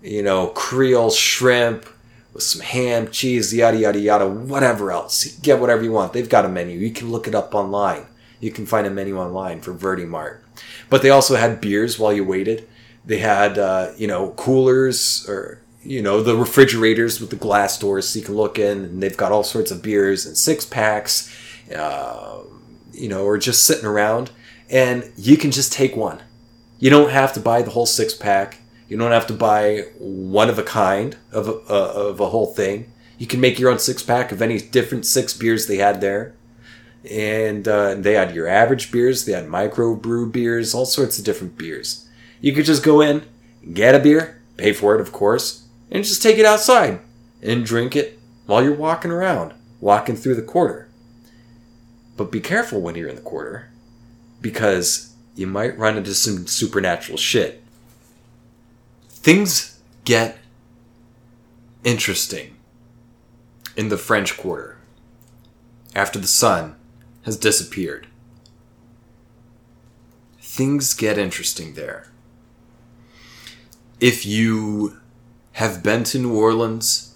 You 0.02 0.22
know, 0.22 0.48
Creole 0.48 1.10
shrimp 1.10 1.86
with 2.32 2.42
some 2.42 2.60
ham, 2.60 3.10
cheese, 3.10 3.52
yada 3.52 3.78
yada 3.78 3.98
yada, 3.98 4.28
whatever 4.28 4.92
else. 4.92 5.24
You 5.24 5.32
get 5.42 5.58
whatever 5.58 5.82
you 5.82 5.92
want. 5.92 6.12
They've 6.12 6.28
got 6.28 6.44
a 6.44 6.48
menu. 6.48 6.78
You 6.78 6.90
can 6.90 7.10
look 7.10 7.26
it 7.26 7.34
up 7.34 7.54
online. 7.54 8.06
You 8.40 8.50
can 8.50 8.66
find 8.66 8.86
a 8.86 8.90
menu 8.90 9.18
online 9.18 9.62
for 9.62 9.72
Verti 9.72 10.06
Mart. 10.06 10.44
But 10.90 11.02
they 11.02 11.10
also 11.10 11.36
had 11.36 11.60
beers 11.60 11.98
while 11.98 12.12
you 12.12 12.24
waited. 12.24 12.68
They 13.04 13.18
had, 13.18 13.58
uh, 13.58 13.92
you 13.96 14.06
know, 14.06 14.30
coolers 14.36 15.26
or 15.28 15.60
you 15.86 16.02
know 16.02 16.22
the 16.22 16.36
refrigerators 16.36 17.20
with 17.20 17.30
the 17.30 17.36
glass 17.36 17.78
doors 17.78 18.08
so 18.08 18.18
you 18.18 18.24
can 18.24 18.34
look 18.34 18.58
in 18.58 18.84
and 18.84 19.02
they've 19.02 19.16
got 19.16 19.32
all 19.32 19.44
sorts 19.44 19.70
of 19.70 19.82
beers 19.82 20.26
and 20.26 20.36
six 20.36 20.64
packs 20.64 21.32
uh, 21.74 22.40
you 22.92 23.08
know 23.08 23.24
or 23.24 23.38
just 23.38 23.64
sitting 23.64 23.86
around. 23.86 24.30
And 24.68 25.12
you 25.16 25.36
can 25.36 25.52
just 25.52 25.72
take 25.72 25.94
one. 25.96 26.20
You 26.78 26.90
don't 26.90 27.10
have 27.10 27.32
to 27.34 27.40
buy 27.40 27.62
the 27.62 27.70
whole 27.70 27.86
six 27.86 28.14
pack. 28.14 28.58
You 28.88 28.96
don't 28.96 29.12
have 29.12 29.26
to 29.28 29.32
buy 29.32 29.86
one 29.98 30.48
of 30.48 30.58
a 30.58 30.62
kind 30.62 31.16
of 31.32 31.48
a, 31.48 31.52
of 31.52 32.20
a 32.20 32.28
whole 32.28 32.52
thing. 32.52 32.92
You 33.18 33.26
can 33.26 33.40
make 33.40 33.58
your 33.58 33.70
own 33.70 33.78
six 33.78 34.02
pack 34.02 34.32
of 34.32 34.42
any 34.42 34.58
different 34.58 35.06
six 35.06 35.32
beers 35.34 35.66
they 35.66 35.76
had 35.76 36.00
there. 36.00 36.34
And 37.08 37.66
uh, 37.66 37.94
they 37.94 38.14
had 38.14 38.34
your 38.34 38.48
average 38.48 38.90
beers 38.90 39.24
they 39.24 39.32
had 39.32 39.48
micro 39.48 39.94
brew 39.94 40.28
beers 40.28 40.74
all 40.74 40.86
sorts 40.86 41.18
of 41.18 41.24
different 41.24 41.56
beers. 41.56 42.08
You 42.40 42.52
could 42.52 42.64
just 42.64 42.82
go 42.82 43.00
in 43.00 43.22
get 43.72 43.94
a 43.94 43.98
beer 43.98 44.40
pay 44.56 44.72
for 44.72 44.94
it 44.94 45.00
of 45.00 45.12
course 45.12 45.65
and 45.90 46.04
just 46.04 46.22
take 46.22 46.38
it 46.38 46.46
outside 46.46 47.00
and 47.42 47.64
drink 47.64 47.94
it 47.94 48.18
while 48.46 48.62
you're 48.62 48.74
walking 48.74 49.10
around, 49.10 49.54
walking 49.80 50.16
through 50.16 50.34
the 50.34 50.42
quarter. 50.42 50.88
But 52.16 52.32
be 52.32 52.40
careful 52.40 52.80
when 52.80 52.94
you're 52.94 53.08
in 53.08 53.16
the 53.16 53.22
quarter 53.22 53.70
because 54.40 55.14
you 55.34 55.46
might 55.46 55.78
run 55.78 55.96
into 55.96 56.14
some 56.14 56.46
supernatural 56.46 57.18
shit. 57.18 57.62
Things 59.08 59.78
get 60.04 60.38
interesting 61.84 62.56
in 63.76 63.88
the 63.88 63.98
French 63.98 64.36
Quarter 64.36 64.78
after 65.94 66.18
the 66.18 66.26
sun 66.26 66.76
has 67.22 67.36
disappeared. 67.36 68.06
Things 70.40 70.94
get 70.94 71.18
interesting 71.18 71.74
there. 71.74 72.10
If 74.00 74.24
you 74.24 74.98
have 75.56 75.82
been 75.82 76.04
to 76.04 76.18
New 76.18 76.36
Orleans, 76.36 77.14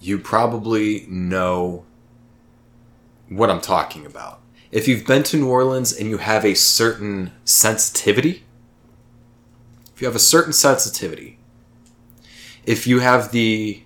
you 0.00 0.20
probably 0.20 1.04
know 1.08 1.84
what 3.28 3.50
I'm 3.50 3.60
talking 3.60 4.06
about. 4.06 4.40
If 4.70 4.86
you've 4.86 5.04
been 5.04 5.24
to 5.24 5.36
New 5.36 5.48
Orleans 5.48 5.92
and 5.92 6.08
you 6.08 6.18
have 6.18 6.44
a 6.44 6.54
certain 6.54 7.32
sensitivity, 7.44 8.44
if 9.92 10.00
you 10.00 10.06
have 10.06 10.14
a 10.14 10.20
certain 10.20 10.52
sensitivity, 10.52 11.40
if 12.64 12.86
you 12.86 13.00
have 13.00 13.32
the, 13.32 13.82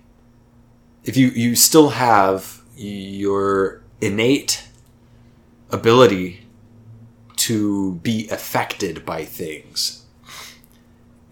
if 1.03 1.17
you, 1.17 1.29
you 1.29 1.57
still 1.57 1.89
have 1.89 2.61
your 2.77 3.81
innate 4.03 4.69
ability 5.71 6.47
to 7.37 7.95
be 8.03 8.29
affected 8.29 9.07
by 9.07 9.25
things, 9.25 10.02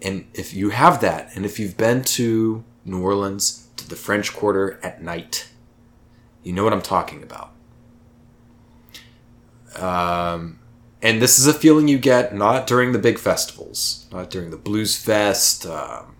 and 0.01 0.27
if 0.33 0.53
you 0.53 0.69
have 0.69 1.01
that, 1.01 1.35
and 1.35 1.45
if 1.45 1.59
you've 1.59 1.77
been 1.77 2.03
to 2.03 2.63
New 2.85 3.01
Orleans, 3.01 3.67
to 3.77 3.87
the 3.87 3.95
French 3.95 4.33
Quarter 4.33 4.79
at 4.83 5.01
night, 5.01 5.49
you 6.43 6.53
know 6.53 6.63
what 6.63 6.73
I'm 6.73 6.81
talking 6.81 7.21
about. 7.21 7.51
Um, 9.75 10.59
and 11.01 11.21
this 11.21 11.39
is 11.39 11.47
a 11.47 11.53
feeling 11.53 11.87
you 11.87 11.99
get 11.99 12.35
not 12.35 12.67
during 12.67 12.91
the 12.91 12.99
big 12.99 13.19
festivals, 13.19 14.07
not 14.11 14.29
during 14.29 14.49
the 14.49 14.57
Blues 14.57 14.95
Fest, 14.95 15.65
um, 15.65 16.15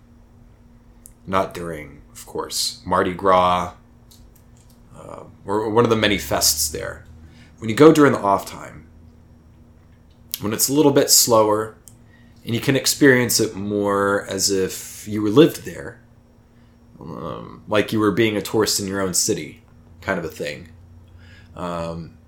not 1.26 1.54
during, 1.54 2.02
of 2.12 2.24
course, 2.26 2.82
Mardi 2.84 3.14
Gras, 3.14 3.74
uh, 4.96 5.24
or 5.44 5.70
one 5.70 5.84
of 5.84 5.90
the 5.90 5.96
many 5.96 6.16
fests 6.16 6.70
there. 6.70 7.04
When 7.58 7.68
you 7.68 7.76
go 7.76 7.92
during 7.92 8.12
the 8.12 8.18
off 8.20 8.46
time, 8.46 8.86
when 10.40 10.52
it's 10.52 10.68
a 10.68 10.72
little 10.72 10.92
bit 10.92 11.10
slower, 11.10 11.76
and 12.44 12.54
you 12.54 12.60
can 12.60 12.76
experience 12.76 13.38
it 13.40 13.54
more 13.54 14.26
as 14.26 14.50
if 14.50 15.06
you 15.06 15.22
were 15.22 15.30
lived 15.30 15.64
there, 15.64 16.00
um, 17.00 17.62
like 17.68 17.92
you 17.92 18.00
were 18.00 18.10
being 18.10 18.36
a 18.36 18.42
tourist 18.42 18.80
in 18.80 18.86
your 18.86 19.00
own 19.00 19.14
city, 19.14 19.62
kind 20.00 20.18
of 20.18 20.24
a 20.24 20.28
thing. 20.28 20.68
Um, 21.54 22.18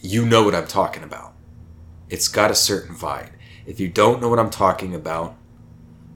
you 0.00 0.24
know 0.24 0.44
what 0.44 0.54
I'm 0.54 0.66
talking 0.66 1.02
about. 1.02 1.34
It's 2.08 2.28
got 2.28 2.50
a 2.50 2.54
certain 2.54 2.94
vibe. 2.94 3.30
If 3.66 3.80
you 3.80 3.88
don't 3.88 4.20
know 4.20 4.28
what 4.28 4.38
I'm 4.38 4.50
talking 4.50 4.94
about, 4.94 5.36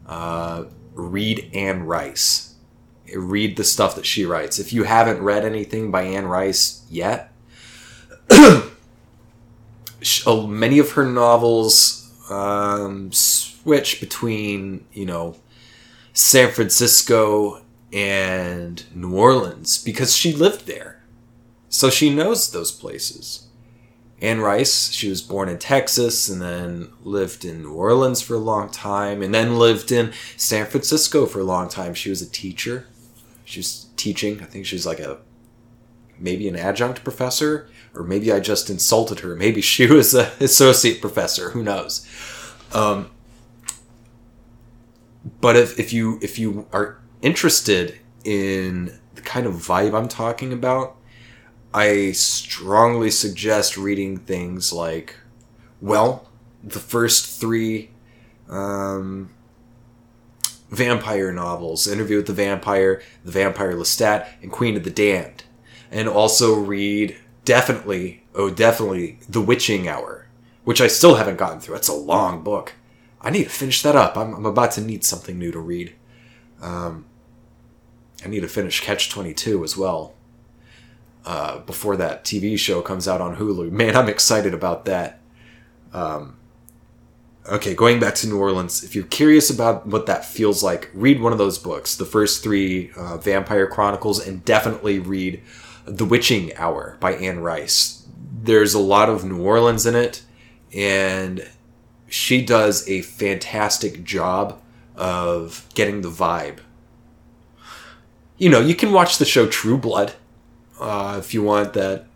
uh, 0.07 0.65
read 0.95 1.51
Anne 1.53 1.85
Rice. 1.85 2.55
Read 3.13 3.57
the 3.57 3.65
stuff 3.65 3.97
that 3.97 4.07
she 4.07 4.25
writes. 4.25 4.61
If 4.61 4.73
you 4.73 4.85
haven't 4.85 5.21
read 5.21 5.45
anything 5.45 5.91
by 5.91 6.03
Anne 6.03 6.27
Rice 6.27 6.85
yet, 6.89 7.33
uh, 8.31 8.63
many 10.47 10.79
of 10.79 10.93
her 10.93 11.05
novels 11.05 12.00
um, 12.31 13.13
switch 13.13 14.01
between, 14.01 14.87
you 14.93 15.07
know, 15.07 15.37
San 16.13 16.51
Francisco 16.51 17.63
and 17.93 18.85
New 18.95 19.15
Orleans 19.15 19.83
because 19.83 20.15
she 20.15 20.33
lived 20.33 20.67
there. 20.67 21.03
So 21.69 21.91
she 21.91 22.15
knows 22.15 22.51
those 22.51 22.73
places. 22.73 23.47
Anne 24.23 24.41
Rice, 24.41 24.91
she 24.91 25.09
was 25.09 25.23
born 25.23 25.49
in 25.49 25.59
Texas 25.59 26.29
and 26.29 26.43
then 26.43 26.91
lived 27.03 27.45
in 27.45 27.63
New 27.63 27.73
Orleans 27.73 28.21
for 28.21 28.35
a 28.35 28.39
long 28.39 28.69
time 28.71 29.23
and 29.23 29.35
then 29.35 29.59
lived 29.59 29.91
in 29.91 30.13
San 30.37 30.67
Francisco 30.67 31.25
for 31.27 31.41
a 31.41 31.45
long 31.45 31.69
time. 31.69 31.95
She 31.95 32.11
was 32.11 32.21
a 32.21 32.31
teacher. 32.31 32.87
She 33.45 33.61
was 33.61 33.87
teaching. 33.97 34.43
I 34.43 34.45
think 34.45 34.67
she 34.67 34.77
was 34.77 34.85
like 34.85 35.01
a 35.01 35.19
maybe 36.19 36.47
an 36.49 36.57
adjunct 36.57 37.03
professor 37.03 37.69
or 37.95 38.05
maybe 38.05 38.33
I 38.33 38.41
just 38.41 38.71
insulted 38.71 39.21
her. 39.21 39.35
Maybe 39.37 39.61
she 39.61 39.87
was 39.93 40.15
an 40.15 40.31
associate 40.41 41.01
professor. 41.01 41.51
Who 41.51 41.63
knows? 41.63 42.07
Um, 42.73 43.11
but 45.41 45.57
if, 45.57 45.79
if 45.79 45.93
you 45.93 46.19
if 46.23 46.39
you 46.39 46.67
are 46.73 46.99
interested 47.23 47.99
in 48.25 48.99
the 49.15 49.23
kind 49.23 49.47
of 49.47 49.55
vibe 49.55 49.95
I'm 49.95 50.09
talking 50.09 50.53
about, 50.53 50.97
I 51.73 52.13
strongly 52.13 53.11
suggest 53.11 53.77
reading 53.77 54.19
things 54.19 54.73
like, 54.73 55.17
well, 55.81 56.29
the 56.63 56.79
first 56.79 57.41
three 57.41 57.91
um, 58.49 59.31
vampire 60.71 61.33
novels 61.33 61.87
Interview 61.87 62.17
with 62.17 62.27
the 62.27 62.33
Vampire, 62.33 63.03
The 63.25 63.33
Vampire 63.33 63.75
Lestat, 63.75 64.27
and 64.43 64.51
Queen 64.51 64.77
of 64.77 64.85
the 64.85 64.91
Damned. 64.91 65.45
And 65.91 66.09
also 66.09 66.55
read, 66.55 67.17
definitely, 67.51 68.23
oh, 68.33 68.49
definitely, 68.49 69.19
The 69.29 69.41
Witching 69.41 69.89
Hour, 69.89 70.29
which 70.63 70.81
I 70.81 70.87
still 70.87 71.17
haven't 71.17 71.37
gotten 71.37 71.59
through. 71.59 71.75
It's 71.75 71.89
a 71.89 71.93
long 71.93 72.45
book. 72.45 72.75
I 73.21 73.31
need 73.31 73.43
to 73.43 73.51
finish 73.51 73.83
that 73.83 73.97
up. 73.97 74.17
I'm, 74.17 74.35
I'm 74.35 74.47
about 74.47 74.71
to 74.73 74.81
need 74.81 75.03
something 75.03 75.37
new 75.37 75.51
to 75.51 75.59
read. 75.59 75.93
Um, 76.63 77.07
I 78.25 78.29
need 78.29 78.43
to 78.43 78.49
finish 78.49 78.79
Catch 78.79 79.11
22 79.11 79.65
as 79.65 79.77
well. 79.77 80.15
Uh, 81.27 81.59
before 81.63 81.97
that 81.97 82.23
TV 82.23 82.57
show 82.57 82.83
comes 82.83 83.09
out 83.09 83.21
on 83.21 83.35
Hulu. 83.35 83.73
Man, 83.73 83.97
I'm 83.97 84.09
excited 84.09 84.55
about 84.55 84.85
that. 84.85 85.19
Um, 85.93 86.37
okay, 87.51 87.75
going 87.75 87.99
back 87.99 88.15
to 88.15 88.29
New 88.29 88.39
Orleans, 88.39 88.85
if 88.85 88.95
you're 88.95 89.07
curious 89.07 89.51
about 89.51 89.89
what 89.89 90.07
that 90.07 90.25
feels 90.25 90.63
like, 90.63 90.89
read 90.95 91.21
one 91.21 91.33
of 91.33 91.39
those 91.39 91.59
books, 91.59 91.97
the 91.97 92.07
first 92.07 92.45
three 92.45 92.93
uh, 92.97 93.17
Vampire 93.17 93.67
Chronicles, 93.67 94.25
and 94.25 94.45
definitely 94.45 95.01
read 95.01 95.43
The 95.85 96.05
Witching 96.05 96.57
Hour 96.57 96.97
by 97.01 97.15
Anne 97.15 97.41
Rice. 97.41 98.07
There's 98.43 98.75
a 98.75 98.79
lot 98.79 99.09
of 99.09 99.25
New 99.25 99.43
Orleans 99.43 99.87
in 99.87 99.95
it, 99.95 100.23
and 100.75 101.49
she 102.09 102.45
does 102.45 102.89
a 102.89 103.03
fantastic 103.03 104.05
job 104.05 104.61
of 104.97 105.67
getting 105.75 106.01
the 106.01 106.11
vibe. 106.11 106.59
You 108.37 108.49
know, 108.49 108.61
you 108.61 108.75
can 108.75 108.93
watch 108.93 109.19
the 109.19 109.25
show 109.25 109.47
True 109.47 109.79
Blood 109.79 110.15
uh, 110.81 111.17
if 111.19 111.35
you 111.35 111.43
want 111.43 111.75
that, 111.75 112.07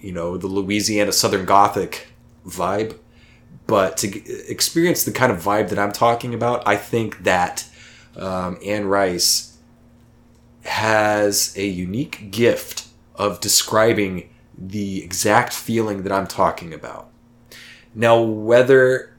you 0.00 0.12
know, 0.12 0.36
the 0.36 0.46
Louisiana 0.46 1.12
Southern 1.12 1.46
Gothic 1.46 2.08
vibe. 2.46 2.98
But 3.66 3.96
to 3.98 4.50
experience 4.50 5.04
the 5.04 5.12
kind 5.12 5.32
of 5.32 5.38
vibe 5.42 5.70
that 5.70 5.78
I'm 5.78 5.92
talking 5.92 6.34
about, 6.34 6.66
I 6.66 6.76
think 6.76 7.24
that 7.24 7.66
um, 8.16 8.58
Anne 8.64 8.86
Rice 8.86 9.56
has 10.64 11.54
a 11.56 11.66
unique 11.66 12.30
gift 12.30 12.81
of 13.22 13.40
describing 13.40 14.28
the 14.58 15.02
exact 15.02 15.52
feeling 15.52 16.02
that 16.02 16.12
I'm 16.12 16.26
talking 16.26 16.74
about. 16.74 17.08
Now, 17.94 18.20
whether 18.20 19.14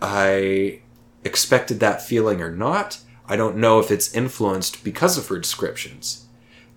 I 0.00 0.82
expected 1.24 1.80
that 1.80 2.00
feeling 2.00 2.40
or 2.40 2.52
not, 2.52 3.00
I 3.26 3.34
don't 3.36 3.56
know 3.56 3.80
if 3.80 3.90
it's 3.90 4.14
influenced 4.14 4.84
because 4.84 5.18
of 5.18 5.26
her 5.28 5.38
descriptions. 5.38 6.26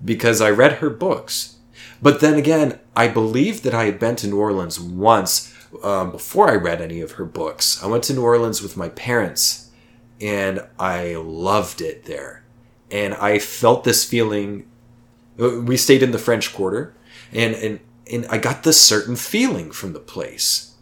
Because 0.03 0.41
I 0.41 0.49
read 0.49 0.73
her 0.73 0.89
books. 0.89 1.57
But 2.01 2.19
then 2.19 2.33
again, 2.33 2.79
I 2.95 3.07
believe 3.07 3.61
that 3.61 3.75
I 3.75 3.85
had 3.85 3.99
been 3.99 4.15
to 4.17 4.27
New 4.27 4.39
Orleans 4.39 4.79
once 4.79 5.53
um, 5.83 6.11
before 6.11 6.49
I 6.49 6.55
read 6.55 6.81
any 6.81 6.99
of 6.99 7.13
her 7.13 7.25
books. 7.25 7.81
I 7.83 7.87
went 7.87 8.03
to 8.05 8.13
New 8.13 8.23
Orleans 8.23 8.61
with 8.63 8.75
my 8.75 8.89
parents 8.89 9.69
and 10.19 10.67
I 10.79 11.13
loved 11.15 11.79
it 11.79 12.05
there. 12.05 12.43
And 12.89 13.13
I 13.13 13.37
felt 13.37 13.83
this 13.83 14.03
feeling. 14.03 14.67
Uh, 15.41 15.61
we 15.61 15.77
stayed 15.77 16.03
in 16.03 16.11
the 16.11 16.19
French 16.19 16.53
Quarter 16.53 16.93
and, 17.31 17.55
and, 17.55 17.79
and 18.11 18.25
I 18.27 18.37
got 18.37 18.63
this 18.63 18.79
certain 18.79 19.15
feeling 19.15 19.71
from 19.71 19.93
the 19.93 19.99
place. 19.99 20.75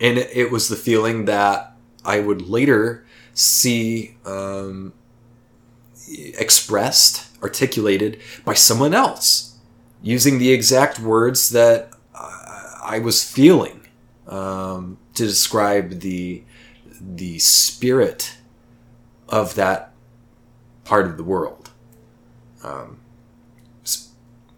And 0.00 0.18
it 0.18 0.50
was 0.50 0.68
the 0.68 0.76
feeling 0.76 1.24
that 1.24 1.76
I 2.04 2.20
would 2.20 2.42
later 2.42 3.06
see 3.32 4.16
um, 4.26 4.92
expressed, 6.08 7.26
articulated 7.42 8.20
by 8.44 8.54
someone 8.54 8.92
else 8.94 9.58
using 10.02 10.38
the 10.38 10.52
exact 10.52 11.00
words 11.00 11.50
that 11.50 11.94
I 12.84 12.98
was 12.98 13.24
feeling 13.24 13.88
um, 14.28 14.98
to 15.14 15.24
describe 15.26 16.00
the 16.00 16.44
the 17.00 17.38
spirit 17.38 18.36
of 19.28 19.54
that 19.56 19.92
part 20.84 21.06
of 21.06 21.16
the 21.16 21.24
world, 21.24 21.70
um, 22.62 23.00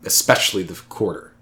especially 0.06 0.62
the 0.62 0.74
quarter. 0.88 1.32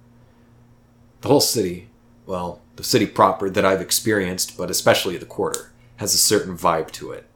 The 1.20 1.28
whole 1.28 1.40
city, 1.40 1.88
well, 2.26 2.60
the 2.76 2.84
city 2.84 3.06
proper 3.06 3.48
that 3.48 3.64
I've 3.64 3.80
experienced, 3.80 4.56
but 4.56 4.70
especially 4.70 5.16
the 5.16 5.26
quarter, 5.26 5.72
has 5.96 6.14
a 6.14 6.18
certain 6.18 6.56
vibe 6.56 6.90
to 6.92 7.12
it. 7.12 7.26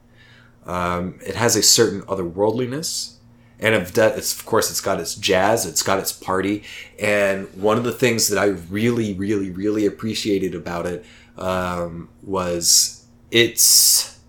Um, 0.65 1.19
it 1.25 1.35
has 1.35 1.55
a 1.55 1.63
certain 1.63 2.01
otherworldliness 2.01 3.15
and 3.59 3.75
of, 3.75 3.93
that, 3.93 4.17
of 4.17 4.45
course 4.45 4.71
it's 4.71 4.81
got 4.81 4.99
its 4.99 5.15
jazz 5.15 5.65
it's 5.65 5.83
got 5.83 5.99
its 5.99 6.11
party 6.11 6.63
and 6.97 7.47
one 7.55 7.77
of 7.77 7.83
the 7.83 7.91
things 7.91 8.29
that 8.29 8.39
i 8.39 8.45
really 8.45 9.13
really 9.13 9.51
really 9.51 9.85
appreciated 9.85 10.55
about 10.55 10.85
it 10.85 11.05
um, 11.37 12.09
was 12.23 13.05
its 13.31 14.19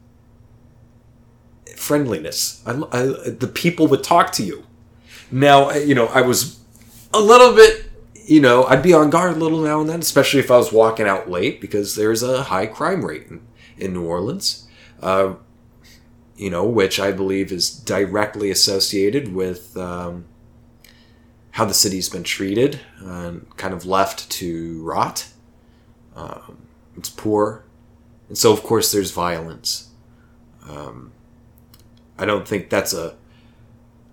friendliness 1.76 2.62
I, 2.66 2.72
I, 2.92 3.02
the 3.30 3.50
people 3.52 3.86
would 3.88 4.02
talk 4.02 4.32
to 4.32 4.42
you 4.42 4.64
now 5.30 5.70
you 5.72 5.94
know 5.94 6.06
i 6.06 6.20
was 6.20 6.59
a 7.12 7.20
little 7.20 7.54
bit 7.54 7.90
you 8.14 8.40
know 8.40 8.64
i'd 8.64 8.82
be 8.82 8.92
on 8.92 9.10
guard 9.10 9.36
a 9.36 9.38
little 9.38 9.60
now 9.60 9.80
and 9.80 9.88
then 9.88 10.00
especially 10.00 10.40
if 10.40 10.50
i 10.50 10.56
was 10.56 10.72
walking 10.72 11.06
out 11.06 11.30
late 11.30 11.60
because 11.60 11.96
there's 11.96 12.22
a 12.22 12.44
high 12.44 12.66
crime 12.66 13.04
rate 13.04 13.26
in, 13.28 13.40
in 13.76 13.92
new 13.92 14.04
orleans 14.04 14.66
uh, 15.02 15.34
you 16.40 16.48
know, 16.48 16.64
which 16.64 16.98
I 16.98 17.12
believe 17.12 17.52
is 17.52 17.68
directly 17.70 18.50
associated 18.50 19.34
with 19.34 19.76
um, 19.76 20.24
how 21.50 21.66
the 21.66 21.74
city's 21.74 22.08
been 22.08 22.22
treated 22.22 22.80
and 22.98 23.46
kind 23.58 23.74
of 23.74 23.84
left 23.84 24.30
to 24.30 24.82
rot. 24.82 25.28
Um, 26.16 26.66
it's 26.96 27.10
poor. 27.10 27.64
And 28.28 28.38
so, 28.38 28.54
of 28.54 28.62
course, 28.62 28.90
there's 28.90 29.10
violence. 29.10 29.90
Um, 30.66 31.12
I 32.16 32.24
don't 32.24 32.48
think 32.48 32.70
that's 32.70 32.94
a. 32.94 33.16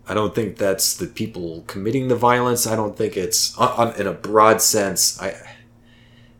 I 0.09 0.13
don't 0.13 0.33
think 0.33 0.57
that's 0.57 0.95
the 0.95 1.07
people 1.07 1.63
committing 1.67 2.07
the 2.07 2.15
violence. 2.15 2.65
I 2.65 2.75
don't 2.75 2.95
think 2.95 3.17
it's 3.17 3.57
on, 3.57 3.93
in 3.99 4.07
a 4.07 4.13
broad 4.13 4.61
sense. 4.61 5.21
I, 5.21 5.35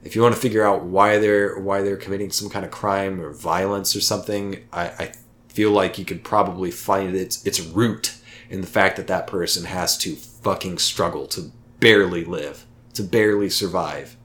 if 0.04 0.16
you 0.16 0.22
want 0.22 0.36
to 0.36 0.42
figure 0.42 0.66
out 0.66 0.86
why 0.86 1.18
they're 1.18 1.60
why 1.60 1.82
they're 1.82 1.98
committing 1.98 2.32
some 2.32 2.50
kind 2.50 2.64
of 2.64 2.72
crime 2.72 3.20
or 3.20 3.34
violence 3.34 3.96
or 3.96 4.02
something, 4.02 4.66
I, 4.72 4.86
I 4.86 5.12
feel 5.50 5.72
like 5.72 6.00
you 6.00 6.06
could 6.06 6.24
probably 6.24 6.72
find 6.72 7.16
its 7.16 7.46
its 7.46 7.60
root 7.60 8.16
in 8.50 8.62
the 8.62 8.68
fact 8.68 8.96
that 8.96 9.08
that 9.08 9.28
person 9.28 9.66
has 9.66 9.98
to 9.98 10.16
fucking 10.16 10.78
struggle 10.78 11.28
to 11.28 11.52
barely 11.82 12.24
live, 12.24 12.66
to 12.94 13.04
barely 13.04 13.50
survive. 13.50 14.16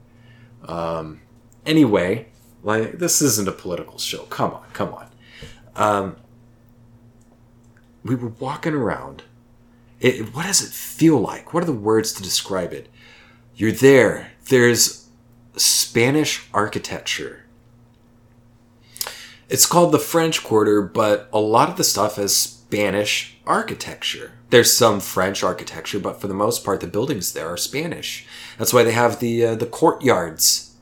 Um, 0.65 1.19
anyway, 1.65 2.27
like 2.63 2.99
this 2.99 3.21
isn't 3.21 3.49
a 3.49 3.51
political 3.51 3.97
show. 3.97 4.23
Come 4.23 4.51
on, 4.51 4.63
come 4.71 4.93
on. 4.93 5.07
Um, 5.75 6.15
we 8.03 8.15
were 8.15 8.29
walking 8.29 8.73
around. 8.73 9.23
It, 10.03 10.35
what 10.35 10.45
does 10.45 10.61
it 10.61 10.71
feel 10.71 11.17
like? 11.17 11.51
What 11.51 11.63
are 11.63 11.65
the 11.65 11.73
words 11.73 12.13
to 12.13 12.21
describe 12.21 12.73
it? 12.73 12.87
You're 13.55 13.71
there. 13.71 14.33
There's 14.49 15.09
Spanish 15.55 16.47
architecture 16.53 17.43
it's 19.53 19.67
called 19.67 19.91
the 19.91 19.99
French 19.99 20.43
Quarter, 20.43 20.81
but 20.81 21.29
a 21.31 21.39
lot 21.39 21.69
of 21.69 21.77
the 21.77 21.83
stuff 21.83 22.17
is 22.17 22.35
Spanish 22.35 23.37
architecture. 23.45 24.31
There's 24.49 24.75
some 24.75 24.99
French 24.99 25.43
architecture, 25.43 25.99
but 25.99 26.19
for 26.19 26.27
the 26.27 26.33
most 26.33 26.65
part, 26.65 26.79
the 26.79 26.87
buildings 26.87 27.33
there 27.33 27.47
are 27.47 27.57
Spanish. 27.57 28.25
That's 28.57 28.73
why 28.73 28.81
they 28.81 28.93
have 28.93 29.19
the 29.19 29.45
uh, 29.45 29.55
the 29.55 29.67
courtyards 29.67 30.75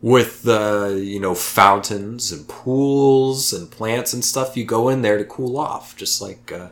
with 0.00 0.44
the 0.44 1.02
you 1.04 1.18
know 1.18 1.34
fountains 1.34 2.30
and 2.30 2.46
pools 2.46 3.52
and 3.52 3.68
plants 3.68 4.12
and 4.12 4.24
stuff. 4.24 4.56
You 4.56 4.64
go 4.64 4.88
in 4.88 5.02
there 5.02 5.18
to 5.18 5.24
cool 5.24 5.58
off, 5.58 5.96
just 5.96 6.22
like 6.22 6.52
uh, 6.52 6.68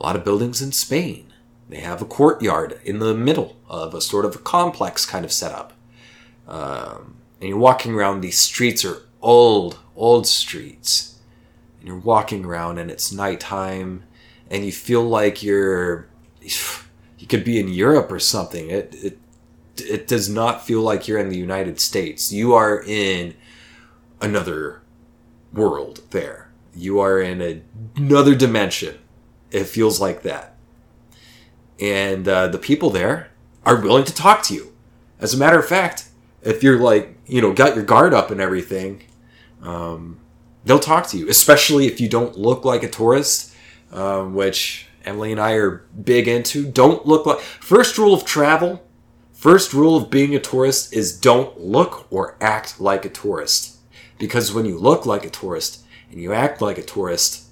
a 0.00 0.02
lot 0.02 0.16
of 0.16 0.24
buildings 0.24 0.62
in 0.62 0.72
Spain. 0.72 1.32
They 1.68 1.80
have 1.80 2.02
a 2.02 2.06
courtyard 2.06 2.80
in 2.84 2.98
the 2.98 3.14
middle 3.14 3.56
of 3.68 3.94
a 3.94 4.00
sort 4.00 4.24
of 4.24 4.34
a 4.34 4.38
complex 4.38 5.06
kind 5.06 5.24
of 5.24 5.32
setup. 5.32 5.72
Um, 6.48 7.16
and 7.40 7.48
you're 7.48 7.58
walking 7.58 7.94
around 7.94 8.20
these 8.20 8.38
streets 8.38 8.84
are 8.84 9.02
old, 9.22 9.78
old 9.94 10.26
streets. 10.26 11.18
And 11.78 11.88
you're 11.88 11.98
walking 11.98 12.44
around 12.44 12.78
and 12.78 12.90
it's 12.90 13.12
nighttime 13.12 14.04
and 14.50 14.64
you 14.64 14.72
feel 14.72 15.02
like 15.02 15.42
you're 15.42 16.08
you 16.40 17.26
could 17.28 17.44
be 17.44 17.60
in 17.60 17.68
Europe 17.68 18.10
or 18.10 18.18
something. 18.18 18.68
It 18.70 18.94
it 18.94 19.18
it 19.76 20.06
does 20.06 20.28
not 20.28 20.66
feel 20.66 20.82
like 20.82 21.06
you're 21.06 21.18
in 21.18 21.28
the 21.28 21.38
United 21.38 21.80
States. 21.80 22.32
You 22.32 22.54
are 22.54 22.82
in 22.82 23.34
another 24.20 24.82
world 25.52 26.02
there. 26.10 26.50
You 26.74 27.00
are 27.00 27.20
in 27.20 27.40
a, 27.40 27.62
another 27.96 28.34
dimension. 28.34 28.98
It 29.50 29.64
feels 29.64 30.00
like 30.00 30.22
that. 30.22 30.56
And 31.80 32.28
uh, 32.28 32.48
the 32.48 32.58
people 32.58 32.90
there 32.90 33.30
are 33.64 33.80
willing 33.80 34.04
to 34.04 34.14
talk 34.14 34.42
to 34.44 34.54
you. 34.54 34.72
As 35.18 35.34
a 35.34 35.38
matter 35.38 35.58
of 35.58 35.66
fact, 35.66 36.08
if 36.42 36.62
you're 36.62 36.78
like, 36.78 37.16
you 37.26 37.40
know, 37.40 37.52
got 37.52 37.74
your 37.74 37.84
guard 37.84 38.14
up 38.14 38.30
and 38.30 38.40
everything, 38.40 39.02
um, 39.62 40.20
they'll 40.64 40.78
talk 40.78 41.06
to 41.08 41.18
you, 41.18 41.28
especially 41.28 41.86
if 41.86 42.00
you 42.00 42.08
don't 42.08 42.38
look 42.38 42.64
like 42.64 42.82
a 42.82 42.88
tourist, 42.88 43.54
um, 43.92 44.34
which 44.34 44.86
Emily 45.04 45.32
and 45.32 45.40
I 45.40 45.52
are 45.52 45.84
big 46.02 46.28
into. 46.28 46.66
Don't 46.66 47.06
look 47.06 47.26
like. 47.26 47.40
First 47.40 47.98
rule 47.98 48.14
of 48.14 48.24
travel, 48.24 48.82
first 49.32 49.72
rule 49.72 49.96
of 49.96 50.10
being 50.10 50.34
a 50.34 50.40
tourist 50.40 50.92
is 50.92 51.18
don't 51.18 51.60
look 51.60 52.06
or 52.10 52.36
act 52.40 52.80
like 52.80 53.04
a 53.04 53.10
tourist. 53.10 53.78
Because 54.18 54.52
when 54.52 54.66
you 54.66 54.78
look 54.78 55.06
like 55.06 55.24
a 55.24 55.30
tourist 55.30 55.84
and 56.10 56.20
you 56.20 56.32
act 56.32 56.60
like 56.60 56.78
a 56.78 56.82
tourist, 56.82 57.49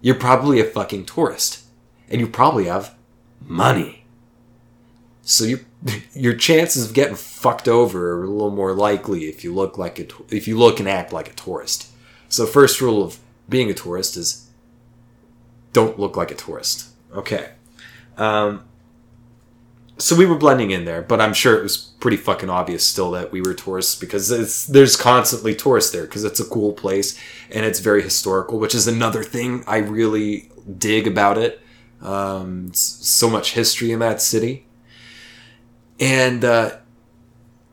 you're 0.00 0.14
probably 0.14 0.60
a 0.60 0.64
fucking 0.64 1.06
tourist. 1.06 1.64
And 2.08 2.20
you 2.20 2.26
probably 2.26 2.66
have 2.66 2.94
money. 3.40 4.04
So 5.22 5.44
your 5.44 5.60
your 6.14 6.34
chances 6.34 6.86
of 6.86 6.94
getting 6.94 7.14
fucked 7.14 7.68
over 7.68 8.12
are 8.12 8.24
a 8.24 8.30
little 8.30 8.50
more 8.50 8.72
likely 8.72 9.24
if 9.24 9.44
you 9.44 9.54
look 9.54 9.78
like 9.78 9.98
a 9.98 10.06
if 10.34 10.48
you 10.48 10.58
look 10.58 10.80
and 10.80 10.88
act 10.88 11.12
like 11.12 11.28
a 11.28 11.34
tourist. 11.34 11.88
So 12.28 12.46
first 12.46 12.80
rule 12.80 13.02
of 13.02 13.18
being 13.48 13.70
a 13.70 13.74
tourist 13.74 14.16
is 14.16 14.48
don't 15.72 15.98
look 15.98 16.16
like 16.16 16.30
a 16.30 16.34
tourist. 16.34 16.88
Okay. 17.12 17.50
Um, 18.16 18.64
so 19.98 20.16
we 20.16 20.26
were 20.26 20.36
blending 20.36 20.70
in 20.70 20.84
there, 20.84 21.02
but 21.02 21.20
I'm 21.20 21.34
sure 21.34 21.58
it 21.58 21.62
was 21.62 21.87
pretty 22.00 22.16
fucking 22.16 22.48
obvious 22.48 22.86
still 22.86 23.10
that 23.10 23.32
we 23.32 23.40
were 23.40 23.54
tourists 23.54 23.94
because 23.98 24.66
there's 24.66 24.96
constantly 24.96 25.54
tourists 25.54 25.90
there 25.90 26.04
because 26.04 26.24
it's 26.24 26.40
a 26.40 26.44
cool 26.44 26.72
place 26.72 27.18
and 27.50 27.66
it's 27.66 27.80
very 27.80 28.02
historical, 28.02 28.58
which 28.58 28.74
is 28.74 28.86
another 28.86 29.22
thing 29.22 29.64
I 29.66 29.78
really 29.78 30.50
dig 30.78 31.06
about 31.06 31.38
it. 31.38 31.60
Um, 32.00 32.72
so 32.74 33.28
much 33.28 33.54
history 33.54 33.90
in 33.90 33.98
that 33.98 34.22
city, 34.22 34.66
and 35.98 36.44
uh, 36.44 36.76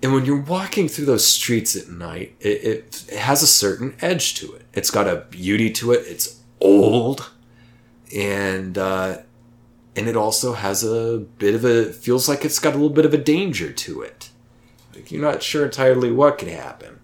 and 0.01 0.13
when 0.13 0.25
you're 0.25 0.41
walking 0.41 0.87
through 0.87 1.05
those 1.05 1.27
streets 1.27 1.75
at 1.75 1.89
night, 1.89 2.35
it, 2.39 2.63
it, 2.63 3.05
it 3.07 3.19
has 3.19 3.43
a 3.43 3.47
certain 3.47 3.95
edge 4.01 4.33
to 4.35 4.51
it. 4.55 4.63
It's 4.73 4.89
got 4.89 5.07
a 5.07 5.25
beauty 5.29 5.69
to 5.73 5.91
it. 5.91 6.05
It's 6.07 6.41
old, 6.59 7.31
and 8.15 8.79
uh, 8.79 9.19
and 9.95 10.07
it 10.07 10.15
also 10.15 10.53
has 10.53 10.83
a 10.83 11.19
bit 11.37 11.55
of 11.55 11.63
a 11.63 11.91
feels 11.93 12.27
like 12.27 12.43
it's 12.43 12.59
got 12.59 12.73
a 12.73 12.77
little 12.77 12.89
bit 12.89 13.05
of 13.05 13.13
a 13.13 13.17
danger 13.17 13.71
to 13.71 14.01
it. 14.01 14.29
Like 14.93 15.11
you're 15.11 15.21
not 15.21 15.43
sure 15.43 15.65
entirely 15.65 16.11
what 16.11 16.37
could 16.37 16.49
happen. 16.49 16.99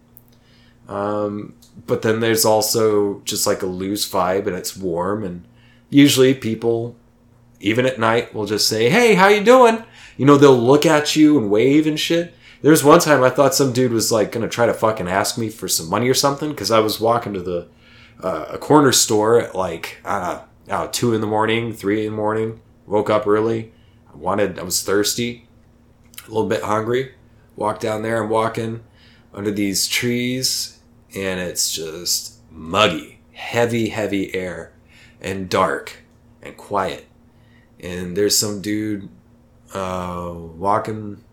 Um, 0.88 1.56
but 1.88 2.02
then 2.02 2.20
there's 2.20 2.46
also 2.46 3.22
just 3.22 3.48
like 3.48 3.62
a 3.62 3.68
loose 3.68 4.10
vibe, 4.10 4.48
and 4.48 4.56
it's 4.56 4.76
warm, 4.76 5.24
and 5.24 5.48
usually 5.90 6.34
people 6.34 6.96
even 7.62 7.86
at 7.86 8.00
night, 8.00 8.34
will 8.34 8.46
just 8.46 8.68
say, 8.68 8.90
"Hey, 8.90 9.14
how 9.14 9.28
you 9.28 9.44
doing?" 9.44 9.84
You 10.18 10.26
know, 10.26 10.38
they'll 10.38 10.58
look 10.58 10.86
at 10.86 11.16
you 11.16 11.38
and 11.38 11.50
wave 11.50 11.88
and 11.88 12.00
shit. 12.00 12.34
There's 12.62 12.84
one 12.84 13.00
time 13.00 13.24
I 13.24 13.30
thought 13.30 13.56
some 13.56 13.74
dude 13.74 13.94
was 13.94 14.12
like 14.12 14.32
gonna 14.32 14.50
try 14.50 14.66
to 14.66 14.74
fucking 14.74 15.08
ask 15.08 15.38
me 15.38 15.50
for 15.50 15.68
some 15.68 15.90
money 15.90 16.10
or 16.10 16.14
something 16.14 16.50
because 16.50 16.72
I 16.72 16.80
was 16.80 17.00
walking 17.00 17.34
to 17.34 17.42
the 17.42 17.68
uh, 18.22 18.46
a 18.50 18.58
corner 18.58 18.92
store 18.92 19.40
at 19.40 19.56
like 19.56 19.98
know, 20.72 20.90
two 20.92 21.14
in 21.14 21.22
the 21.22 21.28
morning, 21.28 21.74
three 21.74 22.06
in 22.06 22.12
the 22.12 22.18
morning. 22.18 22.60
Woke 22.86 23.10
up 23.10 23.28
early. 23.28 23.72
I 24.14 24.18
wanted. 24.18 24.60
I 24.60 24.64
was 24.64 24.84
thirsty, 24.84 25.48
a 26.26 26.30
little 26.30 26.50
bit 26.50 26.64
hungry. 26.64 27.14
Walked 27.56 27.82
down 27.82 28.02
there. 28.02 28.24
I'm 28.24 28.30
walking 28.30 28.84
under 29.34 29.52
these 29.52 29.88
trees, 29.88 30.80
and 31.16 31.40
it's 31.40 31.74
just 31.74 32.38
muggy, 32.52 33.22
heavy, 33.34 33.90
heavy 33.90 34.34
air, 34.36 34.74
and 35.22 35.50
dark 35.50 35.98
and 36.42 36.58
quiet 36.58 37.08
and 37.82 38.16
there's 38.16 38.38
some 38.38 38.62
dude 38.62 39.10
uh, 39.74 40.32
walking 40.34 41.24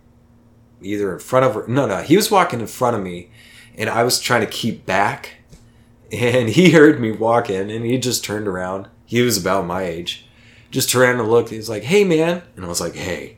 either 0.81 1.13
in 1.13 1.19
front 1.19 1.45
of 1.45 1.55
her. 1.55 1.67
no 1.69 1.87
no 1.87 2.03
he 2.03 2.17
was 2.17 2.31
walking 2.31 2.61
in 2.61 2.67
front 2.67 2.97
of 2.97 3.03
me 3.03 3.31
and 3.77 3.91
i 3.91 4.03
was 4.03 4.21
trying 4.21 4.41
to 4.41 4.47
keep 4.47 4.87
back 4.87 5.37
and 6.13 6.51
he 6.51 6.71
heard 6.71 7.01
me 7.01 7.11
walking 7.11 7.71
and 7.71 7.85
he 7.85 7.99
just 7.99 8.25
turned 8.25 8.49
around 8.49 8.89
he 9.05 9.21
was 9.23 9.37
about 9.37 9.67
my 9.67 9.83
age 9.83 10.27
just 10.71 10.91
turned 10.91 11.21
and 11.21 11.31
looked 11.31 11.51
he's 11.51 11.69
like 11.69 11.83
hey 11.83 12.05
man 12.05 12.43
and 12.57 12.65
i 12.65 12.69
was 12.69 12.81
like 12.81 12.95
hey 12.95 13.37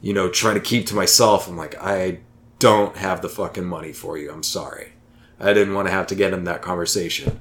you 0.00 0.12
know 0.12 0.28
trying 0.28 0.54
to 0.54 0.60
keep 0.60 0.86
to 0.86 0.94
myself 0.94 1.48
i'm 1.48 1.56
like 1.56 1.74
i 1.82 2.18
don't 2.58 2.96
have 2.96 3.20
the 3.20 3.28
fucking 3.28 3.64
money 3.64 3.92
for 3.92 4.16
you 4.16 4.30
i'm 4.32 4.42
sorry 4.42 4.92
i 5.38 5.52
didn't 5.52 5.74
want 5.74 5.86
to 5.86 5.92
have 5.92 6.06
to 6.06 6.14
get 6.14 6.32
in 6.32 6.44
that 6.44 6.62
conversation 6.62 7.40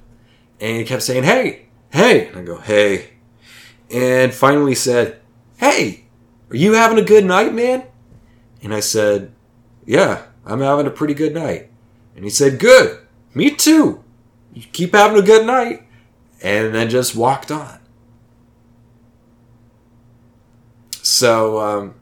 and 0.59 0.77
he 0.77 0.83
kept 0.83 1.03
saying 1.03 1.23
hey 1.23 1.65
hey 1.91 2.27
and 2.27 2.37
i 2.37 2.41
go 2.41 2.57
hey 2.57 3.13
and 3.93 4.33
finally 4.33 4.75
said, 4.75 5.19
Hey, 5.57 6.05
are 6.49 6.55
you 6.55 6.73
having 6.73 6.97
a 6.97 7.03
good 7.03 7.25
night, 7.25 7.53
man? 7.53 7.83
And 8.61 8.73
I 8.73 8.79
said, 8.79 9.31
Yeah, 9.85 10.25
I'm 10.45 10.61
having 10.61 10.87
a 10.87 10.91
pretty 10.91 11.13
good 11.13 11.33
night. 11.33 11.69
And 12.15 12.23
he 12.23 12.31
said, 12.31 12.59
Good, 12.59 12.99
me 13.33 13.51
too. 13.51 14.03
You 14.53 14.63
keep 14.71 14.93
having 14.93 15.21
a 15.21 15.25
good 15.25 15.45
night. 15.45 15.83
And 16.41 16.73
then 16.73 16.89
just 16.89 17.15
walked 17.15 17.51
on. 17.51 17.79
So, 21.03 21.59
um, 21.59 21.93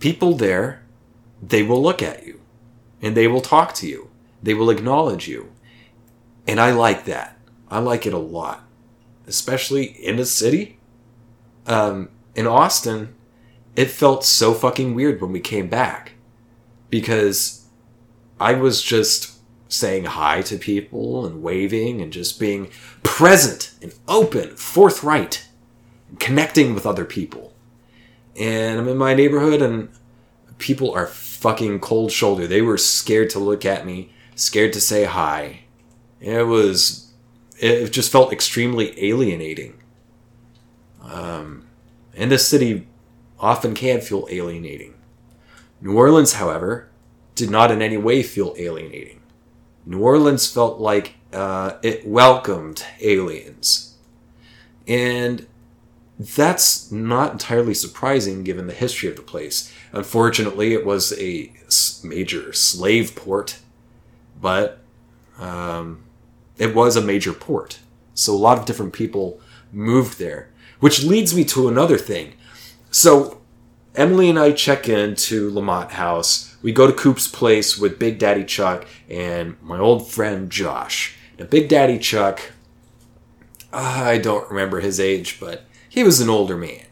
people 0.00 0.34
there, 0.34 0.82
they 1.40 1.62
will 1.62 1.80
look 1.80 2.02
at 2.02 2.26
you 2.26 2.40
and 3.00 3.16
they 3.16 3.28
will 3.28 3.40
talk 3.40 3.74
to 3.74 3.86
you. 3.86 4.10
They 4.42 4.54
will 4.54 4.70
acknowledge 4.70 5.28
you. 5.28 5.52
And 6.48 6.58
I 6.60 6.72
like 6.72 7.04
that. 7.04 7.38
I 7.70 7.78
like 7.78 8.06
it 8.06 8.12
a 8.12 8.18
lot 8.18 8.66
especially 9.26 9.84
in 9.84 10.18
a 10.18 10.24
city. 10.24 10.78
Um, 11.66 12.10
in 12.34 12.46
Austin, 12.46 13.14
it 13.74 13.90
felt 13.90 14.24
so 14.24 14.54
fucking 14.54 14.94
weird 14.94 15.20
when 15.20 15.32
we 15.32 15.40
came 15.40 15.68
back 15.68 16.12
because 16.90 17.66
I 18.40 18.54
was 18.54 18.82
just 18.82 19.38
saying 19.68 20.04
hi 20.04 20.42
to 20.42 20.56
people 20.56 21.26
and 21.26 21.42
waving 21.42 22.00
and 22.00 22.12
just 22.12 22.38
being 22.38 22.70
present 23.02 23.74
and 23.82 23.92
open, 24.06 24.56
forthright, 24.56 25.45
connecting 26.18 26.74
with 26.74 26.86
other 26.86 27.04
people. 27.04 27.54
And 28.38 28.78
I'm 28.78 28.88
in 28.88 28.96
my 28.96 29.14
neighborhood 29.14 29.62
and 29.62 29.88
people 30.58 30.92
are 30.92 31.06
fucking 31.06 31.80
cold 31.80 32.12
shoulder. 32.12 32.46
They 32.46 32.62
were 32.62 32.78
scared 32.78 33.30
to 33.30 33.38
look 33.38 33.64
at 33.64 33.86
me, 33.86 34.12
scared 34.34 34.72
to 34.74 34.80
say 34.80 35.04
hi. 35.04 35.60
It 36.20 36.46
was 36.46 37.12
it 37.58 37.90
just 37.90 38.12
felt 38.12 38.32
extremely 38.32 38.92
alienating. 39.02 39.78
Um, 41.02 41.66
and 42.14 42.30
this 42.30 42.46
city 42.46 42.86
often 43.38 43.74
can 43.74 44.00
feel 44.00 44.26
alienating. 44.30 44.94
New 45.80 45.96
Orleans, 45.96 46.34
however, 46.34 46.90
did 47.34 47.50
not 47.50 47.70
in 47.70 47.82
any 47.82 47.96
way 47.96 48.22
feel 48.22 48.54
alienating. 48.58 49.20
New 49.84 50.00
Orleans 50.00 50.50
felt 50.50 50.80
like 50.80 51.14
uh, 51.32 51.74
it 51.82 52.06
welcomed 52.06 52.84
aliens. 53.00 53.96
And 54.88 55.46
that's 56.18 56.90
not 56.90 57.32
entirely 57.32 57.74
surprising 57.74 58.42
given 58.42 58.66
the 58.66 58.72
history 58.72 59.08
of 59.08 59.16
the 59.16 59.22
place. 59.22 59.72
Unfortunately, 59.92 60.72
it 60.72 60.86
was 60.86 61.12
a 61.18 61.52
major 62.02 62.52
slave 62.52 63.14
port, 63.14 63.58
but 64.40 64.78
um, 65.38 66.04
it 66.56 66.74
was 66.74 66.96
a 66.96 67.02
major 67.02 67.32
port. 67.32 67.78
So 68.14 68.34
a 68.34 68.36
lot 68.36 68.58
of 68.58 68.64
different 68.64 68.94
people 68.94 69.40
moved 69.72 70.18
there, 70.18 70.50
which 70.80 71.04
leads 71.04 71.34
me 71.34 71.44
to 71.44 71.68
another 71.68 71.98
thing. 71.98 72.32
So 72.90 73.42
Emily 73.94 74.30
and 74.30 74.38
I 74.38 74.52
check 74.52 74.88
into 74.88 75.50
Lamothe 75.50 75.90
House. 75.90 76.56
We 76.62 76.72
go 76.72 76.86
to 76.86 76.92
Coop's 76.92 77.28
place 77.28 77.78
with 77.78 77.98
Big 77.98 78.18
Daddy 78.18 78.44
Chuck 78.44 78.86
and 79.08 79.56
my 79.62 79.78
old 79.78 80.10
friend 80.10 80.50
Josh. 80.50 81.14
Now, 81.38 81.44
Big 81.44 81.68
Daddy 81.68 81.98
Chuck, 81.98 82.52
I 83.70 84.16
don't 84.16 84.48
remember 84.48 84.80
his 84.80 84.98
age, 84.98 85.38
but 85.38 85.64
he 85.96 86.04
was 86.04 86.20
an 86.20 86.28
older 86.28 86.58
man. 86.58 86.84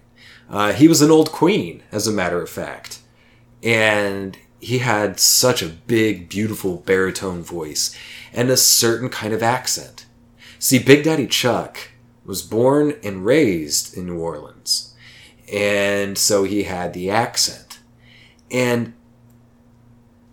Uh, 0.48 0.72
he 0.72 0.88
was 0.88 1.02
an 1.02 1.11
old 1.11 1.30
queen, 1.30 1.82
as 1.92 2.07
a 2.07 2.12
matter 2.12 2.40
of 2.40 2.48
fact. 2.48 3.00
And 3.62 4.38
he 4.59 4.78
had 4.78 5.20
such 5.20 5.61
a 5.61 5.68
big, 5.68 6.30
beautiful 6.30 6.76
baritone 6.76 7.42
voice 7.42 7.94
and 8.32 8.48
a 8.48 8.57
certain 8.57 9.11
kind 9.11 9.34
of 9.34 9.42
accent. 9.42 10.07
See, 10.59 10.78
Big 10.78 11.05
Daddy 11.05 11.26
Chuck 11.26 11.90
was 12.24 12.40
born 12.40 12.94
and 13.05 13.26
raised 13.26 13.94
in 13.94 14.07
New 14.07 14.18
Orleans. 14.18 14.94
And 15.52 16.16
so 16.16 16.44
he 16.44 16.62
had 16.62 16.94
the 16.94 17.11
accent. 17.11 17.80
And 18.50 18.94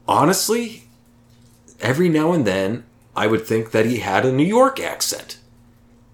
honestly, 0.07 0.83
every 1.81 2.07
now 2.07 2.31
and 2.31 2.47
then 2.47 2.85
I 3.17 3.27
would 3.27 3.45
think 3.45 3.71
that 3.71 3.85
he 3.85 3.97
had 3.97 4.25
a 4.25 4.31
New 4.31 4.45
York 4.45 4.79
accent. 4.79 5.40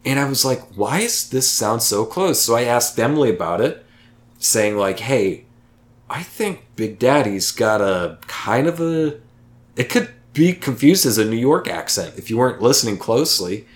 And 0.07 0.21
I 0.21 0.29
was 0.29 0.45
like, 0.45 0.61
why 0.77 0.99
is 0.99 1.29
this 1.29 1.51
sound 1.51 1.83
so 1.83 2.05
close? 2.05 2.41
So 2.41 2.55
I 2.55 2.63
asked 2.63 2.97
Emily 2.97 3.29
about 3.29 3.59
it, 3.59 3.85
saying, 4.39 4.77
like, 4.77 4.99
hey, 4.99 5.43
I 6.09 6.23
think 6.23 6.65
Big 6.77 6.97
Daddy's 6.97 7.51
got 7.51 7.81
a 7.81 8.17
kind 8.21 8.67
of 8.67 8.79
a. 8.79 9.19
It 9.75 9.89
could 9.89 10.09
be 10.31 10.53
confused 10.53 11.05
as 11.05 11.17
a 11.17 11.25
New 11.25 11.35
York 11.35 11.67
accent 11.67 12.17
if 12.17 12.29
you 12.29 12.37
weren't 12.37 12.61
listening 12.61 12.97
closely. 12.97 13.67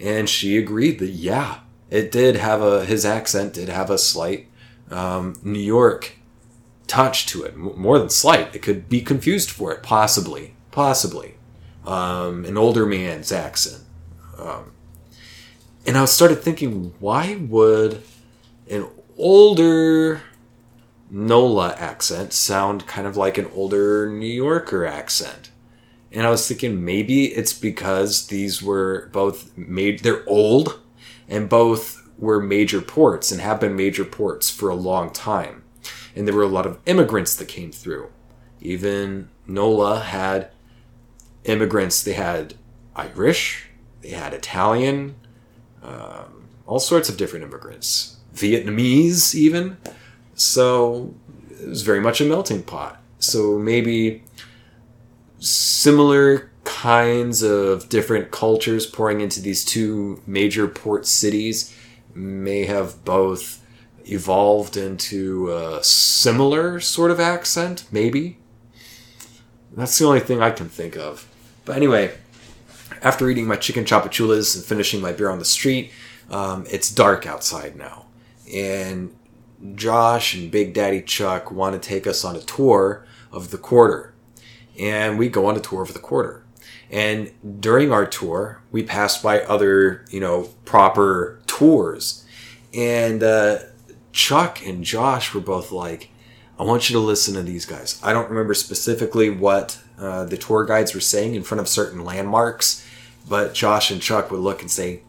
And 0.00 0.26
she 0.26 0.56
agreed 0.56 1.00
that, 1.00 1.10
yeah, 1.10 1.60
it 1.90 2.10
did 2.10 2.36
have 2.36 2.62
a. 2.62 2.86
His 2.86 3.04
accent 3.04 3.52
did 3.52 3.68
have 3.68 3.90
a 3.90 3.98
slight 3.98 4.48
um, 4.90 5.34
New 5.42 5.58
York 5.60 6.12
touch 6.86 7.26
to 7.26 7.42
it. 7.42 7.58
More 7.58 7.98
than 7.98 8.08
slight. 8.08 8.54
It 8.56 8.62
could 8.62 8.88
be 8.88 9.02
confused 9.02 9.50
for 9.50 9.70
it, 9.70 9.82
possibly. 9.82 10.54
Possibly. 10.70 11.34
Um, 11.84 12.46
an 12.46 12.56
older 12.56 12.86
man's 12.86 13.30
accent. 13.30 13.82
Um, 14.38 14.72
and 15.86 15.98
I 15.98 16.04
started 16.06 16.36
thinking, 16.36 16.94
why 16.98 17.36
would 17.36 18.02
an 18.70 18.86
older 19.18 20.22
NOLA 21.10 21.74
accent 21.76 22.32
sound 22.32 22.86
kind 22.86 23.06
of 23.06 23.16
like 23.16 23.36
an 23.36 23.50
older 23.54 24.08
New 24.08 24.26
Yorker 24.26 24.86
accent? 24.86 25.50
And 26.10 26.26
I 26.26 26.30
was 26.30 26.46
thinking 26.46 26.84
maybe 26.84 27.26
it's 27.26 27.52
because 27.52 28.28
these 28.28 28.62
were 28.62 29.10
both 29.12 29.56
made, 29.58 30.00
they're 30.00 30.26
old 30.28 30.80
and 31.28 31.48
both 31.48 32.08
were 32.18 32.40
major 32.40 32.80
ports 32.80 33.32
and 33.32 33.40
have 33.40 33.60
been 33.60 33.76
major 33.76 34.04
ports 34.04 34.48
for 34.48 34.68
a 34.68 34.74
long 34.74 35.12
time. 35.12 35.64
And 36.14 36.26
there 36.26 36.34
were 36.34 36.44
a 36.44 36.48
lot 36.48 36.66
of 36.66 36.78
immigrants 36.86 37.34
that 37.36 37.48
came 37.48 37.72
through. 37.72 38.10
Even 38.60 39.28
NOLA 39.46 40.00
had 40.00 40.50
immigrants, 41.44 42.02
they 42.02 42.12
had 42.12 42.54
Irish, 42.94 43.66
they 44.00 44.10
had 44.10 44.32
Italian, 44.32 45.16
um, 45.84 46.48
all 46.66 46.80
sorts 46.80 47.08
of 47.08 47.16
different 47.16 47.44
immigrants, 47.44 48.16
Vietnamese 48.34 49.34
even. 49.34 49.76
So 50.34 51.14
it 51.50 51.68
was 51.68 51.82
very 51.82 52.00
much 52.00 52.20
a 52.20 52.24
melting 52.24 52.62
pot. 52.62 53.00
So 53.18 53.58
maybe 53.58 54.22
similar 55.38 56.50
kinds 56.64 57.42
of 57.42 57.88
different 57.88 58.30
cultures 58.30 58.86
pouring 58.86 59.20
into 59.20 59.40
these 59.40 59.64
two 59.64 60.22
major 60.26 60.66
port 60.66 61.06
cities 61.06 61.74
may 62.14 62.64
have 62.64 63.04
both 63.04 63.62
evolved 64.06 64.76
into 64.76 65.50
a 65.50 65.82
similar 65.82 66.80
sort 66.80 67.10
of 67.10 67.20
accent, 67.20 67.84
maybe. 67.90 68.38
That's 69.76 69.98
the 69.98 70.04
only 70.06 70.20
thing 70.20 70.40
I 70.40 70.50
can 70.50 70.68
think 70.68 70.96
of. 70.96 71.26
But 71.64 71.76
anyway, 71.76 72.12
after 73.04 73.28
eating 73.28 73.46
my 73.46 73.56
chicken 73.56 73.84
Tchoupitoulas 73.84 74.56
and 74.56 74.64
finishing 74.64 75.00
my 75.00 75.12
beer 75.12 75.30
on 75.30 75.38
the 75.38 75.44
street, 75.44 75.92
um, 76.30 76.64
it's 76.70 76.90
dark 76.90 77.26
outside 77.26 77.76
now. 77.76 78.06
And 78.52 79.14
Josh 79.74 80.34
and 80.34 80.50
Big 80.50 80.74
Daddy 80.74 81.02
Chuck 81.02 81.50
want 81.50 81.80
to 81.80 81.88
take 81.88 82.06
us 82.06 82.24
on 82.24 82.34
a 82.34 82.40
tour 82.40 83.06
of 83.30 83.50
the 83.50 83.58
quarter. 83.58 84.14
And 84.78 85.18
we 85.18 85.28
go 85.28 85.46
on 85.46 85.56
a 85.56 85.60
tour 85.60 85.82
of 85.82 85.92
the 85.92 86.00
quarter. 86.00 86.44
And 86.90 87.32
during 87.60 87.92
our 87.92 88.06
tour, 88.06 88.62
we 88.72 88.82
passed 88.82 89.22
by 89.22 89.40
other, 89.42 90.04
you 90.10 90.20
know, 90.20 90.48
proper 90.64 91.40
tours. 91.46 92.24
And 92.72 93.22
uh, 93.22 93.58
Chuck 94.12 94.64
and 94.64 94.82
Josh 94.82 95.34
were 95.34 95.40
both 95.40 95.72
like, 95.72 96.10
I 96.58 96.62
want 96.62 96.88
you 96.88 96.94
to 96.94 97.00
listen 97.00 97.34
to 97.34 97.42
these 97.42 97.66
guys. 97.66 98.00
I 98.02 98.12
don't 98.12 98.30
remember 98.30 98.54
specifically 98.54 99.28
what 99.28 99.78
uh, 99.98 100.24
the 100.24 100.36
tour 100.36 100.64
guides 100.64 100.94
were 100.94 101.00
saying 101.00 101.34
in 101.34 101.42
front 101.42 101.60
of 101.60 101.68
certain 101.68 102.04
landmarks, 102.04 102.86
but 103.26 103.54
Josh 103.54 103.90
and 103.90 104.00
Chuck 104.00 104.30
would 104.30 104.40
look 104.40 104.60
and 104.60 104.70
say, 104.70 105.02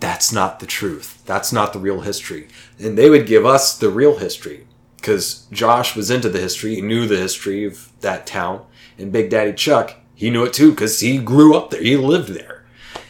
That's 0.00 0.32
not 0.32 0.60
the 0.60 0.66
truth. 0.66 1.22
That's 1.24 1.52
not 1.52 1.72
the 1.72 1.78
real 1.78 2.00
history. 2.00 2.48
And 2.78 2.96
they 2.98 3.10
would 3.10 3.26
give 3.26 3.46
us 3.46 3.76
the 3.76 3.90
real 3.90 4.18
history 4.18 4.66
because 4.96 5.46
Josh 5.50 5.96
was 5.96 6.10
into 6.10 6.28
the 6.28 6.38
history, 6.38 6.76
he 6.76 6.80
knew 6.80 7.06
the 7.06 7.16
history 7.16 7.64
of 7.64 7.90
that 8.00 8.26
town. 8.26 8.64
And 8.96 9.10
Big 9.10 9.30
Daddy 9.30 9.52
Chuck, 9.52 9.96
he 10.14 10.30
knew 10.30 10.44
it 10.44 10.52
too 10.52 10.70
because 10.70 11.00
he 11.00 11.18
grew 11.18 11.56
up 11.56 11.70
there, 11.70 11.82
he 11.82 11.96
lived 11.96 12.28
there. 12.28 12.64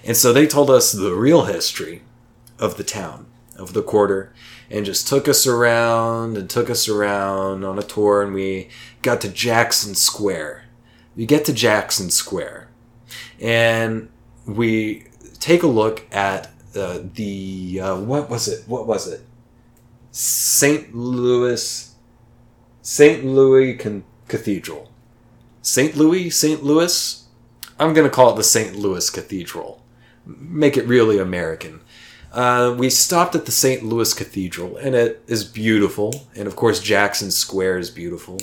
And 0.04 0.16
so 0.16 0.32
they 0.32 0.46
told 0.46 0.70
us 0.70 0.90
the 0.90 1.14
real 1.14 1.44
history 1.44 2.02
of 2.58 2.76
the 2.76 2.84
town, 2.84 3.26
of 3.56 3.74
the 3.74 3.82
quarter, 3.82 4.32
and 4.70 4.86
just 4.86 5.06
took 5.06 5.28
us 5.28 5.46
around 5.46 6.38
and 6.38 6.48
took 6.48 6.70
us 6.70 6.88
around 6.88 7.62
on 7.64 7.78
a 7.78 7.82
tour. 7.82 8.22
And 8.22 8.32
we 8.32 8.68
got 9.02 9.20
to 9.20 9.28
Jackson 9.28 9.94
Square. 9.94 10.64
We 11.14 11.26
get 11.26 11.44
to 11.44 11.52
Jackson 11.52 12.10
Square. 12.10 12.68
And 13.38 14.08
we 14.46 15.04
take 15.38 15.62
a 15.62 15.66
look 15.66 16.04
at 16.12 16.50
uh, 16.76 17.00
the 17.14 17.80
uh, 17.80 17.96
what 17.96 18.30
was 18.30 18.48
it? 18.48 18.64
What 18.66 18.86
was 18.86 19.08
it? 19.08 19.20
St. 20.10 20.94
Louis, 20.94 21.94
St. 22.82 23.24
Louis 23.24 23.76
Con- 23.76 24.04
Cathedral, 24.28 24.90
St. 25.62 25.96
Louis, 25.96 26.30
St. 26.30 26.62
Louis. 26.62 27.26
I'm 27.78 27.94
gonna 27.94 28.10
call 28.10 28.32
it 28.32 28.36
the 28.36 28.44
St. 28.44 28.76
Louis 28.76 29.08
Cathedral. 29.10 29.82
Make 30.24 30.76
it 30.76 30.86
really 30.86 31.18
American. 31.18 31.80
Uh, 32.32 32.74
we 32.78 32.88
stopped 32.88 33.34
at 33.34 33.44
the 33.44 33.52
St. 33.52 33.82
Louis 33.82 34.14
Cathedral, 34.14 34.76
and 34.78 34.94
it 34.94 35.22
is 35.26 35.44
beautiful. 35.44 36.26
And 36.34 36.46
of 36.46 36.56
course, 36.56 36.80
Jackson 36.80 37.30
Square 37.30 37.78
is 37.78 37.90
beautiful. 37.90 38.38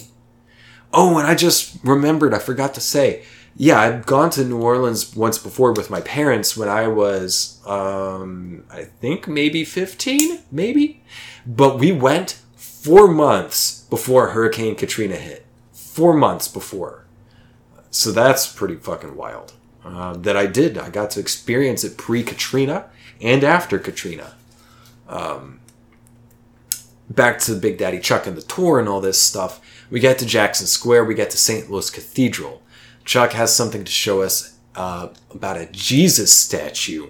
Oh, 0.93 1.17
and 1.17 1.27
I 1.27 1.35
just 1.35 1.77
remembered, 1.83 2.33
I 2.33 2.39
forgot 2.39 2.73
to 2.75 2.81
say, 2.81 3.23
yeah, 3.55 3.79
I'd 3.81 4.05
gone 4.05 4.29
to 4.31 4.45
New 4.45 4.61
Orleans 4.61 5.15
once 5.15 5.37
before 5.37 5.73
with 5.73 5.89
my 5.89 6.01
parents 6.01 6.55
when 6.55 6.69
I 6.69 6.87
was, 6.87 7.61
um, 7.65 8.63
I 8.71 8.83
think 8.83 9.27
maybe 9.27 9.65
15, 9.65 10.39
maybe. 10.51 11.03
But 11.45 11.79
we 11.79 11.91
went 11.91 12.39
four 12.55 13.07
months 13.07 13.81
before 13.89 14.29
Hurricane 14.29 14.75
Katrina 14.75 15.15
hit. 15.15 15.45
Four 15.73 16.13
months 16.13 16.47
before. 16.47 17.05
So 17.91 18.11
that's 18.11 18.47
pretty 18.51 18.75
fucking 18.75 19.15
wild. 19.15 19.53
Uh, 19.83 20.13
that 20.13 20.37
I 20.37 20.45
did. 20.45 20.77
I 20.77 20.89
got 20.89 21.09
to 21.11 21.19
experience 21.19 21.83
it 21.83 21.97
pre 21.97 22.23
Katrina 22.23 22.89
and 23.21 23.43
after 23.43 23.79
Katrina. 23.79 24.35
Um, 25.07 25.59
back 27.09 27.39
to 27.39 27.55
Big 27.55 27.77
Daddy 27.77 27.99
Chuck 27.99 28.27
and 28.27 28.37
the 28.37 28.41
tour 28.41 28.79
and 28.79 28.87
all 28.87 29.01
this 29.01 29.19
stuff. 29.19 29.59
We 29.89 29.99
get 29.99 30.19
to 30.19 30.25
Jackson 30.25 30.67
Square. 30.67 31.05
We 31.05 31.15
get 31.15 31.31
to 31.31 31.37
St. 31.37 31.69
Louis 31.69 31.89
Cathedral. 31.89 32.61
Chuck 33.09 33.33
has 33.33 33.55
something 33.55 33.83
to 33.83 33.91
show 33.91 34.21
us 34.21 34.59
uh, 34.75 35.07
about 35.31 35.57
a 35.57 35.65
Jesus 35.71 36.31
statue 36.31 37.09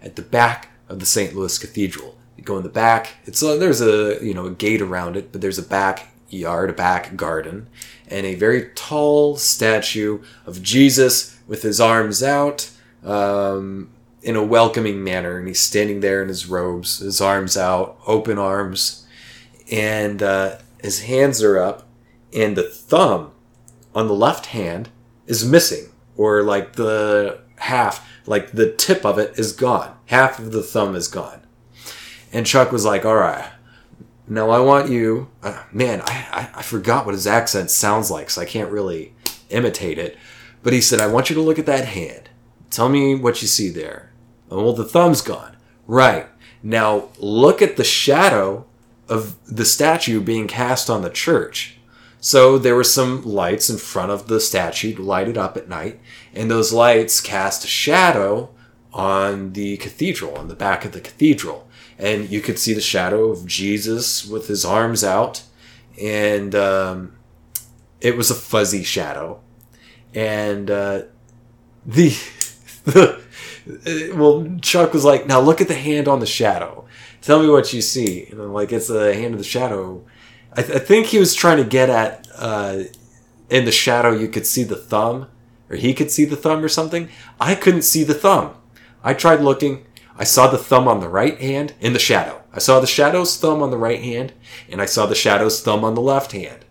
at 0.00 0.14
the 0.14 0.22
back 0.22 0.68
of 0.88 1.00
the 1.00 1.06
St. 1.06 1.34
Louis 1.34 1.58
Cathedral. 1.58 2.16
You 2.36 2.44
go 2.44 2.56
in 2.56 2.62
the 2.62 2.68
back. 2.68 3.14
It's 3.24 3.42
a, 3.42 3.58
there's 3.58 3.80
a 3.80 4.24
you 4.24 4.32
know 4.32 4.46
a 4.46 4.52
gate 4.52 4.80
around 4.80 5.16
it, 5.16 5.32
but 5.32 5.40
there's 5.40 5.58
a 5.58 5.64
back 5.64 6.14
yard, 6.28 6.70
a 6.70 6.72
back 6.72 7.16
garden, 7.16 7.68
and 8.06 8.26
a 8.26 8.36
very 8.36 8.70
tall 8.76 9.34
statue 9.34 10.22
of 10.46 10.62
Jesus 10.62 11.36
with 11.48 11.62
his 11.62 11.80
arms 11.80 12.22
out 12.22 12.70
um, 13.02 13.90
in 14.22 14.36
a 14.36 14.44
welcoming 14.44 15.02
manner, 15.02 15.36
and 15.36 15.48
he's 15.48 15.58
standing 15.58 15.98
there 15.98 16.22
in 16.22 16.28
his 16.28 16.46
robes, 16.46 17.00
his 17.00 17.20
arms 17.20 17.56
out, 17.56 17.98
open 18.06 18.38
arms, 18.38 19.04
and 19.68 20.22
uh, 20.22 20.58
his 20.80 21.02
hands 21.02 21.42
are 21.42 21.58
up, 21.58 21.88
and 22.32 22.56
the 22.56 22.62
thumb 22.62 23.32
on 23.96 24.06
the 24.06 24.14
left 24.14 24.46
hand 24.46 24.90
is 25.30 25.44
missing, 25.44 25.88
or 26.16 26.42
like 26.42 26.74
the 26.74 27.40
half, 27.56 28.06
like 28.26 28.50
the 28.50 28.72
tip 28.72 29.06
of 29.06 29.18
it 29.18 29.38
is 29.38 29.52
gone. 29.52 29.96
Half 30.06 30.38
of 30.38 30.52
the 30.52 30.62
thumb 30.62 30.94
is 30.94 31.08
gone. 31.08 31.46
And 32.32 32.46
Chuck 32.46 32.72
was 32.72 32.84
like, 32.84 33.04
all 33.04 33.16
right, 33.16 33.50
now 34.28 34.50
I 34.50 34.60
want 34.60 34.90
you, 34.90 35.28
uh, 35.42 35.64
man, 35.72 36.00
I, 36.02 36.26
I, 36.30 36.50
I 36.56 36.62
forgot 36.62 37.06
what 37.06 37.14
his 37.14 37.26
accent 37.26 37.70
sounds 37.70 38.10
like, 38.10 38.30
so 38.30 38.42
I 38.42 38.44
can't 38.44 38.70
really 38.70 39.14
imitate 39.48 39.98
it. 39.98 40.18
But 40.62 40.72
he 40.72 40.80
said, 40.80 41.00
I 41.00 41.06
want 41.06 41.30
you 41.30 41.36
to 41.36 41.42
look 41.42 41.58
at 41.58 41.66
that 41.66 41.86
hand. 41.86 42.28
Tell 42.70 42.88
me 42.88 43.14
what 43.14 43.42
you 43.42 43.48
see 43.48 43.70
there. 43.70 44.12
Oh, 44.50 44.62
well, 44.62 44.72
the 44.72 44.84
thumb's 44.84 45.22
gone. 45.22 45.56
Right. 45.86 46.26
Now 46.62 47.08
look 47.18 47.62
at 47.62 47.76
the 47.76 47.84
shadow 47.84 48.66
of 49.08 49.36
the 49.46 49.64
statue 49.64 50.20
being 50.20 50.46
cast 50.46 50.90
on 50.90 51.02
the 51.02 51.10
church. 51.10 51.79
So 52.20 52.58
there 52.58 52.74
were 52.74 52.84
some 52.84 53.22
lights 53.22 53.70
in 53.70 53.78
front 53.78 54.12
of 54.12 54.28
the 54.28 54.40
statue 54.40 54.94
lighted 54.96 55.38
up 55.38 55.56
at 55.56 55.68
night, 55.68 56.00
and 56.34 56.50
those 56.50 56.72
lights 56.72 57.20
cast 57.20 57.64
a 57.64 57.68
shadow 57.68 58.50
on 58.92 59.54
the 59.54 59.76
cathedral, 59.78 60.36
on 60.36 60.48
the 60.48 60.54
back 60.54 60.84
of 60.84 60.92
the 60.92 61.00
cathedral. 61.00 61.68
And 61.98 62.30
you 62.30 62.40
could 62.40 62.58
see 62.58 62.74
the 62.74 62.80
shadow 62.80 63.30
of 63.30 63.46
Jesus 63.46 64.26
with 64.26 64.48
his 64.48 64.64
arms 64.64 65.04
out. 65.04 65.42
And 66.00 66.54
um, 66.54 67.12
it 68.00 68.16
was 68.16 68.30
a 68.30 68.34
fuzzy 68.34 68.82
shadow, 68.82 69.40
and 70.14 70.70
uh, 70.70 71.02
the 71.84 72.16
the 72.84 74.12
well, 74.14 74.58
Chuck 74.62 74.92
was 74.92 75.04
like, 75.04 75.26
"Now 75.26 75.40
look 75.40 75.60
at 75.60 75.68
the 75.68 75.74
hand 75.74 76.08
on 76.08 76.20
the 76.20 76.26
shadow. 76.26 76.86
Tell 77.20 77.42
me 77.42 77.48
what 77.48 77.72
you 77.72 77.82
see." 77.82 78.26
And 78.30 78.40
I'm 78.40 78.52
like, 78.52 78.72
"It's 78.72 78.88
the 78.88 79.14
hand 79.14 79.34
of 79.34 79.38
the 79.38 79.44
shadow." 79.44 80.04
I, 80.56 80.62
th- 80.62 80.76
I 80.76 80.78
think 80.78 81.06
he 81.06 81.18
was 81.18 81.34
trying 81.34 81.58
to 81.58 81.64
get 81.64 81.90
at 81.90 82.26
uh, 82.36 82.84
in 83.48 83.64
the 83.64 83.72
shadow 83.72 84.12
you 84.12 84.28
could 84.28 84.46
see 84.46 84.64
the 84.64 84.76
thumb, 84.76 85.28
or 85.68 85.76
he 85.76 85.94
could 85.94 86.10
see 86.10 86.24
the 86.24 86.36
thumb 86.36 86.64
or 86.64 86.68
something. 86.68 87.08
I 87.40 87.54
couldn't 87.54 87.82
see 87.82 88.04
the 88.04 88.14
thumb. 88.14 88.54
I 89.02 89.14
tried 89.14 89.40
looking. 89.40 89.86
I 90.16 90.24
saw 90.24 90.48
the 90.48 90.58
thumb 90.58 90.86
on 90.86 91.00
the 91.00 91.08
right 91.08 91.38
hand 91.40 91.74
in 91.80 91.92
the 91.92 91.98
shadow. 91.98 92.42
I 92.52 92.58
saw 92.58 92.80
the 92.80 92.86
shadow's 92.86 93.36
thumb 93.36 93.62
on 93.62 93.70
the 93.70 93.78
right 93.78 94.02
hand, 94.02 94.32
and 94.68 94.82
I 94.82 94.86
saw 94.86 95.06
the 95.06 95.14
shadow's 95.14 95.62
thumb 95.62 95.84
on 95.84 95.94
the 95.94 96.00
left 96.00 96.32
hand. 96.32 96.64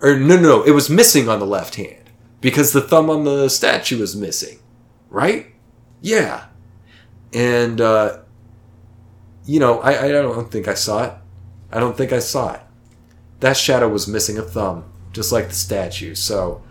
Or 0.00 0.16
no, 0.18 0.36
no, 0.36 0.42
no, 0.42 0.62
it 0.62 0.70
was 0.70 0.88
missing 0.88 1.28
on 1.28 1.40
the 1.40 1.46
left 1.46 1.74
hand 1.74 2.10
because 2.40 2.72
the 2.72 2.80
thumb 2.80 3.10
on 3.10 3.24
the 3.24 3.48
statue 3.48 3.98
was 3.98 4.14
missing, 4.14 4.58
right? 5.10 5.46
Yeah, 6.00 6.46
and 7.32 7.80
uh, 7.80 8.18
you 9.44 9.58
know, 9.58 9.80
I, 9.80 10.06
I 10.06 10.08
don't 10.08 10.50
think 10.50 10.68
I 10.68 10.74
saw 10.74 11.04
it. 11.04 11.14
I 11.72 11.80
don't 11.80 11.96
think 11.96 12.12
I 12.12 12.20
saw 12.20 12.54
it. 12.54 12.60
That 13.40 13.56
shadow 13.56 13.88
was 13.88 14.08
missing 14.08 14.38
a 14.38 14.42
thumb, 14.42 14.84
just 15.12 15.32
like 15.32 15.48
the 15.48 15.54
statue. 15.54 16.14
So 16.14 16.62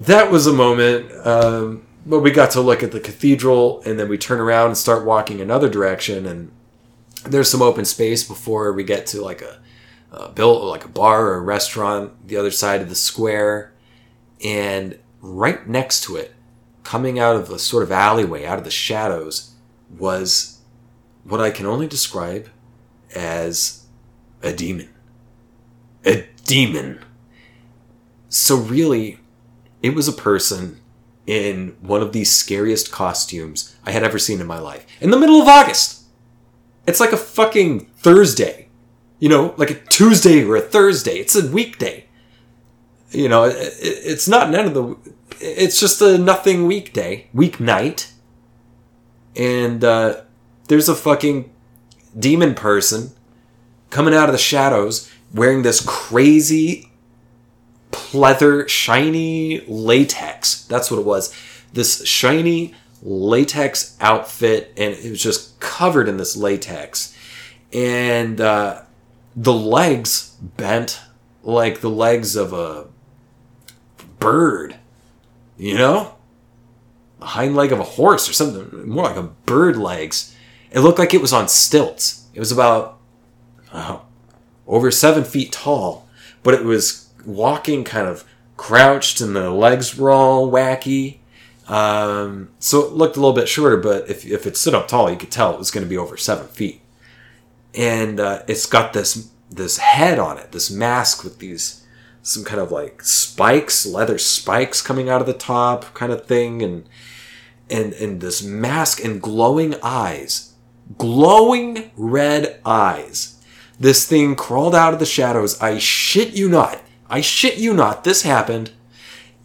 that 0.00 0.30
was 0.30 0.46
a 0.46 0.52
moment. 0.52 1.12
Um, 1.26 1.86
but 2.06 2.20
we 2.20 2.30
got 2.30 2.50
to 2.52 2.60
look 2.60 2.82
at 2.82 2.92
the 2.92 3.00
cathedral, 3.00 3.82
and 3.84 3.98
then 3.98 4.08
we 4.08 4.18
turn 4.18 4.40
around 4.40 4.68
and 4.68 4.76
start 4.76 5.04
walking 5.04 5.40
another 5.40 5.68
direction, 5.68 6.26
and 6.26 6.50
there's 7.24 7.50
some 7.50 7.62
open 7.62 7.84
space 7.84 8.24
before 8.24 8.72
we 8.72 8.82
get 8.82 9.06
to 9.06 9.20
like 9.20 9.42
a, 9.42 9.60
a 10.10 10.30
built 10.30 10.64
like 10.64 10.84
a 10.84 10.88
bar 10.88 11.26
or 11.26 11.34
a 11.34 11.40
restaurant 11.40 12.26
the 12.26 12.36
other 12.36 12.50
side 12.50 12.80
of 12.80 12.88
the 12.88 12.94
square, 12.94 13.74
and 14.42 14.98
right 15.20 15.68
next 15.68 16.02
to 16.04 16.16
it, 16.16 16.32
coming 16.84 17.18
out 17.18 17.36
of 17.36 17.50
a 17.50 17.58
sort 17.58 17.82
of 17.82 17.92
alleyway, 17.92 18.46
out 18.46 18.58
of 18.58 18.64
the 18.64 18.70
shadows, 18.70 19.54
was 19.98 20.60
what 21.24 21.40
I 21.40 21.50
can 21.50 21.66
only 21.66 21.86
describe 21.86 22.48
as 23.14 23.84
a 24.42 24.52
demon. 24.52 24.88
A 26.04 26.26
demon. 26.44 27.00
So 28.28 28.56
really, 28.56 29.18
it 29.82 29.94
was 29.94 30.08
a 30.08 30.12
person 30.12 30.80
in 31.26 31.76
one 31.80 32.02
of 32.02 32.12
the 32.12 32.24
scariest 32.24 32.90
costumes 32.90 33.76
I 33.84 33.92
had 33.92 34.02
ever 34.02 34.18
seen 34.18 34.40
in 34.40 34.46
my 34.46 34.58
life. 34.58 34.86
In 35.00 35.10
the 35.10 35.18
middle 35.18 35.40
of 35.40 35.48
August. 35.48 36.02
It's 36.86 37.00
like 37.00 37.12
a 37.12 37.16
fucking 37.16 37.86
Thursday. 37.96 38.68
You 39.18 39.28
know, 39.28 39.54
like 39.56 39.70
a 39.70 39.74
Tuesday 39.74 40.42
or 40.42 40.56
a 40.56 40.60
Thursday. 40.60 41.18
It's 41.18 41.36
a 41.36 41.46
weekday. 41.46 42.06
You 43.10 43.28
know, 43.28 43.44
it, 43.44 43.74
it's 43.78 44.26
not 44.26 44.50
none 44.50 44.66
of 44.66 44.74
the. 44.74 44.96
It's 45.40 45.78
just 45.78 46.00
a 46.00 46.18
nothing 46.18 46.66
weekday, 46.66 47.28
weeknight. 47.34 48.10
And 49.36 49.84
uh, 49.84 50.22
there's 50.68 50.88
a 50.88 50.94
fucking 50.94 51.52
demon 52.18 52.54
person 52.54 53.12
coming 53.90 54.14
out 54.14 54.28
of 54.28 54.32
the 54.32 54.38
shadows 54.38 55.10
wearing 55.32 55.62
this 55.62 55.84
crazy 55.84 56.90
pleather, 57.92 58.68
shiny 58.68 59.60
latex. 59.66 60.64
That's 60.64 60.90
what 60.90 60.98
it 60.98 61.06
was. 61.06 61.34
This 61.72 62.04
shiny 62.06 62.74
latex 63.02 63.96
outfit, 64.00 64.72
and 64.76 64.94
it 64.94 65.10
was 65.10 65.22
just 65.22 65.58
covered 65.60 66.08
in 66.08 66.16
this 66.16 66.36
latex. 66.36 67.16
And 67.72 68.40
uh, 68.40 68.82
the 69.36 69.52
legs 69.52 70.36
bent 70.40 71.00
like 71.42 71.80
the 71.80 71.90
legs 71.90 72.36
of 72.36 72.52
a 72.52 72.88
bird, 74.18 74.76
you 75.56 75.76
know? 75.76 76.16
A 77.20 77.26
hind 77.26 77.54
leg 77.54 77.72
of 77.72 77.80
a 77.80 77.84
horse 77.84 78.28
or 78.28 78.32
something, 78.32 78.88
more 78.88 79.04
like 79.04 79.16
a 79.16 79.22
bird 79.22 79.76
legs. 79.76 80.34
It 80.70 80.80
looked 80.80 80.98
like 80.98 81.14
it 81.14 81.20
was 81.20 81.32
on 81.32 81.48
stilts. 81.48 82.26
It 82.34 82.38
was 82.38 82.52
about 82.52 82.98
oh, 83.74 84.02
over 84.70 84.90
seven 84.90 85.24
feet 85.24 85.52
tall, 85.52 86.08
but 86.42 86.54
it 86.54 86.64
was 86.64 87.10
walking 87.26 87.84
kind 87.84 88.08
of 88.08 88.24
crouched 88.56 89.20
and 89.20 89.36
the 89.36 89.50
legs 89.50 89.96
were 89.96 90.10
all 90.10 90.50
wacky. 90.50 91.18
Um, 91.68 92.50
so 92.58 92.80
it 92.86 92.92
looked 92.92 93.16
a 93.16 93.20
little 93.20 93.34
bit 93.34 93.48
shorter, 93.48 93.76
but 93.76 94.08
if, 94.08 94.24
if 94.24 94.46
it 94.46 94.56
stood 94.56 94.74
up 94.74 94.88
tall, 94.88 95.10
you 95.10 95.16
could 95.16 95.30
tell 95.30 95.52
it 95.52 95.58
was 95.58 95.70
going 95.70 95.84
to 95.84 95.90
be 95.90 95.98
over 95.98 96.16
seven 96.16 96.46
feet. 96.46 96.80
And 97.74 98.18
uh, 98.18 98.42
it's 98.48 98.66
got 98.66 98.92
this 98.92 99.30
this 99.50 99.78
head 99.78 100.18
on 100.18 100.38
it, 100.38 100.52
this 100.52 100.70
mask 100.70 101.24
with 101.24 101.40
these 101.40 101.84
some 102.22 102.44
kind 102.44 102.60
of 102.60 102.70
like 102.70 103.02
spikes, 103.02 103.86
leather 103.86 104.18
spikes 104.18 104.82
coming 104.82 105.08
out 105.08 105.20
of 105.20 105.26
the 105.26 105.32
top, 105.32 105.92
kind 105.94 106.12
of 106.12 106.26
thing, 106.26 106.62
and 106.62 106.88
and 107.68 107.92
and 107.94 108.20
this 108.20 108.42
mask 108.42 109.04
and 109.04 109.22
glowing 109.22 109.74
eyes, 109.82 110.54
glowing 110.98 111.90
red 111.96 112.60
eyes. 112.64 113.39
This 113.80 114.06
thing 114.06 114.36
crawled 114.36 114.74
out 114.74 114.92
of 114.92 115.00
the 115.00 115.06
shadows. 115.06 115.60
I 115.60 115.78
shit 115.78 116.34
you 116.34 116.48
not. 116.48 116.82
I 117.08 117.22
shit 117.22 117.56
you 117.56 117.74
not, 117.74 118.04
this 118.04 118.22
happened, 118.22 118.70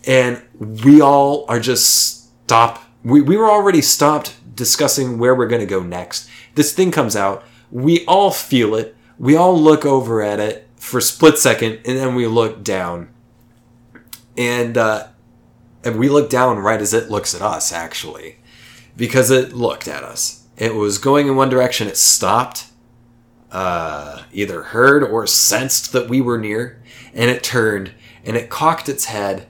and 0.05 0.39
we 0.59 1.01
all 1.01 1.45
are 1.49 1.59
just 1.59 2.43
stop. 2.43 2.83
We, 3.03 3.21
we 3.21 3.37
were 3.37 3.49
already 3.49 3.81
stopped 3.81 4.35
discussing 4.55 5.17
where 5.17 5.33
we're 5.33 5.47
going 5.47 5.61
to 5.61 5.65
go 5.65 5.81
next. 5.81 6.29
This 6.53 6.73
thing 6.73 6.91
comes 6.91 7.15
out. 7.15 7.43
We 7.71 8.05
all 8.05 8.29
feel 8.29 8.75
it. 8.75 8.95
We 9.17 9.35
all 9.35 9.59
look 9.59 9.83
over 9.83 10.21
at 10.21 10.39
it 10.39 10.67
for 10.75 10.99
a 10.99 11.01
split 11.01 11.39
second, 11.39 11.79
and 11.85 11.97
then 11.97 12.13
we 12.13 12.27
look 12.27 12.63
down. 12.63 13.09
And, 14.37 14.77
uh, 14.77 15.07
and 15.83 15.97
we 15.97 16.07
look 16.07 16.29
down 16.29 16.59
right 16.59 16.81
as 16.81 16.93
it 16.93 17.09
looks 17.09 17.33
at 17.33 17.41
us, 17.41 17.71
actually, 17.71 18.37
because 18.95 19.31
it 19.31 19.53
looked 19.53 19.87
at 19.87 20.03
us. 20.03 20.45
It 20.57 20.75
was 20.75 20.99
going 20.99 21.27
in 21.27 21.35
one 21.35 21.49
direction. 21.49 21.87
It 21.87 21.97
stopped, 21.97 22.67
uh, 23.55 24.23
either 24.33 24.63
heard 24.63 25.01
or 25.01 25.25
sensed 25.25 25.93
that 25.93 26.09
we 26.09 26.19
were 26.19 26.37
near, 26.37 26.83
and 27.13 27.29
it 27.29 27.41
turned 27.41 27.93
and 28.25 28.35
it 28.35 28.49
cocked 28.49 28.89
its 28.89 29.05
head 29.05 29.47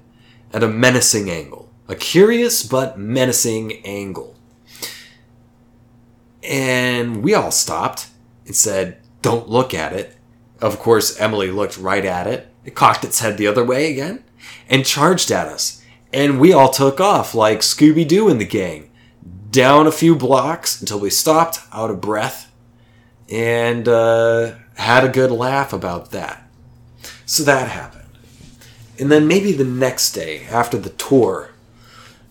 at 0.54 0.62
a 0.62 0.68
menacing 0.68 1.28
angle. 1.28 1.72
A 1.88 1.96
curious 1.96 2.62
but 2.62 3.00
menacing 3.00 3.84
angle. 3.84 4.36
And 6.44 7.24
we 7.24 7.34
all 7.34 7.50
stopped 7.50 8.10
and 8.46 8.56
said, 8.56 9.02
Don't 9.24 9.50
look 9.50 9.74
at 9.74 9.94
it. 9.94 10.16
Of 10.62 10.78
course, 10.78 11.20
Emily 11.20 11.50
looked 11.50 11.80
right 11.80 12.06
at 12.06 12.28
it. 12.28 12.54
It 12.64 12.76
cocked 12.76 13.06
its 13.06 13.22
head 13.22 13.40
the 13.40 13.48
other 13.48 13.64
way 13.64 13.92
again 13.92 14.24
and 14.70 14.86
charged 14.86 15.32
at 15.32 15.48
us. 15.48 15.84
And 16.14 16.40
we 16.40 16.54
all 16.54 16.70
took 16.70 17.02
off 17.02 17.34
like 17.34 17.62
Scooby 17.62 18.08
Doo 18.08 18.30
and 18.30 18.40
the 18.40 18.46
gang, 18.46 18.92
down 19.50 19.88
a 19.88 19.92
few 19.92 20.16
blocks 20.16 20.80
until 20.80 21.00
we 21.00 21.10
stopped, 21.10 21.60
out 21.72 21.90
of 21.90 22.02
breath, 22.02 22.45
and 23.30 23.88
uh, 23.88 24.56
had 24.76 25.04
a 25.04 25.10
good 25.10 25.32
laugh 25.32 25.74
about 25.74 26.12
that. 26.12 26.48
So 27.26 27.44
that 27.44 27.70
happened. 27.70 28.04
And 29.00 29.12
then 29.12 29.28
maybe 29.28 29.52
the 29.52 29.64
next 29.66 30.14
day, 30.14 30.46
after 30.46 30.78
the 30.78 30.92
tour, 30.92 31.52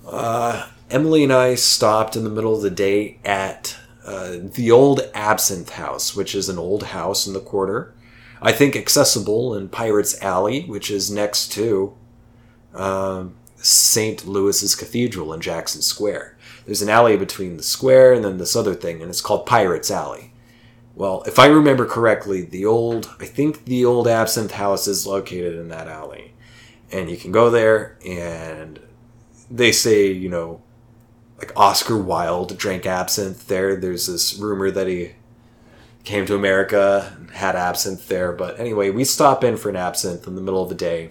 uh, 0.06 0.68
Emily 0.90 1.24
and 1.24 1.32
I 1.32 1.56
stopped 1.56 2.16
in 2.16 2.24
the 2.24 2.30
middle 2.30 2.54
of 2.54 2.62
the 2.62 2.70
day 2.70 3.18
at 3.24 3.76
uh, 4.04 4.36
the 4.40 4.70
old 4.70 5.00
Absinthe 5.14 5.70
House, 5.70 6.14
which 6.14 6.34
is 6.34 6.48
an 6.48 6.58
old 6.58 6.84
house 6.84 7.26
in 7.26 7.32
the 7.32 7.40
quarter. 7.40 7.92
I 8.40 8.52
think 8.52 8.76
accessible 8.76 9.54
in 9.54 9.68
Pirates 9.70 10.20
Alley, 10.22 10.64
which 10.64 10.90
is 10.90 11.10
next 11.10 11.50
to 11.52 11.96
um, 12.74 13.34
St. 13.56 14.26
Louis's 14.26 14.74
Cathedral 14.74 15.32
in 15.32 15.40
Jackson 15.40 15.80
Square. 15.80 16.36
There's 16.66 16.82
an 16.82 16.90
alley 16.90 17.16
between 17.16 17.56
the 17.56 17.62
square 17.62 18.12
and 18.12 18.24
then 18.24 18.38
this 18.38 18.54
other 18.54 18.74
thing, 18.74 19.00
and 19.00 19.10
it's 19.10 19.22
called 19.22 19.46
Pirates 19.46 19.90
Alley. 19.90 20.32
Well, 20.96 21.24
if 21.26 21.38
I 21.38 21.46
remember 21.46 21.86
correctly, 21.86 22.42
the 22.42 22.66
old, 22.66 23.10
I 23.18 23.24
think 23.24 23.64
the 23.64 23.84
old 23.84 24.06
Absinthe 24.06 24.52
House 24.52 24.86
is 24.86 25.06
located 25.06 25.56
in 25.56 25.68
that 25.68 25.88
alley. 25.88 26.34
And 26.92 27.10
you 27.10 27.16
can 27.16 27.32
go 27.32 27.50
there, 27.50 27.98
and 28.06 28.78
they 29.50 29.72
say, 29.72 30.12
you 30.12 30.28
know, 30.28 30.62
like 31.38 31.52
Oscar 31.56 31.98
Wilde 31.98 32.56
drank 32.56 32.86
absinthe 32.86 33.48
there. 33.48 33.74
There's 33.74 34.06
this 34.06 34.38
rumor 34.38 34.70
that 34.70 34.86
he 34.86 35.12
came 36.04 36.26
to 36.26 36.36
America 36.36 37.12
and 37.16 37.30
had 37.30 37.56
absinthe 37.56 38.06
there. 38.06 38.32
But 38.32 38.60
anyway, 38.60 38.90
we 38.90 39.04
stop 39.04 39.42
in 39.42 39.56
for 39.56 39.70
an 39.70 39.76
absinthe 39.76 40.28
in 40.28 40.36
the 40.36 40.42
middle 40.42 40.62
of 40.62 40.68
the 40.68 40.74
day, 40.76 41.10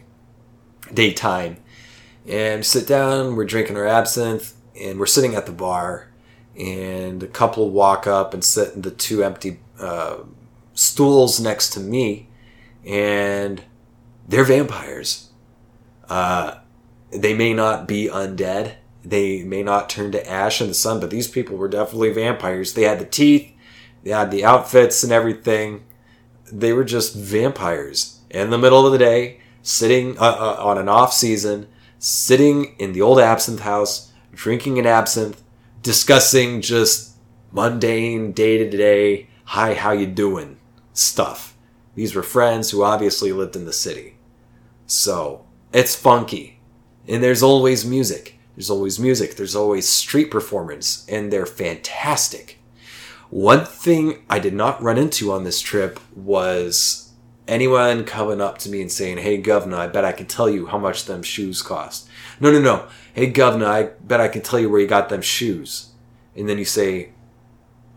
daytime, 0.93 1.57
and 2.25 2.65
sit 2.65 2.87
down. 2.87 3.35
We're 3.35 3.43
drinking 3.43 3.75
our 3.75 3.87
absinthe, 3.87 4.53
and 4.79 4.97
we're 4.97 5.05
sitting 5.07 5.35
at 5.35 5.45
the 5.45 5.51
bar. 5.51 6.07
And 6.57 7.23
a 7.23 7.27
couple 7.27 7.71
walk 7.71 8.05
up 8.05 8.33
and 8.33 8.43
sit 8.43 8.75
in 8.75 8.83
the 8.83 8.91
two 8.91 9.23
empty 9.23 9.59
uh, 9.83 10.17
stools 10.73 11.39
next 11.39 11.71
to 11.71 11.79
me, 11.79 12.29
and 12.85 13.63
they're 14.27 14.43
vampires. 14.43 15.29
Uh, 16.09 16.55
they 17.11 17.33
may 17.33 17.53
not 17.53 17.87
be 17.87 18.07
undead. 18.07 18.75
They 19.03 19.43
may 19.43 19.63
not 19.63 19.89
turn 19.89 20.11
to 20.13 20.29
ash 20.29 20.61
in 20.61 20.67
the 20.67 20.73
sun, 20.73 20.99
but 20.99 21.09
these 21.09 21.27
people 21.27 21.57
were 21.57 21.67
definitely 21.67 22.13
vampires. 22.13 22.73
They 22.73 22.83
had 22.83 22.99
the 22.99 23.05
teeth, 23.05 23.51
they 24.03 24.11
had 24.11 24.31
the 24.31 24.45
outfits 24.45 25.03
and 25.03 25.11
everything. 25.11 25.83
They 26.51 26.73
were 26.73 26.83
just 26.83 27.15
vampires 27.15 28.19
in 28.29 28.49
the 28.49 28.57
middle 28.57 28.85
of 28.85 28.91
the 28.91 28.97
day, 28.97 29.39
sitting 29.61 30.17
uh, 30.17 30.21
uh, 30.21 30.57
on 30.59 30.77
an 30.77 30.89
off 30.89 31.13
season, 31.13 31.67
sitting 31.99 32.75
in 32.79 32.93
the 32.93 33.01
old 33.01 33.19
absinthe 33.19 33.61
house, 33.61 34.11
drinking 34.33 34.79
an 34.79 34.85
absinthe, 34.85 35.41
discussing 35.81 36.61
just 36.61 37.15
mundane 37.51 38.31
day 38.31 38.57
to 38.57 38.69
day, 38.69 39.29
hi, 39.53 39.75
how 39.75 39.91
you 39.91 40.07
doing 40.07 40.57
stuff. 40.93 41.55
These 41.93 42.15
were 42.15 42.23
friends 42.23 42.71
who 42.71 42.81
obviously 42.81 43.31
lived 43.31 43.55
in 43.55 43.65
the 43.65 43.71
city. 43.71 44.15
So 44.87 45.45
it's 45.71 45.95
funky. 45.95 46.59
And 47.07 47.23
there's 47.23 47.43
always 47.43 47.85
music. 47.85 48.39
There's 48.55 48.71
always 48.71 48.99
music. 48.99 49.35
There's 49.35 49.55
always 49.55 49.87
street 49.87 50.31
performance, 50.31 51.05
and 51.07 51.31
they're 51.31 51.45
fantastic. 51.45 52.57
One 53.29 53.63
thing 53.63 54.23
I 54.27 54.39
did 54.39 54.55
not 54.55 54.81
run 54.81 54.97
into 54.97 55.31
on 55.31 55.43
this 55.43 55.61
trip 55.61 55.99
was 56.15 57.11
anyone 57.47 58.05
coming 58.05 58.41
up 58.41 58.57
to 58.59 58.69
me 58.69 58.81
and 58.81 58.91
saying, 58.91 59.19
Hey, 59.19 59.37
governor, 59.37 59.77
I 59.77 59.85
bet 59.85 60.03
I 60.03 60.13
can 60.13 60.25
tell 60.25 60.49
you 60.49 60.65
how 60.65 60.79
much 60.79 61.05
them 61.05 61.21
shoes 61.21 61.61
cost. 61.61 62.09
No, 62.39 62.51
no, 62.51 62.59
no. 62.59 62.87
Hey, 63.13 63.27
governor, 63.27 63.67
I 63.67 63.83
bet 64.01 64.19
I 64.19 64.29
can 64.29 64.41
tell 64.41 64.59
you 64.59 64.71
where 64.71 64.81
you 64.81 64.87
got 64.87 65.09
them 65.09 65.21
shoes. 65.21 65.91
And 66.35 66.49
then 66.49 66.57
you 66.57 66.65
say, 66.65 67.11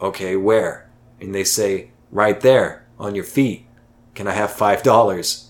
Okay, 0.03 0.37
where? 0.37 0.86
And 1.21 1.35
they 1.35 1.45
say, 1.45 1.91
Right 2.11 2.41
there, 2.41 2.87
on 2.99 3.15
your 3.15 3.25
feet. 3.25 3.67
Can 4.15 4.27
I 4.27 4.33
have 4.33 4.51
$5? 4.51 5.47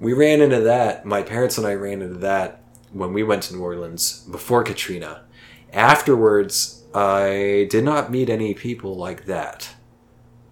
We 0.00 0.12
ran 0.12 0.40
into 0.40 0.60
that. 0.60 1.04
My 1.04 1.22
parents 1.22 1.58
and 1.58 1.66
I 1.66 1.74
ran 1.74 2.02
into 2.02 2.18
that 2.18 2.62
when 2.92 3.12
we 3.12 3.22
went 3.22 3.44
to 3.44 3.54
New 3.54 3.62
Orleans 3.62 4.26
before 4.30 4.62
Katrina. 4.62 5.24
Afterwards, 5.72 6.84
I 6.94 7.66
did 7.70 7.84
not 7.84 8.10
meet 8.10 8.30
any 8.30 8.54
people 8.54 8.96
like 8.96 9.26
that. 9.26 9.74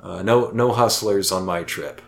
Uh, 0.01 0.22
no, 0.22 0.51
no 0.51 0.72
hustlers 0.72 1.32
on 1.32 1.44
my 1.44 1.62
trip. 1.62 2.01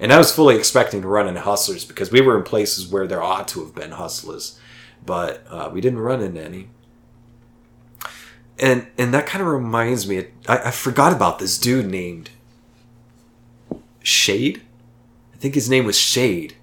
And 0.00 0.12
I 0.12 0.18
was 0.18 0.32
fully 0.32 0.56
expecting 0.56 1.02
to 1.02 1.08
run 1.08 1.28
into 1.28 1.40
hustlers 1.40 1.84
because 1.84 2.12
we 2.12 2.20
were 2.20 2.36
in 2.36 2.44
places 2.44 2.88
where 2.88 3.06
there 3.06 3.22
ought 3.22 3.48
to 3.48 3.64
have 3.64 3.74
been 3.74 3.92
hustlers, 3.92 4.58
but 5.04 5.44
uh, 5.48 5.70
we 5.72 5.80
didn't 5.80 5.98
run 5.98 6.22
into 6.22 6.42
any. 6.42 6.70
And 8.58 8.86
and 8.98 9.14
that 9.14 9.26
kind 9.26 9.42
of 9.42 9.48
reminds 9.48 10.08
me, 10.08 10.26
I, 10.48 10.58
I 10.58 10.70
forgot 10.70 11.12
about 11.12 11.38
this 11.38 11.58
dude 11.58 11.86
named 11.86 12.30
Shade. 14.02 14.62
I 15.34 15.36
think 15.36 15.54
his 15.54 15.70
name 15.70 15.84
was 15.84 15.98
Shade. 15.98 16.56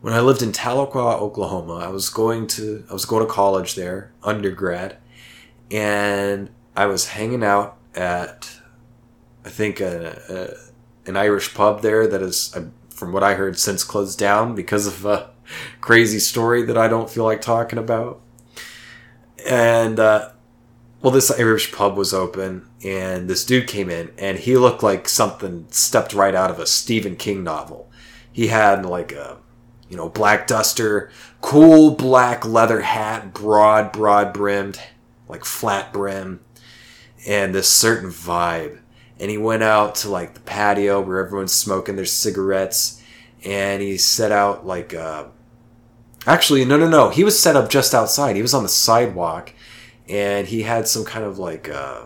When 0.00 0.12
I 0.12 0.20
lived 0.20 0.42
in 0.42 0.52
Tahlequah, 0.52 1.20
Oklahoma, 1.20 1.76
I 1.76 1.88
was 1.88 2.08
going 2.08 2.46
to 2.48 2.84
I 2.88 2.92
was 2.92 3.04
going 3.04 3.26
to 3.26 3.32
college 3.32 3.74
there, 3.74 4.12
undergrad, 4.22 4.98
and 5.70 6.50
I 6.76 6.86
was 6.86 7.08
hanging 7.08 7.42
out 7.42 7.76
at 7.94 8.60
I 9.44 9.50
think 9.50 9.80
a, 9.80 10.22
a, 11.06 11.08
an 11.08 11.16
Irish 11.16 11.54
pub 11.54 11.82
there 11.82 12.06
that 12.06 12.22
is, 12.22 12.54
uh, 12.56 12.66
from 12.88 13.12
what 13.12 13.22
I 13.22 13.34
heard, 13.34 13.58
since 13.58 13.84
closed 13.84 14.18
down 14.18 14.54
because 14.54 14.86
of 14.86 15.04
a 15.04 15.30
crazy 15.80 16.18
story 16.18 16.62
that 16.62 16.78
I 16.78 16.88
don't 16.88 17.10
feel 17.10 17.24
like 17.24 17.40
talking 17.40 17.78
about. 17.78 18.20
And 19.46 20.00
uh, 20.00 20.30
well, 21.04 21.12
this 21.12 21.30
Irish 21.30 21.70
pub 21.70 21.98
was 21.98 22.14
open, 22.14 22.66
and 22.82 23.28
this 23.28 23.44
dude 23.44 23.66
came 23.66 23.90
in, 23.90 24.10
and 24.16 24.38
he 24.38 24.56
looked 24.56 24.82
like 24.82 25.06
something 25.06 25.66
stepped 25.68 26.14
right 26.14 26.34
out 26.34 26.50
of 26.50 26.58
a 26.58 26.66
Stephen 26.66 27.14
King 27.14 27.44
novel. 27.44 27.90
He 28.32 28.46
had 28.46 28.86
like 28.86 29.12
a, 29.12 29.36
you 29.90 29.98
know, 29.98 30.08
black 30.08 30.46
duster, 30.46 31.10
cool 31.42 31.90
black 31.90 32.46
leather 32.46 32.80
hat, 32.80 33.34
broad, 33.34 33.92
broad 33.92 34.32
brimmed, 34.32 34.80
like 35.28 35.44
flat 35.44 35.92
brim, 35.92 36.40
and 37.26 37.54
this 37.54 37.68
certain 37.68 38.08
vibe. 38.08 38.78
And 39.20 39.30
he 39.30 39.36
went 39.36 39.62
out 39.62 39.96
to 39.96 40.08
like 40.08 40.32
the 40.32 40.40
patio 40.40 41.02
where 41.02 41.22
everyone's 41.22 41.52
smoking 41.52 41.96
their 41.96 42.06
cigarettes, 42.06 43.02
and 43.44 43.82
he 43.82 43.98
set 43.98 44.32
out 44.32 44.66
like, 44.66 44.94
uh, 44.94 45.26
actually, 46.26 46.64
no, 46.64 46.78
no, 46.78 46.88
no, 46.88 47.10
he 47.10 47.24
was 47.24 47.38
set 47.38 47.56
up 47.56 47.68
just 47.68 47.92
outside. 47.92 48.36
He 48.36 48.42
was 48.42 48.54
on 48.54 48.62
the 48.62 48.70
sidewalk 48.70 49.52
and 50.08 50.46
he 50.46 50.62
had 50.62 50.86
some 50.86 51.04
kind 51.04 51.24
of 51.24 51.38
like 51.38 51.68
uh, 51.68 52.02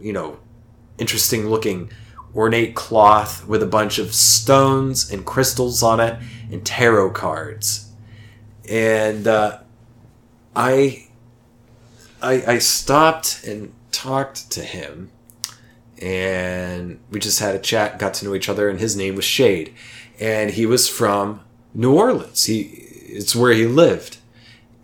you 0.00 0.12
know 0.12 0.38
interesting 0.98 1.48
looking 1.48 1.90
ornate 2.34 2.74
cloth 2.74 3.46
with 3.46 3.62
a 3.62 3.66
bunch 3.66 3.98
of 3.98 4.14
stones 4.14 5.10
and 5.10 5.24
crystals 5.26 5.82
on 5.82 6.00
it 6.00 6.18
and 6.50 6.64
tarot 6.64 7.10
cards. 7.10 7.90
And 8.68 9.26
uh, 9.26 9.58
I, 10.54 11.08
I 12.22 12.44
i 12.46 12.58
stopped 12.58 13.44
and 13.44 13.72
talked 13.90 14.50
to 14.52 14.62
him 14.62 15.10
and 16.00 17.00
we 17.10 17.18
just 17.18 17.40
had 17.40 17.54
a 17.54 17.58
chat 17.58 17.98
got 17.98 18.14
to 18.14 18.24
know 18.24 18.34
each 18.34 18.48
other 18.48 18.68
and 18.68 18.78
his 18.78 18.96
name 18.96 19.16
was 19.16 19.24
shade. 19.24 19.74
And 20.18 20.50
he 20.50 20.66
was 20.66 20.88
from 20.88 21.40
new 21.74 21.94
orleans. 21.94 22.44
He 22.44 22.86
it's 23.12 23.34
where 23.34 23.52
he 23.52 23.66
lived 23.66 24.18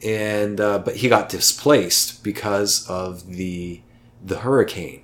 and 0.05 0.61
uh, 0.61 0.79
but 0.79 0.97
he 0.97 1.09
got 1.09 1.29
displaced 1.29 2.23
because 2.23 2.89
of 2.89 3.27
the 3.27 3.81
the 4.23 4.39
hurricane. 4.39 5.03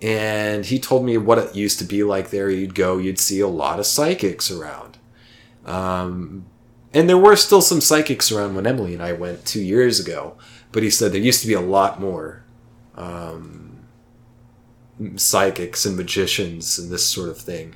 And 0.00 0.66
he 0.66 0.80
told 0.80 1.04
me 1.04 1.16
what 1.16 1.38
it 1.38 1.54
used 1.54 1.78
to 1.78 1.84
be 1.84 2.02
like 2.02 2.30
there. 2.30 2.50
You'd 2.50 2.74
go 2.74 2.98
you'd 2.98 3.18
see 3.18 3.40
a 3.40 3.48
lot 3.48 3.78
of 3.78 3.86
psychics 3.86 4.50
around. 4.50 4.98
Um, 5.64 6.46
and 6.92 7.08
there 7.08 7.18
were 7.18 7.36
still 7.36 7.62
some 7.62 7.80
psychics 7.80 8.32
around 8.32 8.54
when 8.56 8.66
emily 8.66 8.92
and 8.92 9.02
i 9.02 9.12
went 9.12 9.46
two 9.46 9.62
years 9.62 10.00
ago 10.00 10.36
but 10.72 10.82
he 10.82 10.90
said 10.90 11.12
there 11.12 11.20
used 11.20 11.42
to 11.42 11.46
be 11.46 11.54
a 11.54 11.60
lot 11.60 12.00
more 12.00 12.42
um, 12.96 13.86
psychics 15.16 15.84
and 15.84 15.96
magicians 15.96 16.78
and 16.78 16.90
this 16.90 17.06
sort 17.06 17.28
of 17.28 17.38
thing. 17.38 17.74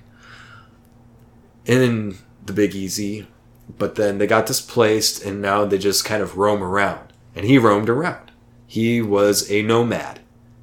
In 1.66 2.18
the 2.44 2.52
big 2.52 2.74
easy 2.74 3.26
but 3.68 3.96
then 3.96 4.18
they 4.18 4.26
got 4.26 4.46
displaced 4.46 5.24
and 5.24 5.42
now 5.42 5.64
they 5.64 5.78
just 5.78 6.04
kind 6.04 6.22
of 6.22 6.36
roam 6.36 6.62
around. 6.62 7.12
And 7.34 7.44
he 7.44 7.58
roamed 7.58 7.88
around. 7.88 8.30
He 8.66 9.02
was 9.02 9.50
a 9.50 9.62
nomad. 9.62 10.20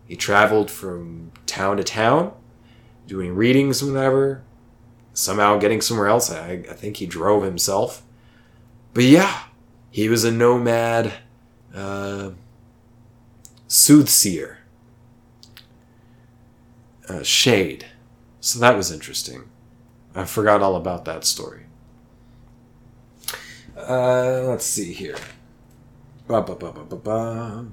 He 0.08 0.16
traveled 0.16 0.70
from 0.70 1.32
town 1.46 1.78
to 1.78 1.84
town, 1.84 2.34
doing 3.08 3.36
readings 3.36 3.84
whenever, 3.84 4.44
somehow 5.14 5.58
getting 5.58 5.82
somewhere 5.82 6.08
else. 6.08 6.32
I, 6.32 6.64
I 6.70 6.74
think 6.74 6.98
he 6.98 7.06
drove 7.06 7.44
himself. 7.44 8.04
But 8.94 9.04
yeah, 9.06 9.44
he 9.92 10.10
was 10.10 10.24
a 10.24 10.32
nomad 10.32 11.14
uh, 11.74 12.32
soothsayer. 13.68 14.60
Uh, 17.08 17.22
shade. 17.22 17.86
So 18.40 18.60
that 18.60 18.78
was 18.78 18.92
interesting. 18.92 19.50
I 20.16 20.26
forgot 20.26 20.62
all 20.62 20.76
about 20.76 21.06
that 21.06 21.26
story. 21.26 21.63
Uh, 23.88 24.44
let's 24.48 24.66
see 24.66 24.94
here. 24.94 25.18
Ba, 26.28 26.42
ba, 26.42 26.56
ba, 26.56 26.72
ba, 26.72 26.84
ba, 26.84 26.96
ba. 26.96 27.66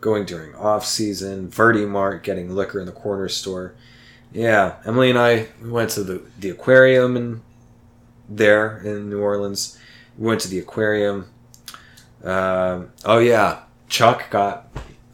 Going 0.00 0.24
during 0.26 0.54
off 0.54 0.84
season, 0.84 1.48
Verti 1.48 1.88
Mart, 1.88 2.22
getting 2.22 2.54
liquor 2.54 2.80
in 2.80 2.86
the 2.86 2.92
corner 2.92 3.28
store. 3.28 3.74
Yeah, 4.32 4.76
Emily 4.84 5.10
and 5.10 5.18
I 5.18 5.48
went 5.62 5.90
to 5.90 6.02
the, 6.02 6.22
the 6.38 6.50
aquarium 6.50 7.16
and 7.16 7.42
there 8.28 8.78
in 8.78 9.10
New 9.10 9.20
Orleans. 9.20 9.78
We 10.18 10.26
went 10.26 10.40
to 10.42 10.48
the 10.48 10.58
aquarium. 10.58 11.28
Uh, 12.24 12.84
oh 13.04 13.18
yeah, 13.18 13.62
Chuck 13.88 14.30
got 14.30 14.68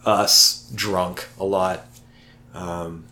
us 0.04 0.70
drunk 0.74 1.28
a 1.38 1.44
lot. 1.44 1.86
Um, 2.54 3.06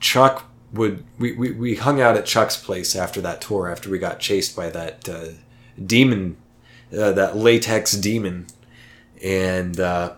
Chuck 0.00 0.45
would 0.76 1.04
we, 1.18 1.32
we, 1.32 1.50
we 1.52 1.74
hung 1.76 2.00
out 2.00 2.16
at 2.16 2.26
Chuck's 2.26 2.56
place 2.56 2.94
after 2.94 3.20
that 3.20 3.40
tour 3.40 3.68
after 3.68 3.90
we 3.90 3.98
got 3.98 4.20
chased 4.20 4.54
by 4.54 4.70
that 4.70 5.08
uh, 5.08 5.28
demon 5.84 6.36
uh, 6.92 7.12
that 7.12 7.36
latex 7.36 7.92
demon. 7.92 8.46
And 9.22 9.80
uh, 9.80 10.14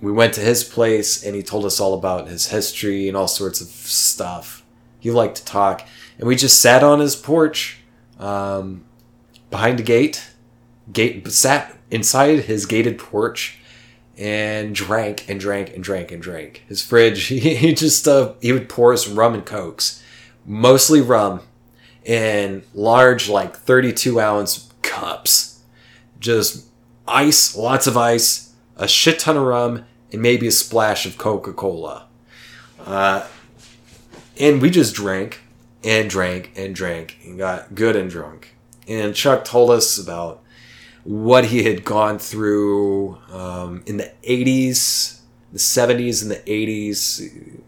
we 0.00 0.12
went 0.12 0.34
to 0.34 0.40
his 0.40 0.64
place 0.64 1.24
and 1.24 1.34
he 1.34 1.42
told 1.42 1.64
us 1.64 1.80
all 1.80 1.94
about 1.94 2.28
his 2.28 2.48
history 2.48 3.08
and 3.08 3.16
all 3.16 3.28
sorts 3.28 3.60
of 3.60 3.68
stuff. 3.68 4.64
He 5.00 5.10
liked 5.10 5.36
to 5.36 5.44
talk. 5.44 5.86
And 6.18 6.28
we 6.28 6.36
just 6.36 6.60
sat 6.60 6.84
on 6.84 7.00
his 7.00 7.16
porch 7.16 7.78
um, 8.18 8.84
behind 9.50 9.80
a 9.80 9.82
gate 9.82 10.28
gate 10.92 11.26
sat 11.28 11.76
inside 11.90 12.40
his 12.40 12.66
gated 12.66 12.98
porch 12.98 13.58
and 14.18 14.74
drank 14.74 15.28
and 15.28 15.40
drank 15.40 15.74
and 15.74 15.82
drank 15.82 16.10
and 16.10 16.22
drank. 16.22 16.64
His 16.68 16.82
fridge, 16.82 17.24
he, 17.26 17.54
he 17.54 17.74
just 17.74 18.06
uh, 18.08 18.34
he 18.40 18.52
would 18.52 18.68
pour 18.68 18.92
us 18.92 19.08
rum 19.08 19.34
and 19.34 19.44
cokes, 19.44 20.01
mostly 20.44 21.00
rum, 21.00 21.40
in 22.04 22.64
large 22.74 23.28
like 23.28 23.56
thirty-two 23.56 24.20
ounce 24.20 24.72
cups. 24.82 25.60
Just 26.18 26.66
ice, 27.06 27.56
lots 27.56 27.86
of 27.86 27.96
ice, 27.96 28.52
a 28.76 28.86
shit 28.86 29.18
ton 29.18 29.36
of 29.36 29.42
rum, 29.44 29.84
and 30.12 30.22
maybe 30.22 30.46
a 30.46 30.52
splash 30.52 31.06
of 31.06 31.18
Coca 31.18 31.52
Cola. 31.52 32.06
Uh, 32.84 33.26
and 34.38 34.60
we 34.60 34.70
just 34.70 34.94
drank 34.94 35.40
and 35.84 36.08
drank 36.08 36.52
and 36.56 36.74
drank 36.74 37.18
and 37.24 37.38
got 37.38 37.74
good 37.74 37.96
and 37.96 38.10
drunk. 38.10 38.54
And 38.88 39.14
Chuck 39.14 39.44
told 39.44 39.70
us 39.70 39.98
about 39.98 40.42
what 41.04 41.46
he 41.46 41.64
had 41.64 41.84
gone 41.84 42.18
through 42.18 43.18
um, 43.30 43.82
in 43.86 43.96
the 43.96 44.12
80s, 44.22 45.20
the 45.52 45.58
70s, 45.58 46.22
and 46.22 46.30
the 46.30 46.36
80s, 46.36 47.60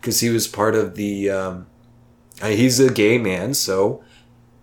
because 0.00 0.20
he 0.20 0.30
was 0.30 0.46
part 0.46 0.74
of 0.74 0.94
the. 0.94 1.30
Um, 1.30 1.66
he's 2.42 2.80
a 2.80 2.92
gay 2.92 3.18
man, 3.18 3.54
so 3.54 4.02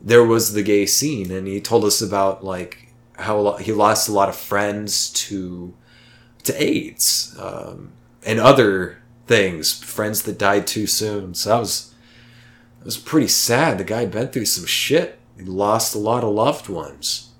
there 0.01 0.23
was 0.23 0.53
the 0.53 0.63
gay 0.63 0.85
scene, 0.85 1.31
and 1.31 1.47
he 1.47 1.59
told 1.59 1.83
us 1.83 2.01
about 2.01 2.43
like 2.43 2.93
how 3.13 3.53
he 3.57 3.71
lost 3.71 4.09
a 4.09 4.13
lot 4.13 4.29
of 4.29 4.35
friends 4.35 5.09
to 5.09 5.73
to 6.43 6.63
AIDS 6.63 7.35
um, 7.39 7.91
and 8.23 8.39
other 8.39 9.01
things, 9.25 9.73
friends 9.83 10.21
that 10.23 10.37
died 10.37 10.67
too 10.67 10.87
soon. 10.87 11.33
So 11.33 11.49
that 11.49 11.59
was 11.59 11.93
it 12.79 12.85
was 12.85 12.97
pretty 12.97 13.27
sad. 13.27 13.79
The 13.79 13.83
guy 13.83 14.01
had 14.01 14.11
been 14.11 14.27
through 14.27 14.45
some 14.45 14.65
shit. 14.65 15.19
He 15.37 15.43
lost 15.43 15.95
a 15.95 15.99
lot 15.99 16.23
of 16.23 16.33
loved 16.33 16.69
ones. 16.69 17.31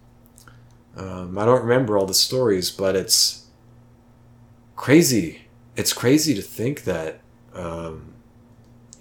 Um, 0.98 1.38
I 1.38 1.46
don't 1.46 1.62
remember 1.62 1.98
all 1.98 2.06
the 2.06 2.14
stories, 2.14 2.72
but 2.72 2.96
it's 2.96 3.46
crazy. 4.76 5.46
It's 5.76 5.94
crazy 5.94 6.34
to 6.34 6.42
think 6.42 6.86
that 6.86 7.20
um, 7.54 8.15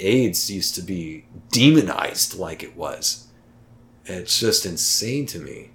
AIDS 0.05 0.51
used 0.51 0.75
to 0.77 0.83
be 0.83 1.25
demonized 1.51 2.39
like 2.39 2.63
it 2.63 2.77
was. 2.77 3.29
It's 4.05 4.39
just 4.39 4.67
insane 4.67 5.27
to 5.27 5.39
me. 5.39 5.71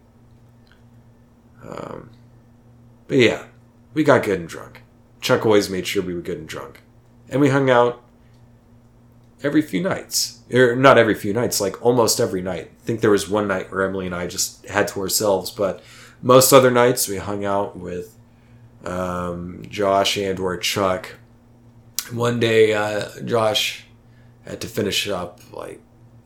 Um, 1.68 2.12
but 3.08 3.18
yeah, 3.18 3.46
we 3.94 4.04
got 4.04 4.24
good 4.24 4.40
and 4.40 4.50
drunk. 4.50 4.84
Chuck 5.20 5.46
always 5.46 5.70
made 5.70 5.88
sure 5.88 6.04
we 6.04 6.14
were 6.14 6.22
good 6.22 6.38
and 6.38 6.48
drunk. 6.48 6.82
And 7.28 7.42
we 7.42 7.50
hung 7.50 7.70
out 7.70 8.02
every 9.44 9.62
few 9.62 9.82
nights. 9.82 10.40
Or 10.54 10.76
not 10.76 10.98
every 10.98 11.16
few 11.16 11.34
nights, 11.34 11.60
like 11.62 11.84
almost 11.86 12.20
every 12.20 12.42
night. 12.42 12.72
I 12.82 12.86
think 12.86 13.02
there 13.02 13.12
was 13.12 13.30
one 13.30 13.48
night 13.48 13.72
where 13.72 13.84
Emily 13.84 14.06
and 14.06 14.16
I 14.16 14.28
just 14.28 14.66
had 14.68 14.88
to 14.90 15.02
ourselves, 15.02 15.52
but 15.52 15.84
most 16.22 16.52
other 16.52 16.72
nights 16.72 17.08
we 17.08 17.18
hung 17.18 17.46
out 17.46 17.78
with 17.78 18.16
um, 18.86 19.64
Josh 19.70 20.18
and 20.18 20.40
or 20.40 20.58
Chuck. 20.58 21.16
One 22.12 22.40
day, 22.40 22.74
uh, 22.74 23.10
Josh 23.24 23.86
had 24.52 24.62
to 24.62 24.68
finish 24.68 25.08
up 25.08 25.40
like 25.54 25.82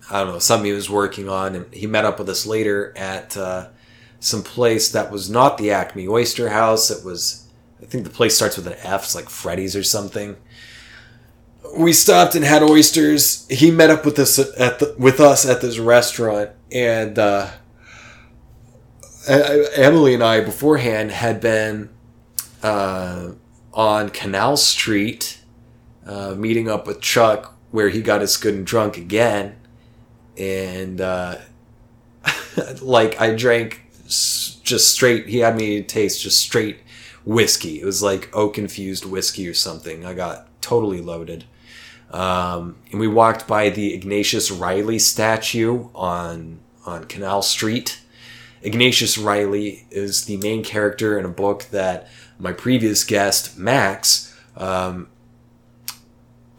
I 0.09 0.23
don't 0.23 0.33
know 0.33 0.39
something 0.39 0.65
he 0.65 0.73
was 0.73 0.89
working 0.89 1.29
on, 1.29 1.55
and 1.55 1.73
he 1.73 1.87
met 1.87 2.05
up 2.05 2.19
with 2.19 2.29
us 2.29 2.45
later 2.45 2.93
at 2.97 3.37
uh, 3.37 3.69
some 4.19 4.43
place 4.43 4.91
that 4.91 5.11
was 5.11 5.29
not 5.29 5.57
the 5.57 5.71
Acme 5.71 6.07
Oyster 6.07 6.49
House. 6.49 6.91
It 6.91 7.05
was 7.05 7.47
I 7.81 7.85
think 7.85 8.03
the 8.03 8.09
place 8.09 8.35
starts 8.35 8.57
with 8.57 8.67
an 8.67 8.75
F, 8.81 9.03
it's 9.03 9.15
like 9.15 9.29
Freddy's 9.29 9.75
or 9.75 9.83
something. 9.83 10.37
We 11.77 11.91
stopped 11.93 12.35
and 12.35 12.45
had 12.45 12.61
oysters. 12.61 13.47
He 13.49 13.71
met 13.71 13.89
up 13.89 14.05
with 14.05 14.19
us 14.19 14.37
at 14.39 14.79
the, 14.79 14.95
with 14.97 15.19
us 15.19 15.45
at 15.47 15.61
this 15.61 15.79
restaurant, 15.79 16.51
and 16.71 17.17
uh, 17.17 17.49
Emily 19.27 20.13
and 20.13 20.23
I 20.23 20.41
beforehand 20.41 21.11
had 21.11 21.39
been 21.41 21.89
uh, 22.61 23.31
on 23.73 24.09
Canal 24.09 24.57
Street, 24.57 25.41
uh, 26.05 26.35
meeting 26.35 26.69
up 26.69 26.85
with 26.85 27.01
Chuck, 27.01 27.52
where 27.73 27.89
he 27.89 28.03
got 28.03 28.21
us 28.21 28.37
good 28.37 28.53
and 28.53 28.67
drunk 28.67 28.99
again, 28.99 29.55
and 30.37 31.01
uh, 31.01 31.37
like 32.83 33.19
I 33.19 33.33
drank 33.33 33.81
just 34.05 34.93
straight. 34.93 35.27
He 35.27 35.39
had 35.39 35.57
me 35.57 35.81
taste 35.81 36.21
just 36.21 36.39
straight 36.39 36.81
whiskey. 37.25 37.81
It 37.81 37.85
was 37.85 38.03
like 38.03 38.29
oak 38.31 38.59
infused 38.59 39.05
whiskey 39.05 39.47
or 39.47 39.55
something. 39.55 40.05
I 40.05 40.13
got 40.13 40.61
totally 40.61 41.01
loaded. 41.01 41.45
Um, 42.11 42.75
and 42.91 42.99
we 42.99 43.07
walked 43.07 43.47
by 43.47 43.71
the 43.71 43.91
Ignatius 43.95 44.51
Reilly 44.51 44.99
statue 44.99 45.89
on 45.95 46.59
on 46.85 47.05
Canal 47.05 47.41
Street. 47.41 48.01
Ignatius 48.61 49.17
Reilly 49.17 49.87
is 49.89 50.25
the 50.25 50.37
main 50.37 50.63
character 50.63 51.17
in 51.17 51.25
a 51.25 51.29
book 51.29 51.65
that 51.71 52.07
my 52.37 52.53
previous 52.53 53.03
guest 53.03 53.57
Max 53.57 54.31
um, 54.55 55.07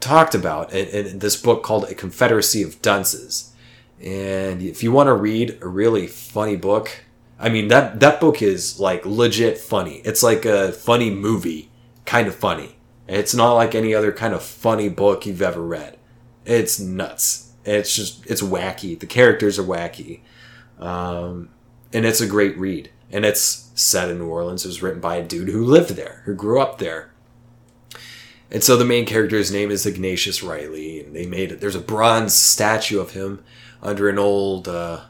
talked 0.05 0.35
about 0.35 0.71
in, 0.71 0.87
in 0.87 1.19
this 1.19 1.35
book 1.35 1.63
called 1.63 1.85
A 1.85 1.95
Confederacy 1.95 2.61
of 2.61 2.81
Dunces. 2.81 3.53
And 4.01 4.61
if 4.61 4.83
you 4.83 4.91
want 4.91 5.07
to 5.07 5.13
read 5.13 5.57
a 5.61 5.67
really 5.67 6.05
funny 6.05 6.55
book, 6.55 7.05
I 7.39 7.49
mean 7.49 7.69
that 7.69 7.99
that 7.99 8.21
book 8.21 8.41
is 8.41 8.79
like 8.79 9.05
legit 9.05 9.57
funny. 9.57 10.01
It's 10.05 10.21
like 10.21 10.45
a 10.45 10.71
funny 10.71 11.09
movie, 11.09 11.71
kind 12.05 12.27
of 12.27 12.35
funny. 12.35 12.75
It's 13.07 13.33
not 13.33 13.53
like 13.53 13.75
any 13.75 13.93
other 13.93 14.11
kind 14.11 14.33
of 14.33 14.43
funny 14.43 14.89
book 14.89 15.25
you've 15.25 15.41
ever 15.41 15.61
read. 15.61 15.97
It's 16.45 16.79
nuts. 16.79 17.51
It's 17.65 17.95
just 17.95 18.25
it's 18.27 18.41
wacky. 18.41 18.99
The 18.99 19.07
characters 19.07 19.57
are 19.57 19.63
wacky, 19.63 20.21
um, 20.79 21.49
and 21.91 22.05
it's 22.05 22.21
a 22.21 22.27
great 22.27 22.57
read. 22.57 22.91
And 23.11 23.25
it's 23.25 23.71
set 23.75 24.09
in 24.09 24.19
New 24.19 24.27
Orleans. 24.27 24.65
It 24.65 24.69
was 24.69 24.81
written 24.81 24.99
by 24.99 25.15
a 25.15 25.23
dude 25.23 25.49
who 25.49 25.63
lived 25.63 25.91
there, 25.91 26.21
who 26.25 26.35
grew 26.35 26.59
up 26.59 26.77
there. 26.77 27.11
And 28.51 28.63
so 28.63 28.77
the 28.77 28.85
main 28.85 29.05
character's 29.05 29.51
name 29.51 29.71
is 29.71 29.85
Ignatius 29.85 30.43
Reilly, 30.43 31.01
and 31.01 31.15
they 31.15 31.25
made 31.25 31.51
it. 31.51 31.59
There's 31.59 31.75
a 31.75 31.79
bronze 31.79 32.33
statue 32.33 32.99
of 32.99 33.11
him 33.11 33.43
under 33.81 34.07
an 34.07 34.19
old 34.19 34.67
uh, 34.67 35.01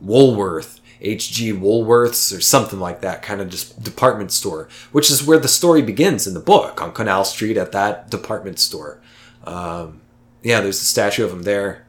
Woolworth 0.00 0.80
H.G. 1.00 1.52
Woolworths 1.54 2.36
or 2.36 2.40
something 2.40 2.78
like 2.78 3.00
that 3.00 3.22
kind 3.22 3.40
of 3.40 3.48
just 3.48 3.82
department 3.82 4.32
store, 4.32 4.68
which 4.92 5.10
is 5.10 5.24
where 5.24 5.38
the 5.38 5.48
story 5.48 5.82
begins 5.82 6.26
in 6.26 6.34
the 6.34 6.40
book 6.40 6.82
on 6.82 6.92
Canal 6.92 7.24
Street 7.24 7.56
at 7.56 7.72
that 7.72 8.10
department 8.10 8.58
store. 8.58 9.00
Um, 9.44 10.02
yeah, 10.42 10.60
there's 10.60 10.80
a 10.80 10.84
statue 10.84 11.24
of 11.24 11.32
him 11.32 11.42
there. 11.42 11.86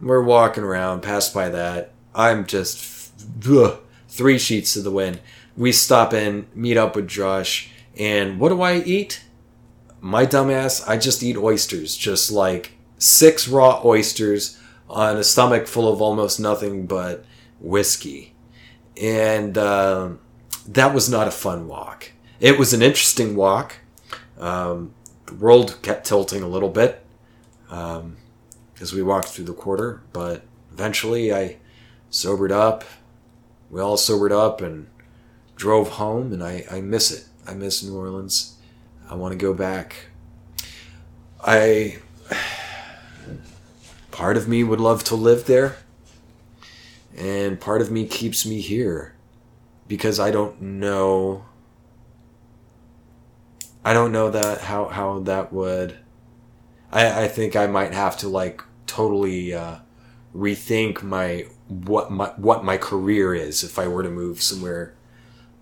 We're 0.00 0.22
walking 0.22 0.64
around, 0.64 1.02
passed 1.02 1.34
by 1.34 1.50
that. 1.50 1.92
I'm 2.14 2.46
just 2.46 3.12
ugh, 3.48 3.80
three 4.08 4.38
sheets 4.38 4.72
to 4.74 4.80
the 4.80 4.90
wind. 4.90 5.20
We 5.56 5.72
stop 5.72 6.12
in, 6.12 6.46
meet 6.54 6.76
up 6.76 6.96
with 6.96 7.08
Josh, 7.08 7.70
and 7.96 8.40
what 8.40 8.48
do 8.48 8.60
I 8.62 8.78
eat? 8.78 9.23
My 10.04 10.26
dumbass, 10.26 10.86
I 10.86 10.98
just 10.98 11.22
eat 11.22 11.36
oysters, 11.36 11.96
just 11.96 12.30
like 12.30 12.72
six 12.98 13.48
raw 13.48 13.80
oysters 13.84 14.60
on 14.88 15.16
a 15.16 15.24
stomach 15.24 15.66
full 15.66 15.90
of 15.90 16.02
almost 16.02 16.38
nothing 16.38 16.86
but 16.86 17.24
whiskey 17.58 18.34
and 19.00 19.56
uh, 19.56 20.10
that 20.68 20.94
was 20.94 21.08
not 21.08 21.28
a 21.28 21.32
fun 21.32 21.66
walk. 21.66 22.12
It 22.40 22.58
was 22.58 22.72
an 22.72 22.82
interesting 22.82 23.36
walk. 23.36 23.76
Um, 24.38 24.94
the 25.26 25.34
world 25.34 25.78
kept 25.82 26.06
tilting 26.06 26.42
a 26.42 26.48
little 26.48 26.68
bit 26.68 27.04
um, 27.70 28.16
as 28.80 28.92
we 28.92 29.02
walked 29.02 29.28
through 29.28 29.46
the 29.46 29.54
quarter, 29.54 30.02
but 30.12 30.42
eventually 30.72 31.32
I 31.32 31.56
sobered 32.10 32.52
up. 32.52 32.84
We 33.70 33.80
all 33.80 33.96
sobered 33.96 34.32
up 34.32 34.60
and 34.60 34.88
drove 35.56 35.90
home, 35.90 36.32
and 36.32 36.42
I, 36.42 36.64
I 36.70 36.80
miss 36.80 37.10
it. 37.10 37.26
I 37.46 37.54
miss 37.54 37.82
New 37.82 37.96
Orleans. 37.96 38.53
I 39.08 39.14
want 39.14 39.32
to 39.32 39.38
go 39.38 39.54
back. 39.54 40.06
I. 41.44 41.98
Part 44.10 44.36
of 44.36 44.46
me 44.46 44.62
would 44.62 44.80
love 44.80 45.02
to 45.04 45.16
live 45.16 45.46
there 45.46 45.76
and 47.16 47.60
part 47.60 47.80
of 47.80 47.90
me 47.90 48.06
keeps 48.06 48.44
me 48.44 48.60
here 48.60 49.14
because 49.86 50.18
I 50.18 50.30
don't 50.30 50.60
know 50.60 51.44
I 53.84 53.92
don't 53.92 54.12
know 54.12 54.30
that 54.30 54.62
how 54.62 54.86
how 54.86 55.20
that 55.20 55.52
would 55.52 55.98
I 56.90 57.24
I 57.24 57.28
think 57.28 57.54
I 57.54 57.66
might 57.66 57.92
have 57.92 58.16
to 58.18 58.28
like 58.28 58.62
totally 58.86 59.54
uh, 59.54 59.76
rethink 60.34 61.02
my 61.02 61.46
what 61.68 62.10
my 62.10 62.28
what 62.36 62.64
my 62.64 62.78
career 62.78 63.34
is 63.34 63.62
if 63.62 63.78
I 63.78 63.86
were 63.86 64.02
to 64.02 64.10
move 64.10 64.42
somewhere 64.42 64.94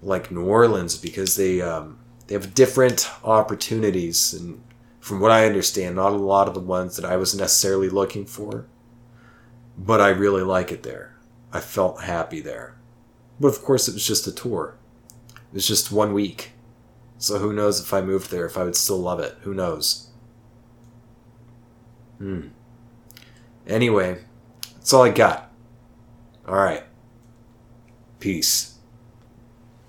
like 0.01 0.31
New 0.31 0.45
Orleans 0.45 0.97
because 0.97 1.37
they 1.37 1.61
um, 1.61 1.99
they 2.33 2.39
have 2.39 2.55
different 2.55 3.11
opportunities 3.25 4.33
and 4.33 4.63
from 5.01 5.21
what 5.21 5.31
I 5.31 5.45
understand 5.45 5.97
not 5.97 6.13
a 6.13 6.17
lot 6.17 6.49
of 6.49 6.55
the 6.55 6.61
ones 6.61 6.97
that 6.97 7.05
I 7.05 7.17
was 7.17 7.35
necessarily 7.35 7.91
looking 7.91 8.25
for 8.25 8.67
but 9.77 10.01
I 10.01 10.09
really 10.09 10.43
like 10.43 10.73
it 10.73 10.83
there 10.83 11.13
I 11.53 11.61
felt 11.61 12.03
happy 12.03 12.41
there. 12.41 12.77
But 13.39 13.49
of 13.49 13.63
course, 13.63 13.87
it 13.87 13.95
was 13.95 14.07
just 14.07 14.27
a 14.27 14.33
tour. 14.33 14.77
It 15.29 15.55
was 15.55 15.69
just 15.69 15.93
one 15.93 16.15
week. 16.15 16.53
So 17.19 17.39
who 17.39 17.53
knows 17.53 17.81
if 17.81 17.93
I 17.93 18.01
moved 18.01 18.31
there, 18.31 18.47
if 18.47 18.57
I 18.57 18.65
would 18.65 18.77
still 18.77 18.99
love 18.99 19.21
it. 19.21 19.37
Who 19.43 19.53
knows? 19.53 20.09
Hmm. 22.19 22.49
Anyway, 23.67 24.25
that's 24.75 24.93
all 24.93 25.03
I 25.03 25.11
got. 25.11 25.53
Alright. 26.49 26.85
Peace. 28.19 28.72